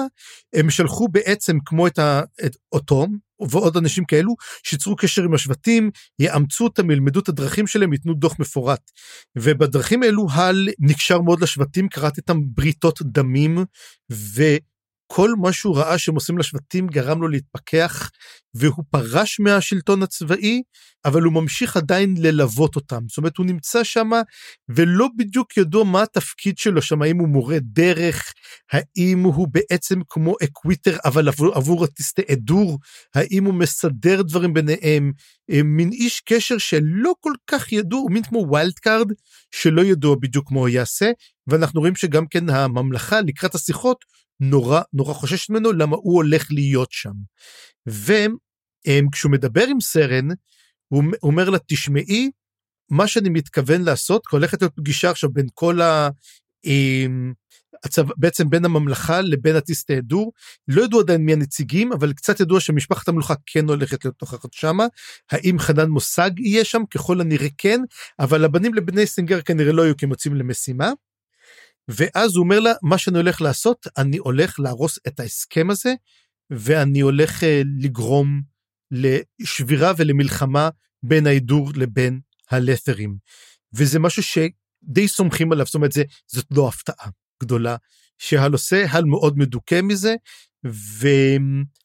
[0.54, 3.08] הם שלחו בעצם כמו את, ה, את אותו
[3.52, 8.40] ועוד אנשים כאלו, שיצרו קשר עם השבטים, יאמצו אותם, ילמדו את הדרכים שלהם, ייתנו דוח
[8.40, 8.92] מפורט.
[9.36, 13.58] ובדרכים האלו הל נקשר מאוד לשבטים, קראתי איתם בריתות דמים,
[14.12, 14.44] ו...
[15.12, 18.10] כל מה שהוא ראה שהם עושים לשבטים גרם לו להתפכח,
[18.54, 20.62] והוא פרש מהשלטון הצבאי,
[21.06, 23.00] אבל הוא ממשיך עדיין ללוות אותם.
[23.08, 24.10] זאת אומרת, הוא נמצא שם,
[24.70, 28.34] ולא בדיוק ידוע מה התפקיד שלו שם, האם הוא מורה דרך,
[28.72, 32.80] האם הוא בעצם כמו Acquitor, אבל עבור, עבור הטיסטי אדור,
[33.16, 35.12] האם הוא מסדר דברים ביניהם,
[35.52, 39.08] אה, מין איש קשר שלא כל כך ידוע, הוא מין כמו wild card,
[39.52, 41.12] שלא ידוע בדיוק מה הוא יעשה,
[41.48, 44.06] ואנחנו רואים שגם כן הממלכה לקראת השיחות,
[44.40, 47.14] נורא נורא חוששת ממנו למה הוא הולך להיות שם.
[47.88, 50.28] וכשהוא מדבר עם סרן,
[50.88, 52.32] הוא אומר לה, תשמעי,
[52.90, 56.10] מה שאני מתכוון לעשות, כי הולכת להיות פגישה עכשיו בין כל ה...
[57.84, 58.02] הצו...
[58.18, 60.32] בעצם בין הממלכה לבין הטיסטי הדור,
[60.68, 64.86] לא ידעו עדיין מי הנציגים, אבל קצת ידוע שמשפחת המלוכה כן הולכת להיות נוכחת שמה.
[65.32, 66.82] האם חנן מושג יהיה שם?
[66.94, 67.80] ככל הנראה כן,
[68.20, 70.92] אבל הבנים לבני סינגר כנראה לא יהיו כי הם יוצאים למשימה.
[71.90, 75.94] ואז הוא אומר לה, מה שאני הולך לעשות, אני הולך להרוס את ההסכם הזה,
[76.50, 77.46] ואני הולך uh,
[77.80, 78.42] לגרום
[78.92, 80.70] לשבירה ולמלחמה
[81.04, 83.18] בין ההידור לבין הלת'רים.
[83.74, 87.10] וזה משהו שדי סומכים עליו, זאת אומרת, זה, זאת לא הפתעה
[87.44, 87.76] גדולה
[88.18, 90.16] שהל עושה, הל מאוד מדוכא מזה,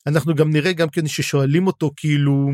[0.09, 2.51] ואנחנו גם נראה גם כן ששואלים אותו כאילו,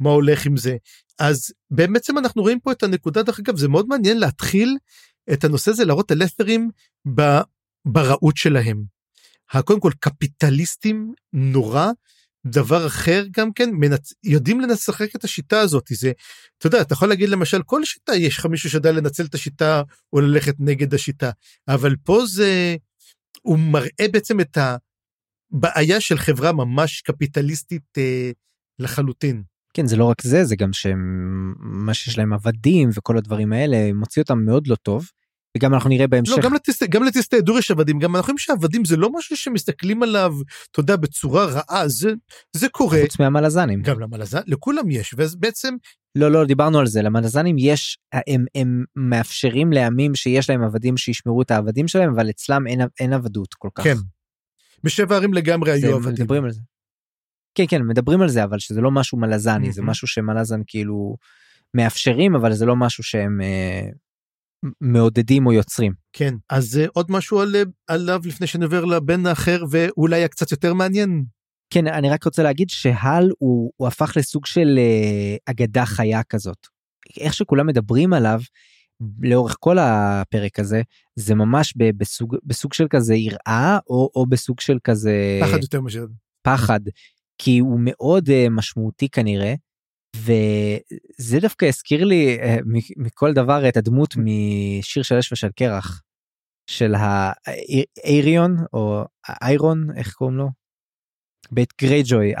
[0.00, 0.76] מה הולך עם זה.
[1.18, 4.76] אז בעצם אנחנו רואים פה את הנקודה, דרך אגב, זה מאוד מעניין להתחיל
[5.32, 6.70] את הנושא הזה להראות הלת'רים
[7.84, 8.84] ברעות שלהם.
[9.64, 11.90] קודם כל קפיטליסטים נורא
[12.46, 14.12] דבר אחר גם כן, מנצ...
[14.24, 16.12] יודעים לשחק את השיטה הזאת, זה,
[16.58, 19.82] אתה יודע, אתה יכול להגיד למשל, כל שיטה יש לך מישהו שיודע לנצל את השיטה
[20.12, 21.30] או ללכת נגד השיטה,
[21.68, 22.76] אבל פה זה,
[23.42, 24.58] הוא מראה בעצם את
[25.52, 28.30] הבעיה של חברה ממש קפיטליסטית אה,
[28.78, 29.42] לחלוטין.
[29.74, 33.92] כן, זה לא רק זה, זה גם שהם, מה שיש להם עבדים וכל הדברים האלה,
[33.94, 35.08] מוציא אותם מאוד לא טוב.
[35.56, 36.32] וגם אנחנו נראה בהמשך.
[36.36, 39.36] לא, גם לטיסטי, גם לטיסטי דור יש עבדים, גם אנחנו חושבים שעבדים זה לא משהו
[39.36, 40.34] שמסתכלים עליו,
[40.70, 42.12] אתה יודע, בצורה רעה, זה,
[42.56, 42.98] זה קורה.
[43.02, 43.82] חוץ מהמלזנים.
[43.82, 45.74] גם למלזן, לכולם יש, ואז בעצם...
[46.14, 51.42] לא, לא, דיברנו על זה, למלזנים יש, הם, הם מאפשרים לעמים שיש להם עבדים שישמרו
[51.42, 53.84] את העבדים שלהם, אבל אצלם אין, אין עבדות כל כך.
[53.84, 53.96] כן.
[54.84, 56.12] בשבע ערים לגמרי היו עבדים.
[56.12, 56.60] מדברים על זה.
[57.54, 59.72] כן, כן, מדברים על זה, אבל שזה לא משהו מלזני.
[59.72, 61.16] זה משהו שמלזן כאילו
[61.74, 63.40] מאפשרים, אבל זה לא משהו שהם...
[63.40, 63.88] אה,
[64.80, 65.92] מעודדים או יוצרים.
[66.12, 67.54] כן, אז uh, עוד משהו על,
[67.86, 71.24] עליו לפני שנעבר לבן האחר ואולי הקצת יותר מעניין.
[71.70, 76.66] כן, אני רק רוצה להגיד שהל הוא, הוא הפך לסוג של uh, אגדה חיה כזאת.
[77.20, 78.40] איך שכולם מדברים עליו
[79.20, 80.82] לאורך כל הפרק הזה,
[81.16, 85.40] זה ממש בסוג, בסוג של כזה יראה או, או בסוג של כזה...
[85.42, 86.06] פחד יותר מאשר.
[86.42, 86.80] פחד,
[87.38, 89.54] כי הוא מאוד uh, משמעותי כנראה.
[90.16, 92.56] וזה דווקא הזכיר לי אה,
[92.96, 96.02] מכל דבר את הדמות משיר של אש ושל קרח
[96.70, 99.04] של האייריון או
[99.42, 100.48] איירון איך קוראים לו?
[101.50, 102.32] בית גרייג'וי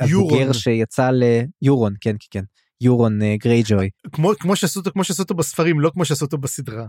[0.00, 2.44] הבוגר שיצא ליורון כן כן כן
[2.80, 6.38] יורון אה, גרייג'וי כמו כמו שעשו אותו כמו שעשו אותו בספרים לא כמו שעשו אותו
[6.38, 6.86] בסדרה.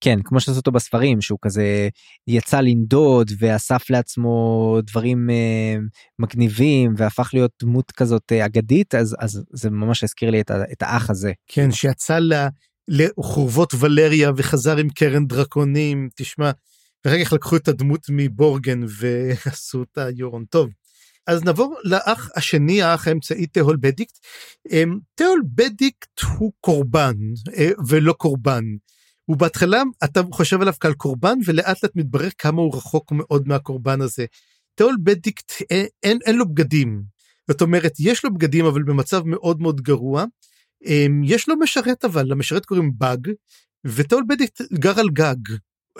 [0.00, 1.88] כן כמו שעשו אותו בספרים שהוא כזה
[2.26, 5.76] יצא לנדוד ואסף לעצמו דברים אה,
[6.18, 10.82] מגניבים והפך להיות דמות כזאת אה, אגדית אז אז זה ממש הזכיר לי את, את
[10.82, 11.32] האח הזה.
[11.46, 12.32] כן שיצא ל,
[12.88, 16.50] לחורבות ולריה וחזר עם קרן דרקונים תשמע.
[17.06, 20.70] ורגע כך לקחו את הדמות מבורגן ועשו אותה יורון טוב.
[21.26, 24.18] אז נעבור לאח השני האח האמצעי תהול בדיקט.
[24.70, 27.14] אמ, תהול בדיקט הוא קורבן
[27.56, 28.64] אה, ולא קורבן.
[29.30, 34.00] הוא בהתחלה אתה חושב עליו כעל קורבן ולאט לאט מתברר כמה הוא רחוק מאוד מהקורבן
[34.00, 34.26] הזה.
[34.74, 37.02] תיאול בדיקט אין, אין, אין לו בגדים.
[37.50, 40.24] זאת אומרת יש לו בגדים אבל במצב מאוד מאוד גרוע.
[40.84, 43.30] אמ, יש לו משרת אבל למשרת קוראים באג
[43.84, 45.36] ותיאול בדיקט גר על גג.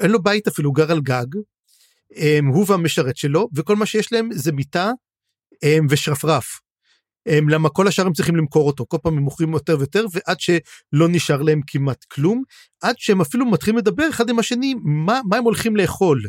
[0.01, 1.27] אין לו בית אפילו הוא גר על גג.
[2.17, 4.91] אמ, הוא והמשרת שלו וכל מה שיש להם זה מיטה
[5.63, 6.61] אמ, ושרפרף.
[7.29, 11.09] למה כל השאר הם צריכים למכור אותו, כל פעם הם מוכרים יותר ויותר, ועד שלא
[11.09, 12.43] נשאר להם כמעט כלום,
[12.83, 16.23] עד שהם אפילו מתחילים לדבר אחד עם השני, מה, מה הם הולכים לאכול.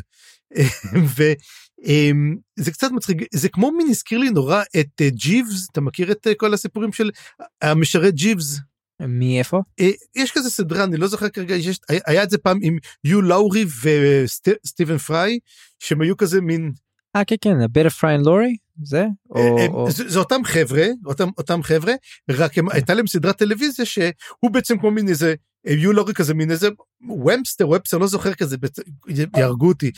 [1.16, 6.26] וזה קצת מצחיק, זה כמו מין הזכיר לי נורא את אה, ג'יבס, אתה מכיר את
[6.26, 7.10] אה, כל הסיפורים של
[7.62, 8.58] המשרת ג'יבס?
[9.00, 9.60] מאיפה?
[9.80, 13.22] אה, יש כזה סדרה, אני לא זוכר כרגע, יש, היה את זה פעם עם יו
[13.22, 15.38] לאורי וסטיבן פריי,
[15.78, 16.72] שהם היו כזה מין...
[17.16, 18.56] אה כן כן, a bit of fry and לורי?
[18.82, 19.06] זה?
[19.30, 19.90] או, הם, או...
[19.90, 21.92] זה, זה אותם חבר'ה, אותם, אותם חבר'ה,
[22.30, 25.34] רק הם, הייתה להם סדרת טלוויזיה שהוא בעצם כמו מין איזה,
[25.64, 26.68] יהיו לא כזה מין איזה
[27.24, 28.56] ומפסטר, ומפסטר לא זוכר כזה,
[29.36, 29.90] יהרגו אותי,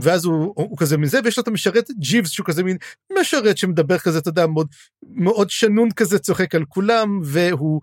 [0.00, 2.76] ואז הוא, הוא כזה מזה, ויש לו את המשרת ג'יבס שהוא כזה מין
[3.20, 4.66] משרת שמדבר כזה, אתה יודע, מאוד,
[5.02, 7.80] מאוד שנון כזה, צוחק על כולם, והוא,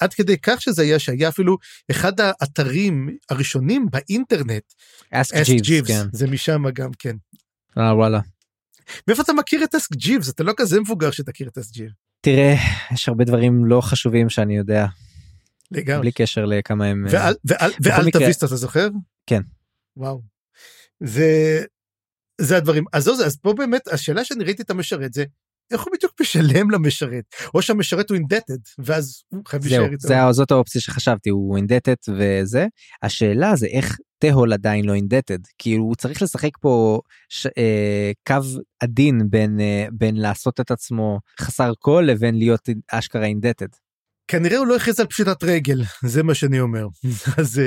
[0.00, 1.56] עד כדי כך שזה היה, שהיה אפילו
[1.90, 4.72] אחד האתרים הראשונים באינטרנט,
[5.10, 6.06] אסק ג'יבס, כן.
[6.12, 7.16] זה משם גם כן.
[7.78, 8.20] אה וואלה.
[9.08, 10.30] מאיפה אתה מכיר את אסק ג'יבס?
[10.30, 11.92] אתה לא כזה מבוגר שתכיר את אסק ג'יבס.
[12.20, 12.54] תראה,
[12.92, 14.86] יש הרבה דברים לא חשובים שאני יודע.
[15.70, 16.00] לגמרי.
[16.00, 17.06] בלי קשר לכמה הם...
[17.10, 17.34] ואל,
[17.80, 18.10] ואל.
[18.10, 18.88] תביסט, אתה זוכר?
[19.26, 19.40] כן.
[19.96, 20.22] וואו.
[21.02, 21.62] זה,
[22.40, 22.84] זה הדברים.
[22.92, 25.24] אז, זו, אז פה באמת, השאלה שאני ראיתי את המשרת זה,
[25.70, 27.24] איך הוא בדיוק משלם למשרת?
[27.54, 30.08] או שהמשרת הוא אינדטד, ואז הוא חייב להישאר איתו.
[30.08, 32.66] זהו, זאת האופציה שחשבתי, הוא אינדטד וזה.
[33.02, 38.60] השאלה זה איך תהול עדיין לא אינדטד, כאילו הוא צריך לשחק פה ש, אה, קו
[38.80, 43.66] עדין בין, אה, בין לעשות את עצמו חסר כל לבין להיות אשכרה אינדטד.
[44.28, 46.86] כנראה הוא לא הכריז על פשיטת רגל, זה מה שאני אומר.
[47.38, 47.60] אז...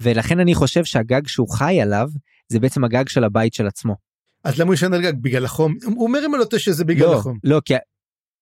[0.00, 2.08] ולכן אני חושב שהגג שהוא חי עליו,
[2.48, 3.96] זה בעצם הגג של הבית של עצמו.
[4.44, 5.12] אז למה הוא ישן על גג?
[5.20, 5.74] בגלל החום?
[5.84, 7.38] הוא אומר אם אני לא טועה שזה בגלל לא, החום.
[7.44, 7.74] לא, כי...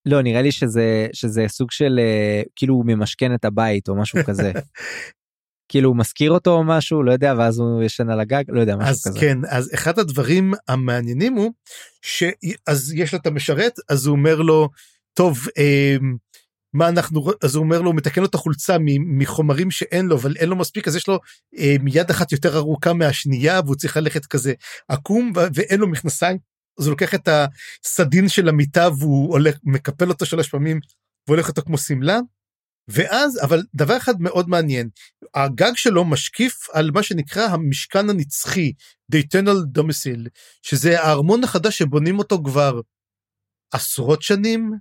[0.06, 4.18] לא, נראה לי שזה, שזה סוג של אה, כאילו הוא ממשכן את הבית או משהו
[4.24, 4.52] כזה.
[5.68, 8.76] כאילו הוא מזכיר אותו או משהו לא יודע ואז הוא ישן על הגג לא יודע
[8.76, 9.20] משהו אז כזה.
[9.20, 11.52] כן אז אחד הדברים המעניינים הוא
[12.02, 14.68] שאז יש לו את המשרת אז הוא אומר לו
[15.14, 15.96] טוב אה,
[16.74, 18.76] מה אנחנו אז הוא אומר לו הוא מתקן לו את החולצה
[19.18, 21.18] מחומרים שאין לו אבל אין לו מספיק אז יש לו
[21.58, 24.52] אה, יד אחת יותר ארוכה מהשנייה והוא צריך ללכת כזה
[24.88, 26.38] עקום ואין לו מכנסיים
[26.80, 30.80] אז הוא לוקח את הסדין של המיטה והוא הולך מקפל אותו שלוש פעמים
[31.28, 32.18] והולך אותו כמו שמלה.
[32.88, 34.88] ואז אבל דבר אחד מאוד מעניין
[35.34, 38.72] הגג שלו משקיף על מה שנקרא המשכן הנצחי
[39.12, 40.28] The Eternal Domicile
[40.62, 42.80] שזה הארמון החדש שבונים אותו כבר
[43.72, 44.72] עשרות שנים,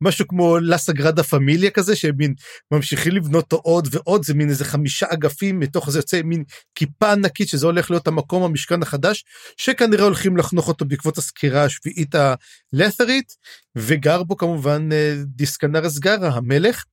[0.00, 2.34] משהו כמו לה סגרדה פמיליה כזה, שהם מין
[2.70, 7.48] ממשיכים לבנות עוד ועוד, זה מין איזה חמישה אגפים, מתוך זה יוצא מין כיפה ענקית,
[7.48, 9.24] שזה הולך להיות המקום המשכן החדש,
[9.56, 13.32] שכנראה הולכים לחנוך אותו בעקבות הסקירה השביעית הלת'רית,
[13.76, 16.84] וגר בו כמובן אה, דיסקנר אסגרה, המלך,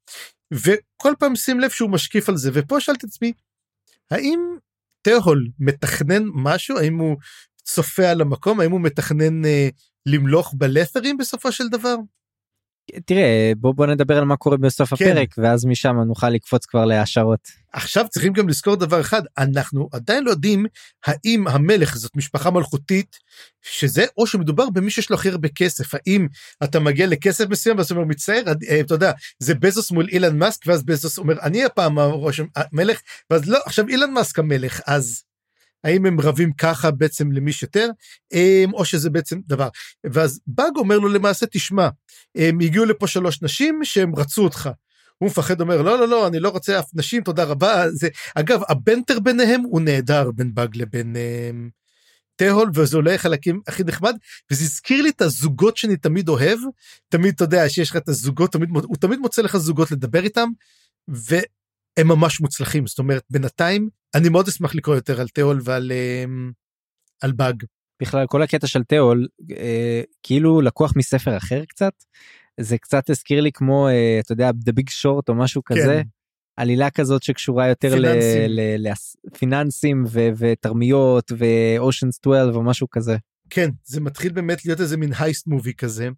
[0.52, 3.34] וכל פעם שים לב שהוא משקיף על זה, ופה שאלתי את עצמי,
[4.11, 4.40] האם
[5.02, 6.78] תהול מתכנן משהו?
[6.78, 7.18] האם הוא
[7.64, 8.60] צופה על המקום?
[8.60, 9.69] האם הוא מתכנן אה,
[10.06, 11.95] למלוך בלת'רים בסופו של דבר?
[13.05, 15.05] תראה בוא בוא נדבר על מה קורה בסוף כן.
[15.05, 17.61] הפרק ואז משם נוכל לקפוץ כבר להשערות.
[17.73, 20.65] עכשיו צריכים גם לזכור דבר אחד, אנחנו עדיין לא יודעים
[21.05, 23.18] האם המלך זאת משפחה מלכותית,
[23.61, 26.27] שזה, או שמדובר במי שיש לו הכי הרבה כסף, האם
[26.63, 30.61] אתה מגיע לכסף מסוים ואז אומר מצטער, אה, אתה יודע, זה בזוס מול אילן מאסק,
[30.68, 32.99] ואז בזוס אומר אני הפעם הראש המלך,
[33.30, 35.23] ואז לא, עכשיו אילן מאסק המלך, אז
[35.84, 37.90] האם הם רבים ככה בעצם למי שיותר,
[38.34, 39.70] אמ, או שזה בעצם דבר.
[40.03, 41.90] ואז באג אומר לו למעשה, תשמע,
[42.36, 44.70] הם הגיעו לפה שלוש נשים שהם רצו אותך.
[45.18, 48.62] הוא מפחד אומר לא לא לא אני לא רוצה אף נשים תודה רבה זה אגב
[48.70, 51.70] הבנטר ביניהם הוא נהדר בין באג לבין אמ,
[52.36, 54.16] תהול וזה אולי החלקים הכי נחמד
[54.52, 56.60] וזה הזכיר לי את הזוגות שאני תמיד אוהב
[57.10, 60.49] תמיד אתה יודע שיש לך את הזוגות תמיד הוא תמיד מוצא לך זוגות לדבר איתם.
[61.97, 66.51] והם ממש מוצלחים זאת אומרת בינתיים אני מאוד אשמח לקרוא יותר על תהול ועל אמ,
[67.22, 67.63] על באג.
[68.01, 71.93] בכלל כל הקטע של תיאול אה, כאילו לקוח מספר אחר קצת
[72.59, 75.76] זה קצת הזכיר לי כמו אה, אתה יודע the big short או משהו כן.
[75.76, 76.01] כזה
[76.57, 78.51] עלילה כזאת שקשורה יותר פיננסים.
[79.27, 80.03] לפיננסים
[80.38, 83.18] ותרמיות ואושנס 12 או משהו כזה.
[83.49, 86.09] כן זה מתחיל באמת להיות איזה מין הייסט מובי כזה.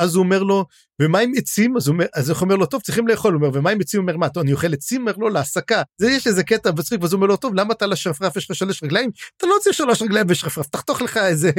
[0.00, 0.64] ואז הוא אומר לו
[1.02, 1.76] ומה עם עצים?
[1.76, 3.34] אז הוא אומר אז הוא אומר לו טוב צריכים לאכול.
[3.34, 4.00] הוא אומר ומה עם עצים?
[4.00, 5.00] הוא אומר מה טוב, אני אוכל עצים?
[5.00, 5.82] אומר לו להסקה.
[5.98, 8.36] זה יש איזה קטע מצחיק ואז הוא אומר לו טוב למה אתה על השרפרף?
[8.36, 9.10] יש לך שלוש רגליים?
[9.36, 11.50] אתה לא צריך שלוש רגליים ושרפרף תחתוך לך איזה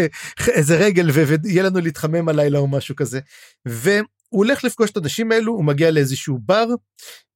[0.47, 3.19] איזה רגל ו- ויהיה לנו להתחמם הלילה או משהו כזה.
[3.65, 6.65] והוא הולך לפגוש את האנשים האלו הוא מגיע לאיזשהו בר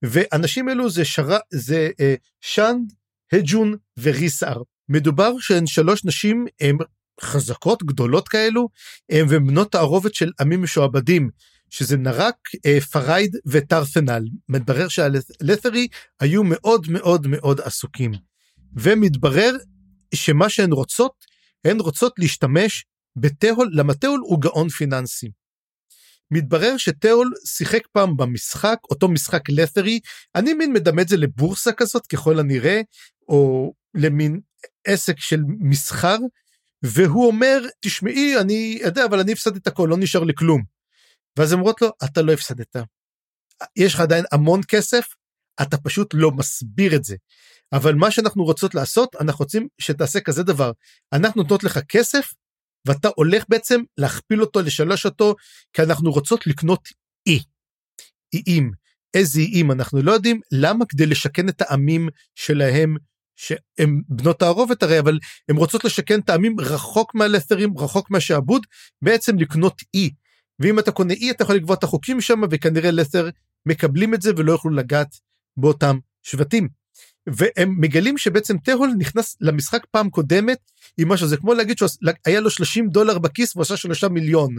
[0.01, 2.93] ואנשים אלו זה שרה זה אה, שאנד
[3.33, 4.61] הג'ון וריסאר.
[4.89, 6.77] מדובר שהן שלוש נשים הם
[7.21, 8.69] חזקות גדולות כאלו
[9.09, 11.29] הם ובנות תערובת של עמים משועבדים
[11.69, 12.35] שזה נרק
[12.65, 15.87] אה, פראד וטרת'נל מתברר שהלת'רי
[16.19, 18.11] היו מאוד מאוד מאוד עסוקים.
[18.73, 19.55] ומתברר
[20.15, 21.25] שמה שהן רוצות
[21.65, 22.85] הן רוצות להשתמש
[23.15, 25.27] בתהול למה תהול הוא גאון פיננסי.
[26.31, 29.99] מתברר שתהול שיחק פעם במשחק אותו משחק לת'רי
[30.35, 32.81] אני מין מדמה את זה לבורסה כזאת ככל הנראה
[33.27, 34.39] או למין
[34.87, 36.17] עסק של מסחר
[36.93, 40.63] והוא אומר תשמעי אני יודע אבל אני הפסדתי את הכל לא נשאר לי כלום.
[41.39, 42.75] ואז אומרות לו אתה לא הפסדת.
[43.75, 45.05] יש לך עדיין המון כסף
[45.61, 47.15] אתה פשוט לא מסביר את זה.
[47.73, 50.71] אבל מה שאנחנו רוצות לעשות אנחנו רוצים שתעשה כזה דבר
[51.13, 52.33] אנחנו נותנות לך כסף
[52.87, 55.35] ואתה הולך בעצם להכפיל אותו לשלוש אותו
[55.73, 56.89] כי אנחנו רוצות לקנות
[57.27, 57.39] אי.
[58.33, 58.71] איים.
[59.13, 62.95] איזה איים אנחנו לא יודעים למה כדי לשכן את העמים שלהם
[63.35, 68.65] שהם בנות תערובת הרי אבל הם רוצות לשכן את העמים רחוק מהלת'רים רחוק מהשעבוד
[69.01, 70.09] בעצם לקנות אי.
[70.59, 73.29] ואם אתה קונה אי אתה יכול לקבוע את החוקים שם וכנראה לת'ר
[73.65, 75.15] מקבלים את זה ולא יוכלו לגעת
[75.57, 76.69] באותם שבטים.
[77.27, 80.59] והם מגלים שבעצם תהול נכנס למשחק פעם קודמת
[80.97, 84.55] עם משהו זה כמו להגיד שהיה לו 30 דולר בכיס והוא עשה 3 מיליון.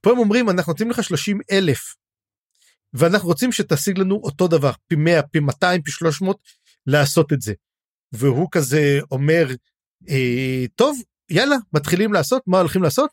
[0.00, 1.94] פה הם אומרים אנחנו נותנים לך 30 אלף.
[2.92, 6.36] ואנחנו רוצים שתשיג לנו אותו דבר פי 100 פי 200 פי 300
[6.86, 7.52] לעשות את זה.
[8.14, 9.46] והוא כזה אומר
[10.08, 10.98] אה, טוב
[11.30, 13.10] יאללה מתחילים לעשות מה הולכים לעשות.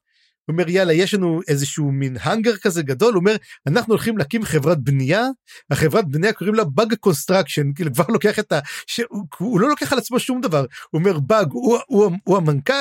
[0.52, 3.14] אומר יאללה יש לנו איזשהו מין הנגר כזה גדול.
[3.14, 3.36] הוא אומר
[3.68, 5.26] אנחנו הולכים להקים חברת בנייה.
[5.72, 8.60] החברת בנייה קוראים לה Bugg Construction כאילו כבר לוקח את ה...
[8.88, 9.02] ש...
[9.10, 10.66] הוא, הוא לא לוקח על עצמו שום דבר.
[10.90, 12.74] הוא אומר באג הוא, הוא, הוא, הוא המנכ"ל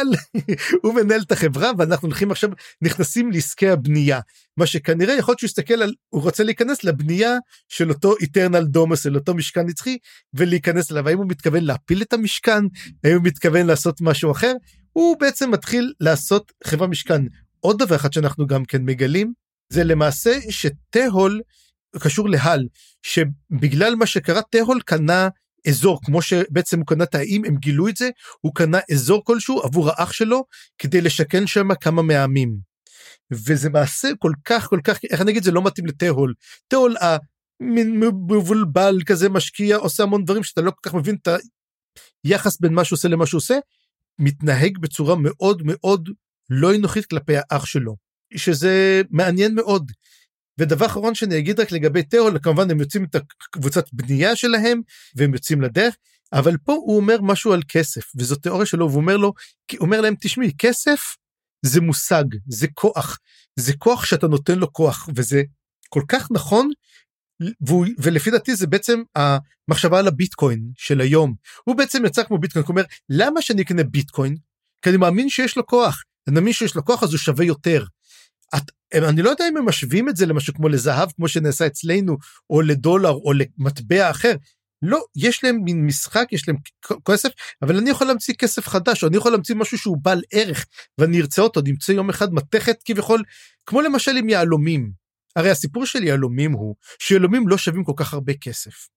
[0.82, 2.50] הוא מנהל את החברה ואנחנו הולכים עכשיו
[2.82, 4.20] נכנסים לעסקי הבנייה.
[4.56, 7.36] מה שכנראה יכול להיות שהוא יסתכל על הוא רוצה להיכנס לבנייה
[7.68, 9.96] של אותו Eternal Domus של אותו משכן נצחי
[10.34, 11.08] ולהיכנס אליו.
[11.08, 12.64] האם הוא מתכוון להפיל את המשכן?
[13.04, 14.52] האם הוא מתכוון לעשות משהו אחר
[14.92, 17.22] הוא בעצם מתחיל לעשות חברה משכן
[17.60, 19.32] עוד דבר אחד שאנחנו גם כן מגלים
[19.72, 21.40] זה למעשה שתהול
[22.00, 22.68] קשור להל
[23.02, 25.28] שבגלל מה שקרה תהול קנה
[25.68, 28.10] אזור כמו שבעצם הוא קנה את האיים הם גילו את זה
[28.40, 30.44] הוא קנה אזור כלשהו עבור האח שלו
[30.78, 32.70] כדי לשכן שם כמה מהעמים.
[33.30, 36.34] וזה מעשה כל כך כל כך איך אני אגיד זה לא מתאים לתהול
[36.68, 36.96] תהול
[37.60, 41.28] המבולבל כזה משקיע עושה המון דברים שאתה לא כל כך מבין את
[42.24, 43.58] היחס בין מה שהוא עושה למה שהוא עושה
[44.20, 46.08] מתנהג בצורה מאוד מאוד
[46.50, 47.96] לא אנוכית כלפי האח שלו,
[48.36, 49.92] שזה מעניין מאוד.
[50.58, 54.80] ודבר אחרון שאני אגיד רק לגבי תיאול, כמובן הם יוצאים את הקבוצת בנייה שלהם
[55.14, 55.94] והם יוצאים לדרך,
[56.32, 59.32] אבל פה הוא אומר משהו על כסף, וזו תיאוריה שלו, והוא אומר לו,
[59.80, 61.00] אומר להם, תשמעי, כסף
[61.62, 63.18] זה מושג, זה כוח,
[63.56, 65.42] זה כוח שאתה נותן לו כוח, וזה
[65.88, 66.70] כל כך נכון,
[67.98, 71.34] ולפי דעתי זה בעצם המחשבה על הביטקוין של היום.
[71.64, 74.36] הוא בעצם יצא כמו ביטקוין, הוא אומר, למה שאני אקנה ביטקוין?
[74.82, 77.84] כי אני מאמין שיש לו כוח, אני מאמין שיש לו כוח אז הוא שווה יותר.
[78.56, 78.62] את,
[78.94, 82.16] אני לא יודע אם הם משווים את זה למשהו כמו לזהב, כמו שנעשה אצלנו,
[82.50, 84.34] או לדולר, או למטבע אחר.
[84.82, 86.56] לא, יש להם מין משחק, יש להם
[87.08, 87.28] כסף,
[87.62, 90.66] אבל אני יכול להמציא כסף חדש, או אני יכול להמציא משהו שהוא בעל ערך,
[90.98, 93.22] ואני ארצה אותו, אני אמצא יום אחד מתכת כביכול,
[93.66, 94.99] כמו למשל עם יהלומים.
[95.36, 98.88] הרי הסיפור של יהלומים הוא שיהלומים לא שווים כל כך הרבה כסף.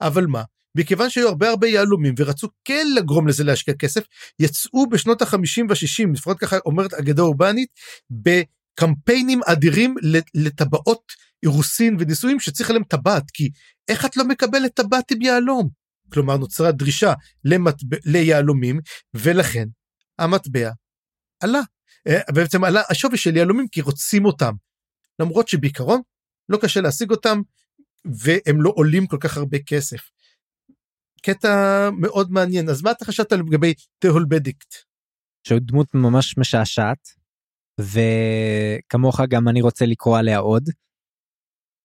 [0.00, 0.42] אבל מה?
[0.74, 4.02] מכיוון שהיו הרבה הרבה יהלומים ורצו כן לגרום לזה להשקיע כסף,
[4.38, 7.68] יצאו בשנות ה-50 וה-60, לפחות ככה אומרת אגדה אורבנית,
[8.10, 9.94] בקמפיינים אדירים
[10.34, 11.12] לטבעות
[11.42, 13.50] אירוסין ונישואים שצריך עליהם טבעת, כי
[13.88, 15.68] איך את לא מקבלת טבעת עם יהלום?
[16.12, 17.12] כלומר נוצרה דרישה
[17.44, 18.80] למטבע, ליהלומים,
[19.14, 19.68] ולכן
[20.18, 20.70] המטבע
[21.40, 21.60] עלה.
[22.08, 24.52] אה, בעצם עלה השווי של יהלומים כי רוצים אותם.
[25.18, 26.00] למרות שבעיקרון
[26.48, 27.40] לא קשה להשיג אותם
[28.04, 30.10] והם לא עולים כל כך הרבה כסף.
[31.22, 34.74] קטע מאוד מעניין אז מה אתה חשבת לגבי תהול בדיקט?
[35.46, 37.08] שהוא דמות ממש משעשעת
[37.80, 40.68] וכמוך גם אני רוצה לקרוא עליה עוד.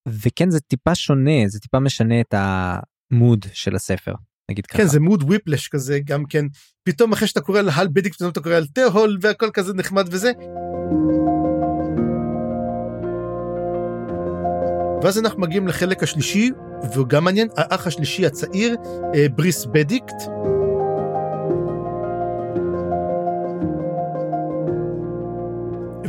[0.08, 4.14] וכן זה טיפה שונה זה טיפה משנה את המוד של הספר
[4.52, 4.78] נגיד ככה.
[4.78, 6.46] כן זה מוד וויפלש כזה גם כן
[6.84, 10.06] פתאום אחרי שאתה קורא על הל בדיקט פתאום אתה קורא על תהול והכל כזה נחמד
[10.12, 10.32] וזה.
[15.02, 16.52] ואז אנחנו מגיעים לחלק השלישי,
[16.94, 18.76] והוא גם מעניין, האח השלישי הצעיר,
[19.16, 20.16] אה, בריס בדיקט.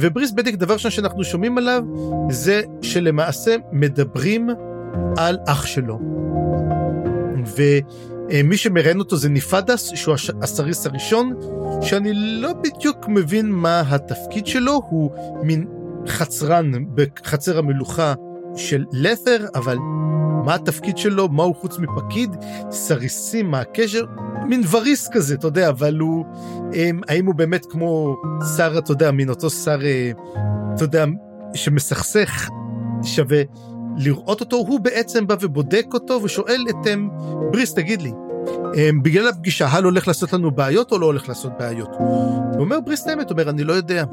[0.01, 1.83] ובריס בדיקט, דבר ראשון שאנחנו שומעים עליו,
[2.31, 4.49] זה שלמעשה מדברים
[5.17, 5.99] על אח שלו.
[7.57, 11.35] ומי שמראיין אותו זה ניפדס, שהוא הסריס הראשון,
[11.83, 15.11] שאני לא בדיוק מבין מה התפקיד שלו, הוא
[15.43, 15.67] מין
[16.07, 18.15] חצרן בחצר המלוכה
[18.59, 19.77] של לת'ר, אבל
[20.45, 22.37] מה התפקיד שלו, מה הוא חוץ מפקיד,
[22.71, 24.05] סריסים, מה הקשר,
[24.49, 26.25] מין וריס כזה, אתה יודע, אבל הוא,
[26.75, 28.17] הם, האם הוא באמת כמו
[28.57, 30.11] שר, אתה יודע, מין אותו שר, אה,
[30.75, 31.05] אתה יודע,
[31.55, 32.49] שמסכסך,
[33.03, 33.43] שווה
[33.97, 37.09] לראות אותו, הוא בעצם בא ובודק אותו ושואל את הם,
[37.53, 38.13] בריס, תגיד לי,
[38.75, 41.91] הם, בגלל הפגישה, הל הולך לעשות לנו בעיות או לא הולך לעשות בעיות?
[41.99, 44.05] הוא אומר, בריס האמת, אומר, אני לא יודע.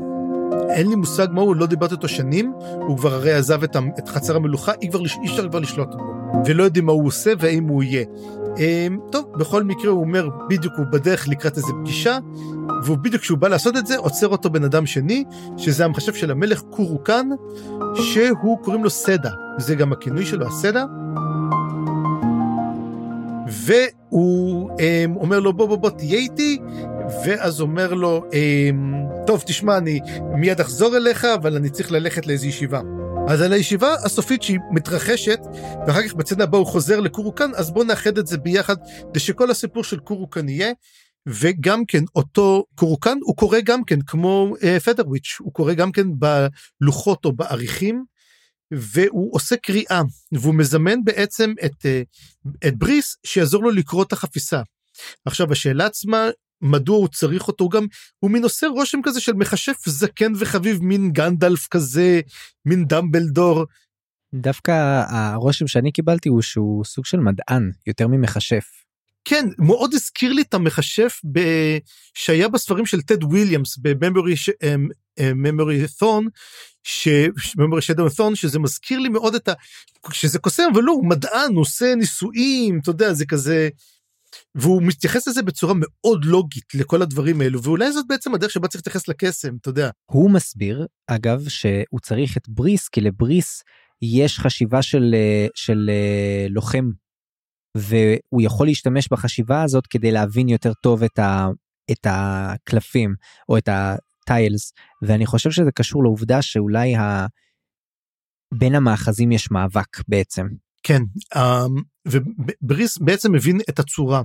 [0.76, 2.54] אין לי מושג מה הוא, לא דיברתי איתו שנים,
[2.88, 4.90] הוא כבר הרי עזב את, את חצר המלוכה, אי
[5.26, 6.04] אפשר כבר לשלוט בו,
[6.46, 8.06] ולא יודעים מה הוא עושה והאם הוא יהיה.
[8.58, 12.18] אמ, טוב, בכל מקרה הוא אומר, בדיוק הוא בדרך לקראת איזה פגישה,
[12.84, 15.24] והוא בדיוק כשהוא בא לעשות את זה, עוצר אותו בן אדם שני,
[15.58, 17.30] שזה המחשב של המלך קורוקן,
[17.96, 20.86] שהוא, קוראים לו סדה, זה גם הכינוי שלו, הסדה.
[23.48, 26.60] והוא um, אומר לו בוא בוא בוא תהיה איתי.
[27.26, 30.00] ואז אומר לו um, טוב תשמע אני
[30.36, 32.82] מיד אחזור אליך אבל אני צריך ללכת לאיזו ישיבה.
[33.28, 35.40] אז על הישיבה הסופית שהיא מתרחשת
[35.88, 38.76] ואחר כך בצד הבא הוא חוזר לקורוקן אז בוא נאחד את זה ביחד
[39.10, 40.72] כדי שכל הסיפור של קורוקן יהיה.
[41.28, 46.08] וגם כן אותו קורוקן הוא קורא גם כן כמו uh, פדרוויץ' הוא קורא גם כן
[46.82, 48.04] בלוחות או בעריכים
[48.72, 50.02] והוא עושה קריאה
[50.32, 52.02] והוא מזמן בעצם את, אה,
[52.68, 54.62] את בריס שיעזור לו לקרוא את החפיסה.
[55.26, 56.30] עכשיו השאלה עצמה
[56.62, 57.86] מדוע הוא צריך אותו גם
[58.20, 62.22] הוא מין עושה רושם כזה של מכשף זקן וחביב מין גנדלף כזה
[62.66, 63.66] מין דמבלדור.
[64.34, 68.66] דווקא הרושם שאני קיבלתי הוא שהוא סוג של מדען יותר ממכשף.
[69.26, 71.40] כן מאוד הזכיר לי את המכשף ב...
[72.14, 73.78] שהיה בספרים של טד וויליאמס
[75.20, 76.28] בממורי תון
[76.84, 79.54] שממורי שדו תון שזה מזכיר לי מאוד את ה...
[80.12, 83.70] שזה קוסם אבל לא הוא מדען עושה ניסויים אתה יודע זה כזה.
[84.56, 88.80] והוא מתייחס לזה בצורה מאוד לוגית לכל הדברים האלו ואולי זאת בעצם הדרך שבה צריך
[88.80, 89.90] להתייחס לקסם אתה יודע.
[90.12, 93.64] הוא מסביר אגב שהוא צריך את בריס כי לבריס
[94.02, 95.16] יש חשיבה של
[95.56, 95.90] של
[96.50, 96.90] לוחם
[97.78, 101.48] והוא יכול להשתמש בחשיבה הזאת כדי להבין יותר טוב את, ה,
[101.92, 103.16] את הקלפים
[103.50, 103.70] או את
[104.26, 107.26] הטיילס ואני חושב שזה קשור לעובדה שאולי ה...
[108.54, 110.48] בין המאחזים יש מאבק בעצם.
[110.84, 111.02] כן
[111.36, 111.76] אמ,
[112.08, 114.22] ובריס בעצם מבין את הצורה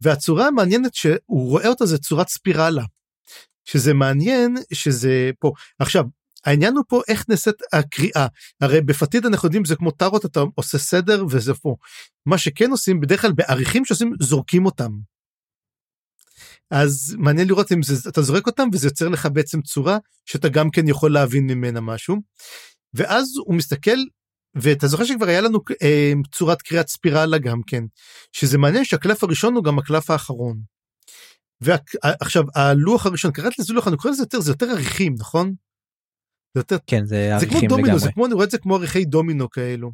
[0.00, 2.84] והצורה המעניינת שהוא רואה אותה זה צורת ספירלה
[3.64, 6.04] שזה מעניין שזה פה עכשיו
[6.44, 8.26] העניין הוא פה איך נעשית הקריאה
[8.60, 11.76] הרי בפתיד אנחנו יודעים זה כמו טארות אתה עושה סדר וזה פה
[12.26, 14.90] מה שכן עושים בדרך כלל בעריכים שעושים זורקים אותם.
[16.70, 20.70] אז מעניין לראות אם זה, אתה זורק אותם וזה יוצר לך בעצם צורה שאתה גם
[20.70, 22.16] כן יכול להבין ממנה משהו.
[22.94, 23.98] ואז הוא מסתכל
[24.54, 27.84] ואתה זוכר שכבר היה לנו אה, צורת קריאת ספירלה גם כן
[28.32, 30.60] שזה מעניין שהקלף הראשון הוא גם הקלף האחרון.
[31.60, 35.54] ועכשיו הלוח הראשון קראת לזה לוח אני קורא לזה יותר זה יותר עריכים נכון?
[36.54, 37.40] זה יותר כן זה לגמרי.
[37.40, 39.92] זה כמו דומינו זה כמו אני רואה את זה כמו עריכי דומינו כאלו.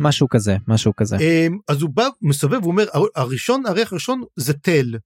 [0.00, 1.16] משהו כזה משהו כזה.
[1.16, 4.96] אמ, אז הוא בא מסובב הוא אומר הראשון הערך הראשון זה תל.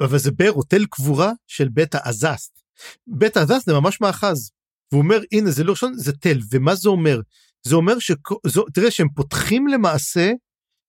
[0.00, 2.62] אבל זה באר או תל קבורה של בית האזסט.
[3.06, 4.50] בית האזסט זה ממש מאחז.
[4.92, 7.20] והוא אומר הנה זה לא ראשון זה תל ומה זה אומר
[7.66, 10.30] זה אומר שתראה שהם פותחים למעשה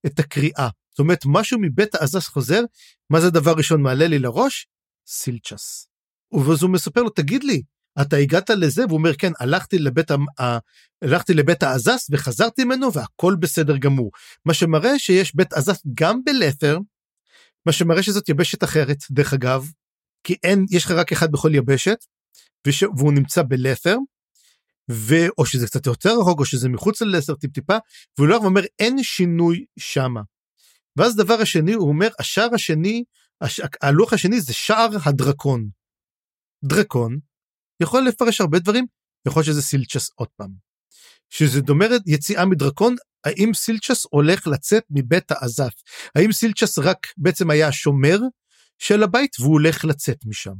[0.05, 2.61] את הקריאה זאת אומרת משהו מבית האזס חוזר
[3.09, 4.67] מה זה הדבר ראשון מעלה לי לראש
[5.07, 5.87] סילצ'ס.
[6.33, 7.61] ואז הוא מספר לו תגיד לי
[8.01, 10.57] אתה הגעת לזה והוא אומר כן הלכתי לבית ה...
[11.01, 14.11] הלכתי לבית האזס וחזרתי ממנו והכל בסדר גמור
[14.45, 16.77] מה שמראה שיש בית אזס גם בלת'ר
[17.65, 19.71] מה שמראה שזאת יבשת אחרת דרך אגב
[20.23, 21.97] כי אין יש לך רק אחד בכל יבשת
[22.67, 22.83] וש...
[22.83, 23.97] והוא נמצא בלת'ר
[24.89, 27.77] ואו שזה קצת יותר רחוק או שזה מחוץ ללת'ר טיפ טיפה
[28.17, 30.21] והוא לא אומר אין שינוי שמה.
[30.95, 33.03] ואז דבר השני הוא אומר השער השני
[33.41, 33.61] הש...
[33.81, 35.69] הלוח השני זה שער הדרקון.
[36.65, 37.19] דרקון
[37.81, 38.85] יכול לפרש הרבה דברים
[39.27, 40.68] יכול שזה סילצ'ס עוד פעם.
[41.29, 42.95] שזה דומה יציאה מדרקון
[43.25, 45.73] האם סילצ'ס הולך לצאת מבית האזף
[46.15, 48.17] האם סילצ'ס רק בעצם היה השומר
[48.77, 50.55] של הבית והוא הולך לצאת משם.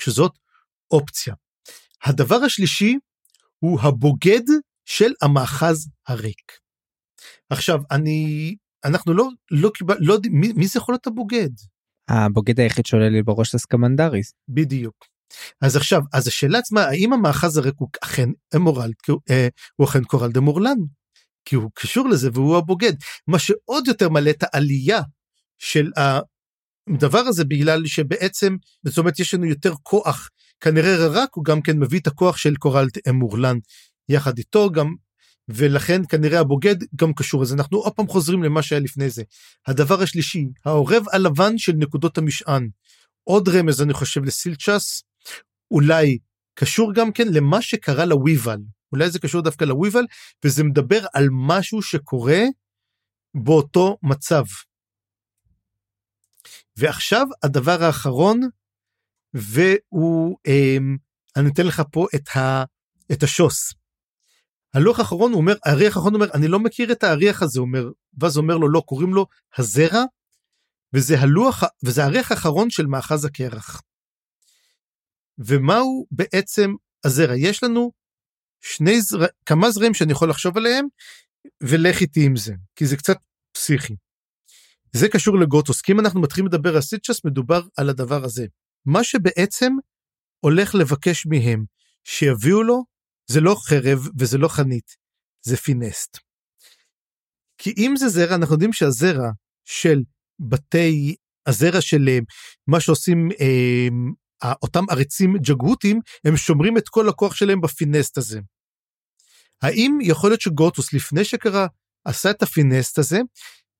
[0.00, 0.38] שזאת
[0.90, 1.34] אופציה.
[2.04, 2.96] הדבר השלישי
[3.58, 4.44] הוא הבוגד
[4.84, 6.52] של המאחז הריק.
[7.50, 11.50] עכשיו אני אנחנו לא לא קיבל לא מי, מי זה יכול להיות הבוגד?
[12.08, 14.32] הבוגד היחיד שעולה לי בראש זה סקמנדריס.
[14.48, 15.17] בדיוק.
[15.60, 18.92] אז עכשיו אז השאלה עצמה האם המאחז הריק הוא אכן אמורל
[19.30, 20.78] אה, הוא אכן קורל דה מורלן?
[21.44, 22.92] כי הוא קשור לזה והוא הבוגד.
[23.26, 25.00] מה שעוד יותר מלא את העלייה
[25.58, 30.28] של הדבר הזה בגלל שבעצם זאת אומרת יש לנו יותר כוח.
[30.60, 33.58] כנראה רק הוא גם כן מביא את הכוח של קורל דה מורלן
[34.08, 34.94] יחד איתו גם
[35.48, 37.42] ולכן כנראה הבוגד גם קשור.
[37.42, 39.22] אז אנחנו עוד פעם חוזרים למה שהיה לפני זה.
[39.66, 42.68] הדבר השלישי העורב הלבן של נקודות המשען.
[43.24, 45.02] עוד רמז אני חושב לסילצ'ס
[45.70, 46.18] אולי
[46.54, 48.58] קשור גם כן למה שקרה לוויבל
[48.92, 50.04] אולי זה קשור דווקא לוויבל
[50.44, 52.40] וזה מדבר על משהו שקורה
[53.34, 54.44] באותו מצב.
[56.76, 58.40] ועכשיו הדבר האחרון
[59.34, 60.76] והוא אה,
[61.36, 62.64] אני אתן לך פה את, ה,
[63.12, 63.72] את השוס.
[64.74, 68.36] הלוח האחרון הוא אומר האריח האחרון אומר אני לא מכיר את האריח הזה אומר ואז
[68.36, 69.26] אומר לו לא קוראים לו
[69.58, 70.04] הזרע
[70.94, 73.82] וזה הלוח וזה האריח האחרון של מאחז הקרח.
[75.38, 76.74] ומהו בעצם
[77.04, 77.92] הזרע יש לנו
[78.60, 79.18] שני זר...
[79.46, 80.86] כמה זרעים שאני יכול לחשוב עליהם
[81.62, 83.16] ולך איתי עם זה כי זה קצת
[83.52, 83.94] פסיכי.
[84.92, 88.46] זה קשור לגוטוס כי אם אנחנו מתחילים לדבר על סיטשס מדובר על הדבר הזה
[88.86, 89.72] מה שבעצם
[90.40, 91.64] הולך לבקש מהם
[92.04, 92.84] שיביאו לו
[93.30, 94.96] זה לא חרב וזה לא חנית,
[95.42, 96.18] זה פינסט.
[97.58, 99.30] כי אם זה זרע, אנחנו יודעים שהזרע
[99.64, 100.02] של
[100.38, 101.16] בתי,
[101.46, 102.18] הזרע של אה,
[102.66, 103.88] מה שעושים אה,
[104.62, 108.40] אותם עריצים ג'גהותים, הם שומרים את כל הכוח שלהם בפינסט הזה.
[109.62, 111.66] האם יכול להיות שגוטוס לפני שקרה
[112.04, 113.20] עשה את הפינסט הזה,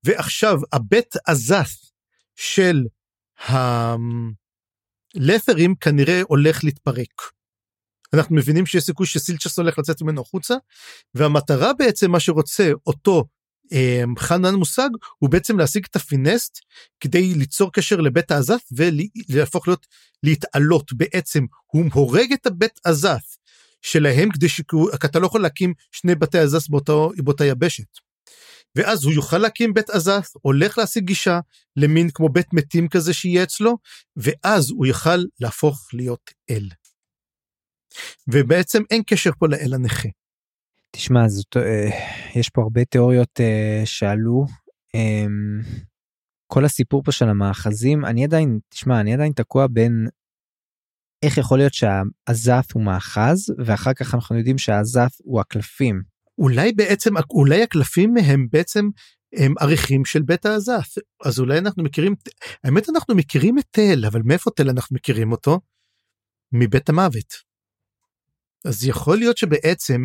[0.04, 1.92] ועכשיו הבית הזס
[2.36, 2.84] של
[5.14, 7.22] הלת'רים כנראה הולך להתפרק.
[8.14, 10.54] אנחנו מבינים שיש סיכוי שסילצ'ס הולך לצאת ממנו החוצה
[11.14, 13.24] והמטרה בעצם מה שרוצה אותו
[14.18, 14.88] חנן מושג
[15.18, 16.58] הוא בעצם להשיג את הפינסט
[17.00, 18.60] כדי ליצור קשר לבית העזת
[19.28, 19.86] ולהפוך להיות
[20.22, 23.38] להתעלות בעצם הוא הורג את הבית עזת
[23.82, 28.08] שלהם כדי שאתה לא יכול להקים שני בתי עזת באותו, באותה יבשת.
[28.76, 31.40] ואז הוא יוכל להקים בית עזת, הולך להשיג גישה
[31.76, 33.76] למין כמו בית מתים כזה שיהיה אצלו,
[34.16, 36.68] ואז הוא יוכל להפוך להיות אל.
[38.28, 40.08] ובעצם אין קשר פה לאל הנכה.
[40.90, 41.90] תשמע, זאת, אה,
[42.34, 44.46] יש פה הרבה תיאוריות אה, שעלו.
[44.94, 45.26] אה,
[46.46, 50.08] כל הסיפור פה של המאחזים, אני עדיין, תשמע, אני עדיין תקוע בין
[51.22, 56.02] איך יכול להיות שהעזת הוא מאחז, ואחר כך אנחנו יודעים שהעזת הוא הקלפים.
[56.38, 58.88] אולי בעצם, אולי הקלפים הם בעצם
[59.36, 61.02] הם עריכים של בית העזת.
[61.24, 62.14] אז אולי אנחנו מכירים,
[62.64, 65.60] האמת אנחנו מכירים את תל, אבל מאיפה תל אנחנו מכירים אותו?
[66.52, 67.34] מבית המוות.
[68.64, 70.04] אז יכול להיות שבעצם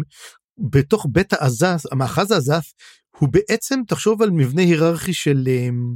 [0.58, 2.74] בתוך בית העזף, המאחז העזף,
[3.20, 5.96] הוא בעצם, תחשוב על מבנה היררכי של, אמ,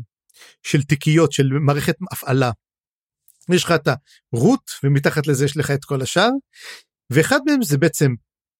[0.63, 2.51] של תיקיות, של מערכת הפעלה.
[3.53, 3.87] יש לך את
[4.33, 6.29] הרוט, ומתחת לזה יש לך את כל השאר,
[7.09, 8.11] ואחד מהם זה בעצם,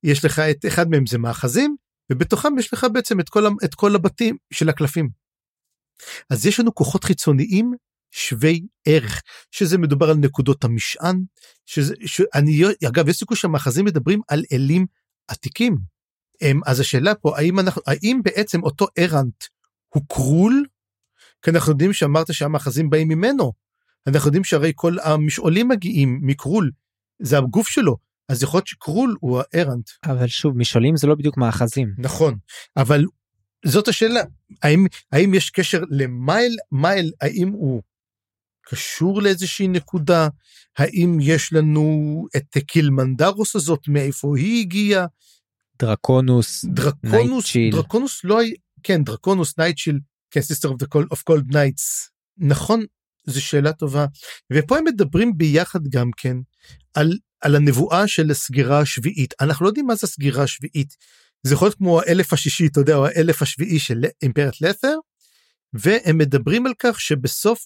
[0.03, 1.75] יש לך את, אחד מהם זה מאחזים,
[2.11, 5.09] ובתוכם יש לך בעצם את כל, את כל הבתים של הקלפים.
[6.29, 7.73] אז יש לנו כוחות חיצוניים
[8.11, 9.21] שווי ערך
[9.51, 11.23] שזה מדובר על נקודות המשען
[11.65, 14.85] שזה שאני אגב יש סיכוי שהמאחזים מדברים על אלים
[15.27, 15.77] עתיקים.
[16.65, 19.43] אז השאלה פה האם אנחנו האם בעצם אותו ארנט
[19.89, 20.65] הוא קרול?
[21.41, 23.53] כי אנחנו יודעים שאמרת שהמאחזים באים ממנו.
[24.07, 26.71] אנחנו יודעים שהרי כל המשעולים מגיעים מקרול,
[27.21, 27.97] זה הגוף שלו,
[28.29, 29.89] אז יכול להיות שקרול הוא הארנט.
[30.05, 31.93] אבל שוב, משעולים זה לא בדיוק מאחזים.
[31.97, 32.37] נכון,
[32.77, 33.05] אבל
[33.65, 34.21] זאת השאלה,
[34.63, 37.81] האם, האם יש קשר למייל, מייל, האם הוא
[38.69, 40.27] קשור לאיזושהי נקודה,
[40.77, 45.06] האם יש לנו את קילמנדרוס הזאת, מאיפה היא הגיעה?
[45.80, 47.72] דרקונוס, דרקונוס, נייטשיל.
[47.72, 48.53] דרקונוס לא היה,
[48.84, 49.99] כן, דרקונוס, נייטשיל,
[50.31, 52.10] כן, sister of, the cold, of cold nights.
[52.38, 52.85] נכון,
[53.26, 54.06] זו שאלה טובה.
[54.53, 56.38] ופה הם מדברים ביחד גם כן
[56.94, 59.34] על, על הנבואה של הסגירה השביעית.
[59.41, 60.95] אנחנו לא יודעים מה זה הסגירה השביעית.
[61.44, 64.95] זה יכול להיות כמו האלף השישי, אתה יודע, או האלף השביעי של אימפריית לת'ר,
[65.73, 67.65] והם מדברים על כך שבסוף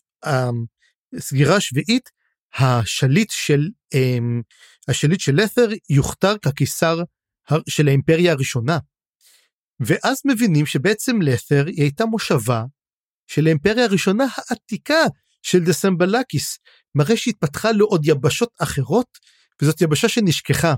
[1.18, 2.10] הסגירה השביעית,
[2.58, 4.42] השליט של, אמ,
[4.88, 7.00] השליט של לת'ר יוכתר כקיסר
[7.70, 8.78] של האימפריה הראשונה.
[9.80, 12.64] ואז מבינים שבעצם לת'ר היא הייתה מושבה
[13.28, 15.04] של האימפריה הראשונה העתיקה
[15.42, 16.58] של דסמבלקיס,
[16.96, 19.18] מראה שהתפתחה לעוד יבשות אחרות,
[19.62, 20.74] וזאת יבשה שנשכחה.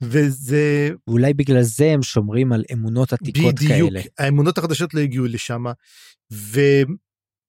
[0.00, 4.00] וזה ואולי בגלל זה הם שומרים על אמונות עתיקות בדיוק, כאלה.
[4.18, 5.64] האמונות החדשות לא הגיעו לשם,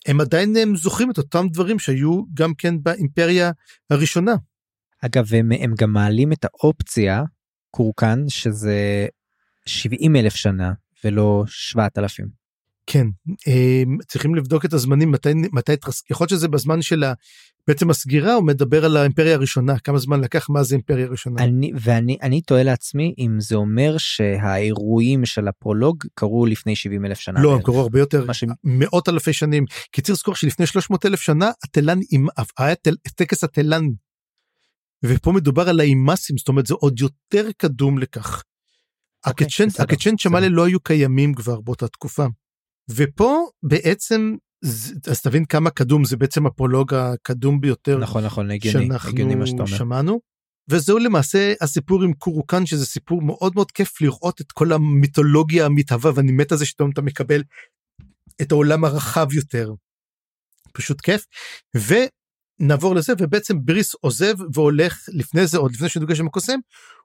[0.08, 3.52] והם עדיין הם זוכרים את אותם דברים שהיו גם כן באימפריה
[3.90, 4.36] הראשונה.
[5.06, 7.24] אגב, הם, הם גם מעלים את האופציה,
[7.72, 9.08] קורקן, שזה
[9.66, 10.74] 70 אלף שנה
[11.04, 12.37] ולא 7,000.
[12.90, 13.08] כן,
[13.48, 15.72] הם צריכים לבדוק את הזמנים, מתי, מתי.
[16.10, 17.14] יכול להיות שזה בזמן של ה...
[17.68, 21.44] בעצם הסגירה, הוא מדבר על האימפריה הראשונה, כמה זמן לקח, מה זה אימפריה הראשונה.
[21.44, 27.20] אני, ואני אני תוהה לעצמי אם זה אומר שהאירועים של הפרולוג קרו לפני 70 אלף
[27.20, 27.42] שנה.
[27.42, 27.62] לא, הם.
[27.62, 29.66] קרו הרבה יותר, ש- מאות אלפי שנים.
[29.92, 32.00] כי צריך לזכור שלפני 300 אלף שנה, התלן,
[32.58, 33.84] היה תל- טקס התלן.
[35.06, 38.44] ופה מדובר על האימאסים, זאת אומרת, זה עוד יותר קדום לכך.
[39.28, 40.56] אוקיי, בסדר, הקצ'ן צ'מאלה בסדר.
[40.56, 42.26] לא היו קיימים כבר באותה תקופה.
[42.92, 44.36] ופה בעצם,
[45.08, 49.64] אז תבין כמה קדום, זה בעצם הפרולוג הקדום ביותר נכון, נכון, הגיוני, הגיוני מה שאתה
[49.64, 49.78] אומר.
[49.78, 50.20] שמענו.
[50.70, 56.12] וזהו למעשה הסיפור עם קורוקן שזה סיפור מאוד מאוד כיף לראות את כל המיתולוגיה המתהווה
[56.16, 57.44] ואני מת על זה שפתאום אתה מקבל
[58.42, 59.74] את העולם הרחב יותר.
[60.74, 61.26] פשוט כיף.
[61.76, 66.60] ונעבור לזה ובעצם בריס עוזב והולך לפני זה עוד לפני שהוא נפגש עם הקוסם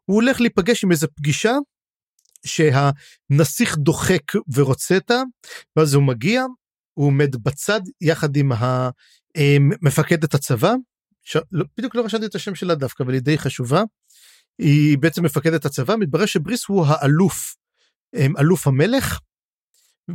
[0.05, 1.53] הוא הולך להיפגש עם איזה פגישה
[2.47, 5.23] שהנסיך דוחק ורוצה אותה
[5.77, 6.45] ואז הוא מגיע
[6.95, 8.53] הוא עומד בצד יחד עם
[9.35, 10.75] המפקדת הצבא
[11.23, 11.37] ש...
[11.53, 13.83] לא, בדיוק לא רשמתי את השם שלה דווקא אבל היא די חשובה.
[14.59, 17.55] היא בעצם מפקדת הצבא מתברר שבריס הוא האלוף
[18.17, 19.19] אמ, אלוף המלך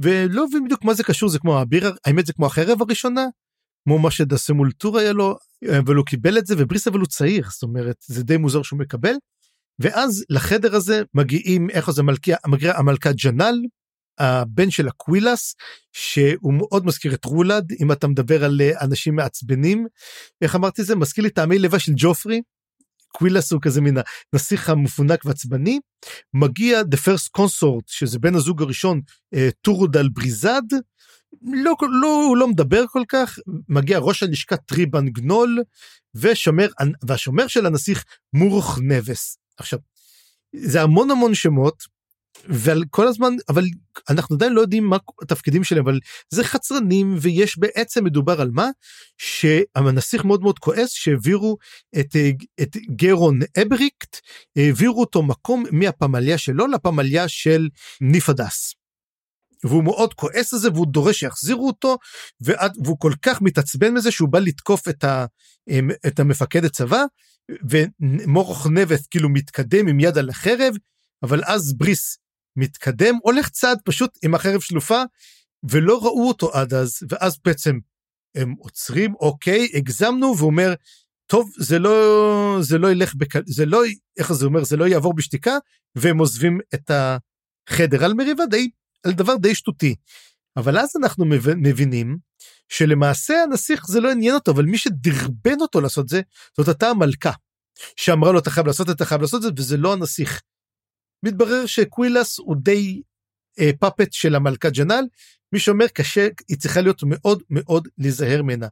[0.01, 3.25] ולא מבין בדיוק מה זה קשור זה כמו האביר האמת זה כמו החרב הראשונה
[3.83, 5.35] כמו מה שדסמולטור היה לו
[5.79, 8.79] אבל הוא קיבל את זה ובריס אבל הוא צעיר זאת אומרת זה די מוזר שהוא
[8.79, 9.13] מקבל.
[9.79, 12.03] ואז לחדר הזה מגיעים איך זה
[12.47, 13.61] מגיעה המלכה ג'נל
[14.19, 15.55] הבן של הקווילס
[15.93, 19.87] שהוא מאוד מזכיר את רולד אם אתה מדבר על אה, אנשים מעצבנים.
[20.41, 20.95] איך אמרתי זה?
[20.95, 22.41] מזכיר לי טעמי לבה של ג'ופרי.
[23.07, 23.93] קווילס הוא כזה מן
[24.33, 25.79] הנסיך המפונק ועצבני
[26.33, 29.01] מגיע the first consort שזה בן הזוג הראשון
[29.33, 30.61] אה, טורודל בריזד
[31.41, 33.39] לא, לא, הוא לא מדבר כל כך,
[33.69, 35.63] מגיע ראש הלשכה טריבן גנול,
[36.15, 36.67] ושומר,
[37.07, 39.37] והשומר של הנסיך מורוך נבת'.
[39.57, 39.79] עכשיו,
[40.55, 41.97] זה המון המון שמות,
[42.45, 43.63] ועל כל הזמן, אבל
[44.09, 48.69] אנחנו עדיין לא יודעים מה התפקידים שלהם, אבל זה חצרנים, ויש בעצם מדובר על מה?
[49.17, 51.57] שהנסיך מאוד מאוד כועס שהעבירו
[51.99, 52.15] את,
[52.61, 54.17] את גרון אבריקט,
[54.55, 57.67] העבירו אותו מקום מהפמליה שלו לפמליה של
[58.01, 58.73] ניפדס.
[59.63, 61.97] והוא מאוד כועס על זה והוא דורש שיחזירו אותו
[62.41, 65.25] ועד, והוא כל כך מתעצבן מזה שהוא בא לתקוף את, ה,
[66.07, 67.03] את המפקד הצבא
[67.69, 70.73] ומורוך נבט כאילו מתקדם עם יד על החרב
[71.23, 72.17] אבל אז בריס
[72.55, 75.03] מתקדם הולך צעד פשוט עם החרב שלופה
[75.71, 77.79] ולא ראו אותו עד אז ואז בעצם
[78.35, 80.73] הם עוצרים אוקיי הגזמנו והוא אומר
[81.25, 83.47] טוב זה לא זה לא ילך בק...
[83.47, 83.81] זה לא
[84.17, 85.57] איך זה אומר זה לא יעבור בשתיקה
[85.95, 86.91] והם עוזבים את
[87.69, 88.69] החדר על מריבה די
[89.03, 89.95] על דבר די שטותי.
[90.57, 91.25] אבל אז אנחנו
[91.57, 92.17] מבינים
[92.69, 96.21] שלמעשה הנסיך זה לא עניין אותו, אבל מי שדרבן אותו לעשות זה,
[96.57, 97.31] זאת הייתה המלכה,
[97.95, 100.41] שאמרה לו אתה חייב לעשות את זה, אתה חייב לעשות את זה, וזה לא הנסיך.
[101.23, 103.01] מתברר שקווילס הוא די
[103.59, 105.05] אה, puppet של המלכה ג'נל,
[105.53, 108.67] מי שאומר קשה, היא צריכה להיות מאוד מאוד להיזהר ממנה.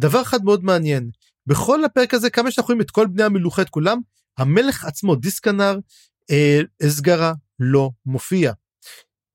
[0.00, 1.10] דבר אחד מאוד מעניין,
[1.46, 4.00] בכל הפרק הזה, כמה שאנחנו רואים את כל בני המלוכה, את כולם,
[4.38, 5.78] המלך עצמו, דיסקנר,
[6.30, 8.52] אה, אסגרה, לא מופיע.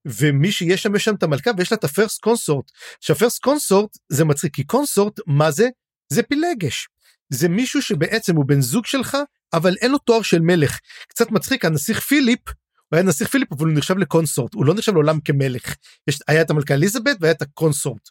[0.06, 2.72] ומי שיש שם יש שם את המלכה ויש לה את ה first consort.
[3.02, 5.68] שה first consort זה מצחיק כי consort מה זה?
[6.10, 6.88] זה פילגש.
[7.30, 9.18] זה מישהו שבעצם הוא בן זוג שלך
[9.54, 10.80] אבל אין לו תואר של מלך.
[11.08, 14.74] קצת מצחיק הנסיך פיליפ הוא היה נסיך פיליפ אבל הוא נחשב ל consort הוא לא
[14.74, 15.76] נחשב לעולם כמלך.
[16.08, 18.10] יש, היה את המלכה אליזבת והיה את ה consort.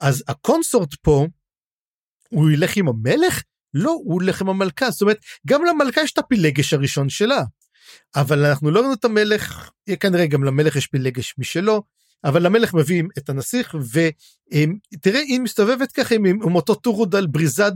[0.00, 1.26] אז ה consort פה
[2.28, 3.42] הוא ילך עם המלך?
[3.74, 4.90] לא, הוא הולך עם המלכה.
[4.90, 7.42] זאת אומרת, גם למלכה יש את הפילגש הראשון שלה.
[8.16, 9.70] אבל אנחנו לא ראינו את המלך,
[10.00, 11.82] כנראה גם למלך יש פילגש משלו,
[12.24, 17.72] אבל המלך מביא את הנסיך, ותראה, היא מסתובבת ככה עם, עם אותו טורודל בריזד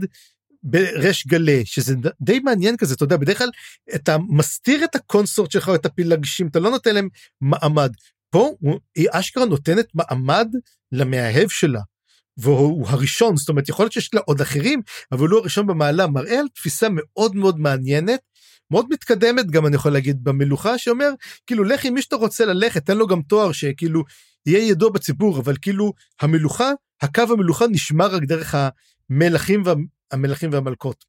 [0.63, 3.49] בריש גלה, שזה די מעניין כזה, אתה יודע, בדרך כלל
[3.95, 7.09] אתה מסתיר את הקונסורט שלך, את הפילגשים, אתה לא נותן להם
[7.41, 7.91] מעמד.
[8.29, 8.49] פה
[8.95, 10.47] היא אשכרה נותנת מעמד
[10.91, 11.81] למאהב שלה.
[12.37, 14.81] והוא הראשון, זאת אומרת, יכול להיות שיש לה עוד אחרים,
[15.11, 18.19] אבל הוא הראשון במעלה, מראה על תפיסה מאוד מאוד מעניינת,
[18.71, 21.09] מאוד מתקדמת גם אני יכול להגיד במלוכה, שאומר,
[21.47, 24.03] כאילו, לך עם מי שאתה רוצה ללכת, תן לו גם תואר שכאילו
[24.45, 26.71] יהיה ידוע בציבור, אבל כאילו, המלוכה,
[27.01, 28.55] הקו המלוכה נשמר רק דרך
[29.09, 29.73] המלכים, וה,
[30.11, 31.05] המלכים והמלכות.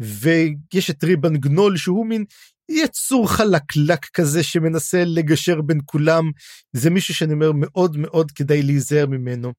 [0.00, 2.24] ויש את ריבן גנול שהוא מין
[2.68, 6.30] יצור חלקלק כזה שמנסה לגשר בין כולם,
[6.72, 9.52] זה מישהו שאני אומר מאוד מאוד כדאי להיזהר ממנו.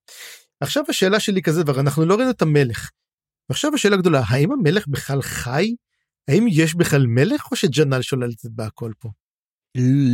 [0.61, 2.89] עכשיו השאלה שלי כזה דבר, אנחנו לא ראינו את המלך.
[3.49, 5.75] ועכשיו השאלה גדולה, האם המלך בכלל חי?
[6.27, 9.09] האם יש בכלל מלך או שג'נל שולטת בהכל פה?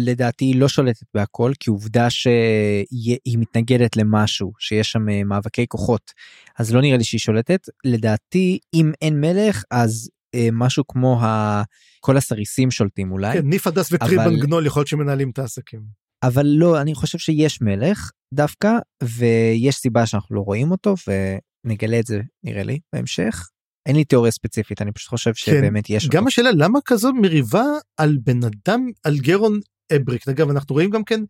[0.06, 6.12] לדעתי היא לא שולטת בהכל כי עובדה שהיא מתנגדת למשהו שיש שם אה, מאבקי כוחות
[6.60, 11.64] אז לא נראה לי שהיא שולטת לדעתי אם אין מלך אז אה, משהו כמו ה...
[12.00, 13.34] כל הסריסים שולטים אולי.
[13.34, 14.42] כן, ניף הדס וטריבן אבל...
[14.42, 15.82] גנול יכול להיות שמנהלים את העסקים.
[16.24, 18.72] אבל לא אני חושב שיש מלך דווקא
[19.04, 23.50] ויש סיבה שאנחנו לא רואים אותו ונגלה את זה נראה לי בהמשך.
[23.86, 26.28] אין לי תיאוריה ספציפית אני פשוט חושב כן, שבאמת יש גם אותו.
[26.28, 27.66] השאלה למה כזו מריבה
[27.98, 29.60] על בן אדם על גרון
[29.96, 31.22] אבריק אגב אנחנו רואים גם כן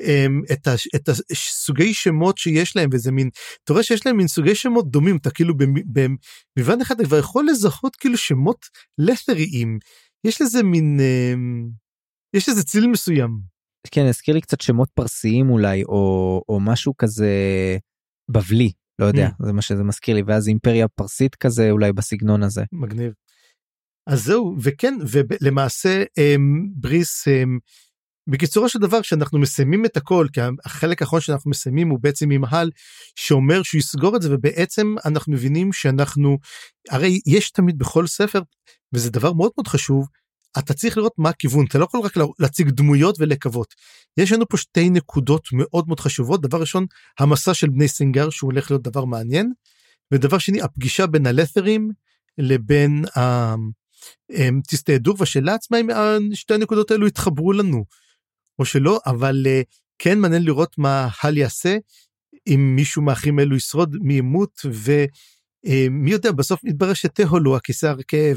[0.00, 3.30] אמ, את, ה, את הסוגי שמות שיש להם וזה מין
[3.64, 5.54] אתה רואה שיש להם מין סוגי שמות דומים אתה כאילו
[5.86, 8.66] במובן אחד אתה כבר יכול לזהות כאילו שמות
[8.98, 9.78] לת'ריים
[10.26, 11.68] יש לזה מין אמ,
[12.36, 13.40] יש לזה ציל מסוים.
[13.90, 17.28] כן הזכיר לי קצת שמות פרסיים אולי או או משהו כזה
[18.30, 19.46] בבלי לא יודע mm.
[19.46, 22.64] זה מה שזה מזכיר לי ואז אימפריה פרסית כזה אולי בסגנון הזה.
[22.72, 23.12] מגניב.
[24.06, 27.58] אז זהו וכן ולמעשה אמ, בריס אמ,
[28.26, 32.70] בקיצורו של דבר כשאנחנו מסיימים את הכל כי החלק האחרון שאנחנו מסיימים הוא בעצם ממהל
[33.16, 36.38] שאומר שהוא יסגור את זה ובעצם אנחנו מבינים שאנחנו
[36.90, 38.42] הרי יש תמיד בכל ספר
[38.94, 40.06] וזה דבר מאוד מאוד חשוב
[40.58, 43.74] אתה צריך לראות מה הכיוון אתה לא יכול רק להציג דמויות ולקוות.
[44.16, 46.86] יש לנו פה שתי נקודות מאוד מאוד חשובות דבר ראשון
[47.18, 49.52] המסע של בני סינגר שהוא הולך להיות דבר מעניין
[50.14, 51.90] ודבר שני הפגישה בין הלת'רים
[52.38, 53.04] לבין
[54.58, 55.88] הטיסטי והשאלה עצמה אם
[56.34, 57.84] שתי הנקודות האלו יתחברו לנו
[58.58, 59.62] או שלא אבל אה,
[59.98, 61.76] כן מעניין לראות מה הל יעשה
[62.46, 68.36] אם מישהו מהאחים האלו ישרוד מי ימות ומי יודע בסוף מתברר שתהול הוא הכיסא הרכב.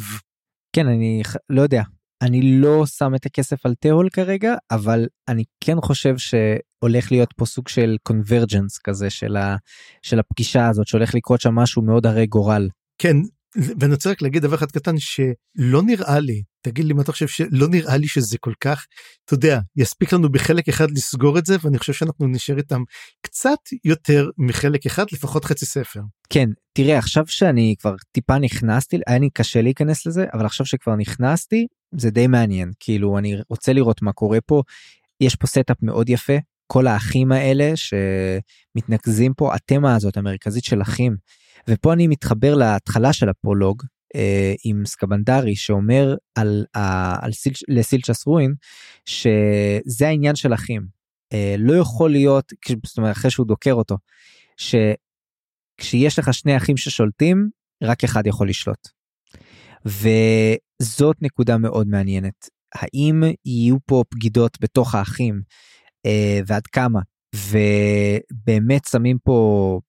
[0.75, 1.83] כן אני לא יודע
[2.23, 7.45] אני לא שם את הכסף על תהול כרגע אבל אני כן חושב שהולך להיות פה
[7.45, 9.55] סוג של קונברג'נס כזה של, ה,
[10.01, 12.69] של הפגישה הזאת שהולך לקרות שם משהו מאוד הרי גורל.
[12.97, 13.15] כן
[13.55, 17.27] ואני רוצה רק להגיד דבר אחד קטן שלא נראה לי תגיד לי מה אתה חושב
[17.27, 18.85] שלא נראה לי שזה כל כך
[19.25, 22.81] אתה יודע יספיק לנו בחלק אחד לסגור את זה ואני חושב שאנחנו נשאר איתם
[23.21, 26.01] קצת יותר מחלק אחד לפחות חצי ספר.
[26.29, 30.95] כן תראה עכשיו שאני כבר טיפה נכנסתי היה לי קשה להיכנס לזה אבל עכשיו שכבר
[30.95, 34.61] נכנסתי זה די מעניין כאילו אני רוצה לראות מה קורה פה
[35.19, 41.15] יש פה setup מאוד יפה כל האחים האלה שמתנקזים פה התמה הזאת המרכזית של אחים.
[41.67, 43.83] ופה אני מתחבר להתחלה של הפרולוג
[44.15, 48.53] אה, עם סקבנדארי שאומר על, על, על סיל, לסילקס רואין
[49.05, 50.87] שזה העניין של אחים.
[51.33, 52.53] אה, לא יכול להיות,
[52.85, 53.97] זאת אומרת אחרי שהוא דוקר אותו,
[54.57, 57.49] שכשיש לך שני אחים ששולטים,
[57.83, 58.87] רק אחד יכול לשלוט.
[59.85, 62.49] וזאת נקודה מאוד מעניינת.
[62.75, 65.41] האם יהיו פה בגידות בתוך האחים
[66.05, 66.99] אה, ועד כמה
[67.35, 69.79] ובאמת שמים פה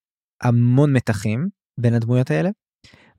[0.43, 1.49] המון מתחים
[1.79, 2.51] בין הדמויות האלה.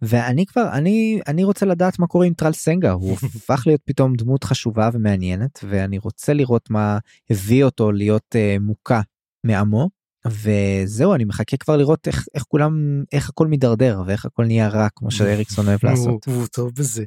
[0.02, 4.16] ואני כבר אני אני רוצה לדעת מה קורה עם טרל סנגה הוא הפך להיות פתאום
[4.16, 6.98] דמות חשובה ומעניינת ואני רוצה לראות מה
[7.30, 9.02] הביא אותו להיות uh, מוכה
[9.44, 9.90] מעמו
[10.28, 14.88] וזהו אני מחכה כבר לראות איך איך כולם איך הכל מידרדר ואיך הכל נהיה רע
[14.96, 16.26] כמו שאריקסון אוהב לעשות.
[16.26, 17.04] הוא טוב בזה.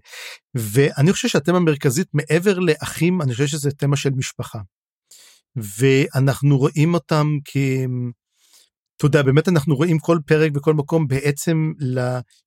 [0.55, 4.59] ואני חושב שהתמה המרכזית מעבר לאחים אני חושב שזה תמה של משפחה.
[5.57, 7.57] ואנחנו רואים אותם כ...
[8.99, 11.73] אתה יודע, באמת אנחנו רואים כל פרק בכל מקום בעצם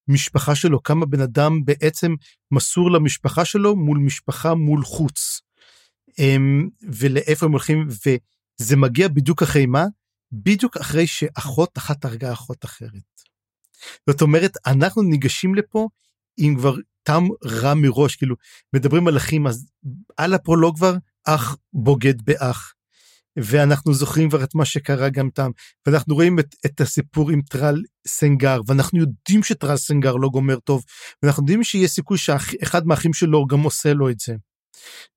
[0.07, 2.15] למשפחה שלו, כמה בן אדם בעצם
[2.51, 5.41] מסור למשפחה שלו מול משפחה מול חוץ.
[6.19, 9.85] אמ, ולאיפה הם הולכים, וזה מגיע בדיוק אחרי מה?
[10.31, 12.91] בדיוק אחרי שאחות אחת הרגה אחות אחרת.
[14.09, 15.87] זאת אומרת, אנחנו ניגשים לפה
[16.37, 18.35] עם כבר טעם רע מראש, כאילו,
[18.73, 19.65] מדברים על אחים, אז
[20.17, 20.95] על הפרולוג כבר
[21.27, 22.73] אח בוגד באח.
[23.39, 25.51] ואנחנו זוכרים כבר את מה שקרה גם תם,
[25.85, 30.83] ואנחנו רואים את, את הסיפור עם טרל סנגר, ואנחנו יודעים שטרל סנגר לא גומר טוב,
[31.23, 34.35] ואנחנו יודעים שיש סיכוי שאחד מהאחים שלו גם עושה לו את זה.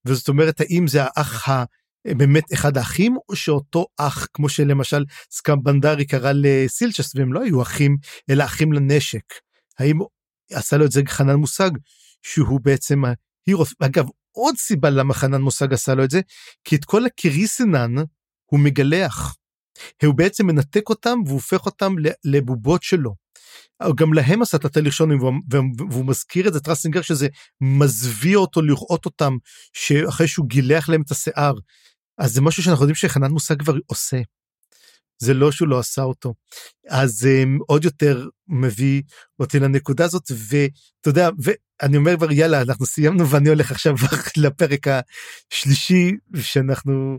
[0.04, 1.64] וזאת אומרת, האם זה האח ה...
[2.06, 7.96] באמת אחד האחים, או שאותו אח, כמו שלמשל סקמבנדרי קרא לסילצ'ס, והם לא היו אחים,
[8.30, 9.24] אלא אחים לנשק.
[9.78, 9.98] האם
[10.52, 11.70] עשה לו את זה חנן מושג,
[12.22, 16.20] שהוא בעצם ההירו, אגב, עוד סיבה למה חנן מושג עשה לו את זה,
[16.64, 17.94] כי את כל הקריסנן
[18.46, 19.36] הוא מגלח.
[20.04, 21.94] הוא בעצם מנתק אותם והוא הופך אותם
[22.24, 23.14] לבובות שלו.
[23.96, 25.18] גם להם עשה את הטלשונים
[25.90, 27.28] והוא מזכיר את זה טרסינגר שזה
[27.60, 29.36] מזוויע אותו לראות אותם
[29.72, 31.54] שאחרי שהוא גילח להם את השיער.
[32.18, 34.20] אז זה משהו שאנחנו יודעים שחנן מושג כבר עושה.
[35.18, 36.34] זה לא שהוא לא עשה אותו.
[36.90, 39.02] אז um, עוד יותר מביא
[39.40, 43.94] אותי לנקודה הזאת ואתה יודע ואני אומר כבר יאללה אנחנו סיימנו ואני הולך עכשיו
[44.36, 47.18] לפרק השלישי שאנחנו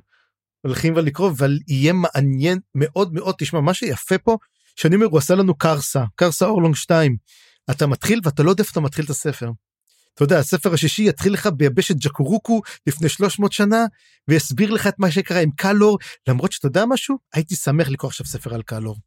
[0.62, 4.38] הולכים כבר לקרוא אבל יהיה מעניין מאוד מאוד תשמע מה שיפה פה
[4.76, 7.18] שאני אומר הוא עשה לנו קרסה קרסה אורלונג 2
[7.72, 9.52] אתה מתחיל ואתה לא יודע איפה אתה מתחיל את הספר.
[10.16, 13.86] אתה יודע, הספר השישי יתחיל לך ביבשת ג'קורוקו לפני 300 שנה,
[14.28, 15.98] ויסביר לך את מה שקרה עם קלור,
[16.28, 18.98] למרות שאתה יודע משהו, הייתי שמח לקרוא עכשיו ספר על קלור.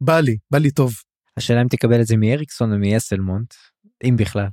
[0.00, 0.94] בא לי, בא לי טוב.
[1.36, 3.54] השאלה אם תקבל את זה מאריקסון או מאסלמונט,
[4.04, 4.48] אם בכלל.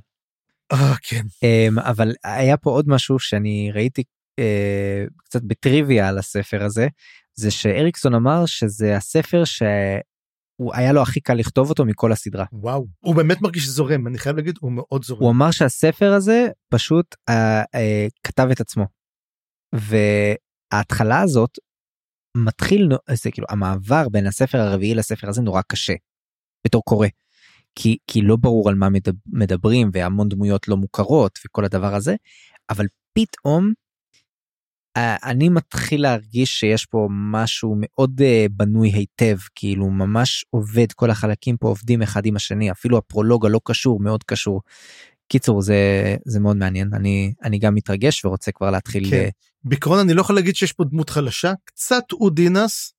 [0.72, 1.22] אה, כן.
[1.26, 4.02] Um, אבל היה פה עוד משהו שאני ראיתי
[4.40, 4.44] uh,
[5.16, 6.88] קצת בטריוויה על הספר הזה,
[7.34, 9.62] זה שאריקסון אמר שזה הספר ש...
[10.60, 12.44] הוא היה לו הכי קל לכתוב אותו מכל הסדרה.
[12.52, 15.22] וואו, הוא באמת מרגיש זורם, אני חייב להגיד, הוא מאוד זורם.
[15.22, 18.84] הוא אמר שהספר הזה פשוט אה, אה, כתב את עצמו.
[19.74, 21.58] וההתחלה הזאת
[22.36, 25.94] מתחיל, זה כאילו המעבר בין הספר הרביעי לספר הזה נורא קשה,
[26.66, 27.08] בתור קורא.
[27.74, 28.88] כי, כי לא ברור על מה
[29.26, 32.14] מדברים והמון דמויות לא מוכרות וכל הדבר הזה,
[32.70, 33.72] אבל פתאום
[34.96, 41.56] אני מתחיל להרגיש שיש פה משהו מאוד uh, בנוי היטב כאילו ממש עובד כל החלקים
[41.56, 44.60] פה עובדים אחד עם השני אפילו הפרולוג הלא קשור מאוד קשור.
[45.28, 45.76] קיצור זה
[46.24, 49.10] זה מאוד מעניין אני אני גם מתרגש ורוצה כבר להתחיל.
[49.10, 49.28] כן.
[49.64, 52.94] בעקרון אני לא יכול להגיד שיש פה דמות חלשה קצת אודינס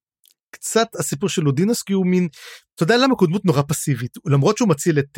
[0.52, 2.28] קצת הסיפור של אודינס כי הוא מין
[2.76, 5.18] אתה יודע למה הוא דמות נורא פסיבית למרות שהוא מציל את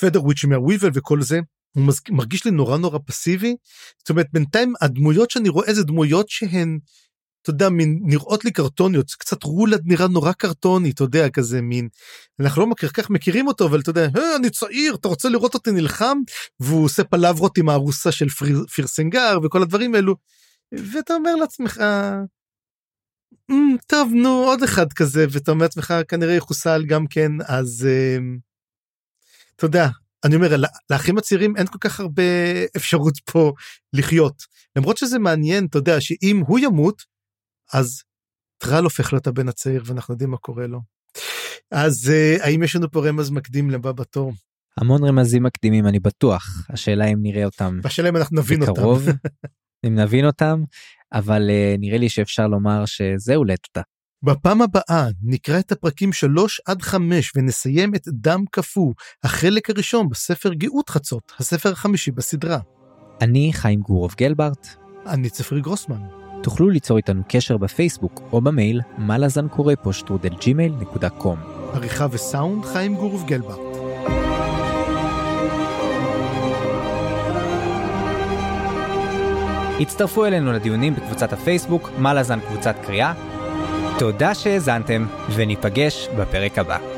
[0.00, 1.40] פדר וויץ' מהוויבל וכל זה
[1.72, 3.56] הוא מרגיש לי נורא נורא פסיבי.
[3.98, 6.78] זאת אומרת בינתיים הדמויות שאני רואה זה דמויות שהן,
[7.42, 11.88] אתה יודע, מין נראות לי קרטוניות, קצת רולד נראה נורא קרטוני, אתה יודע, כזה מין,
[12.40, 15.54] אנחנו לא מכיר כך מכירים אותו, אבל אתה יודע, אה, אני צעיר, אתה רוצה לראות
[15.54, 16.18] אותי נלחם?
[16.60, 20.14] והוא עושה פלברות עם הארוסה של פיר, פירסנגר וכל הדברים האלו.
[20.72, 21.80] ואתה אומר לעצמך,
[23.52, 28.22] mm, טוב נו עוד אחד כזה ואתה אומר לעצמך כנראה יחוסל גם כן אז uh,
[29.56, 29.88] אתה יודע
[30.24, 30.56] אני אומר
[30.90, 32.22] לאחים הצעירים אין כל כך הרבה
[32.76, 33.52] אפשרות פה
[33.92, 34.42] לחיות
[34.76, 37.02] למרות שזה מעניין אתה יודע שאם הוא ימות
[37.72, 38.02] אז
[38.58, 40.80] טרל הופך להיות הבן הצעיר ואנחנו יודעים מה קורה לו.
[41.70, 44.32] אז uh, האם יש לנו פה רמז מקדים לבא בתור?
[44.76, 49.18] המון רמזים מקדימים אני בטוח השאלה אם נראה אותם השאלה אם אנחנו נבין בקרוב, אותם
[49.86, 50.62] אם נבין אותם
[51.12, 53.82] אבל uh, נראה לי שאפשר לומר שזהו לטוטה.
[54.22, 58.92] בפעם הבאה נקרא את הפרקים 3 עד 5 ונסיים את דם קפוא,
[59.24, 62.58] החלק הראשון בספר גאות חצות, הספר החמישי בסדרה.
[63.20, 64.68] אני חיים גורוב גלברט.
[65.06, 66.00] אני צפרי גרוסמן.
[66.42, 71.38] תוכלו ליצור איתנו קשר בפייסבוק או במייל מה לזן קורא פה שטרודל ג'ימייל נקודה קום.
[71.72, 73.78] עריכה וסאונד חיים גורוב גלברט.
[79.80, 83.27] הצטרפו אלינו לדיונים בקבוצת הפייסבוק מה לזן קבוצת קריאה
[83.98, 86.97] תודה שהאזנתם, וניפגש בפרק הבא.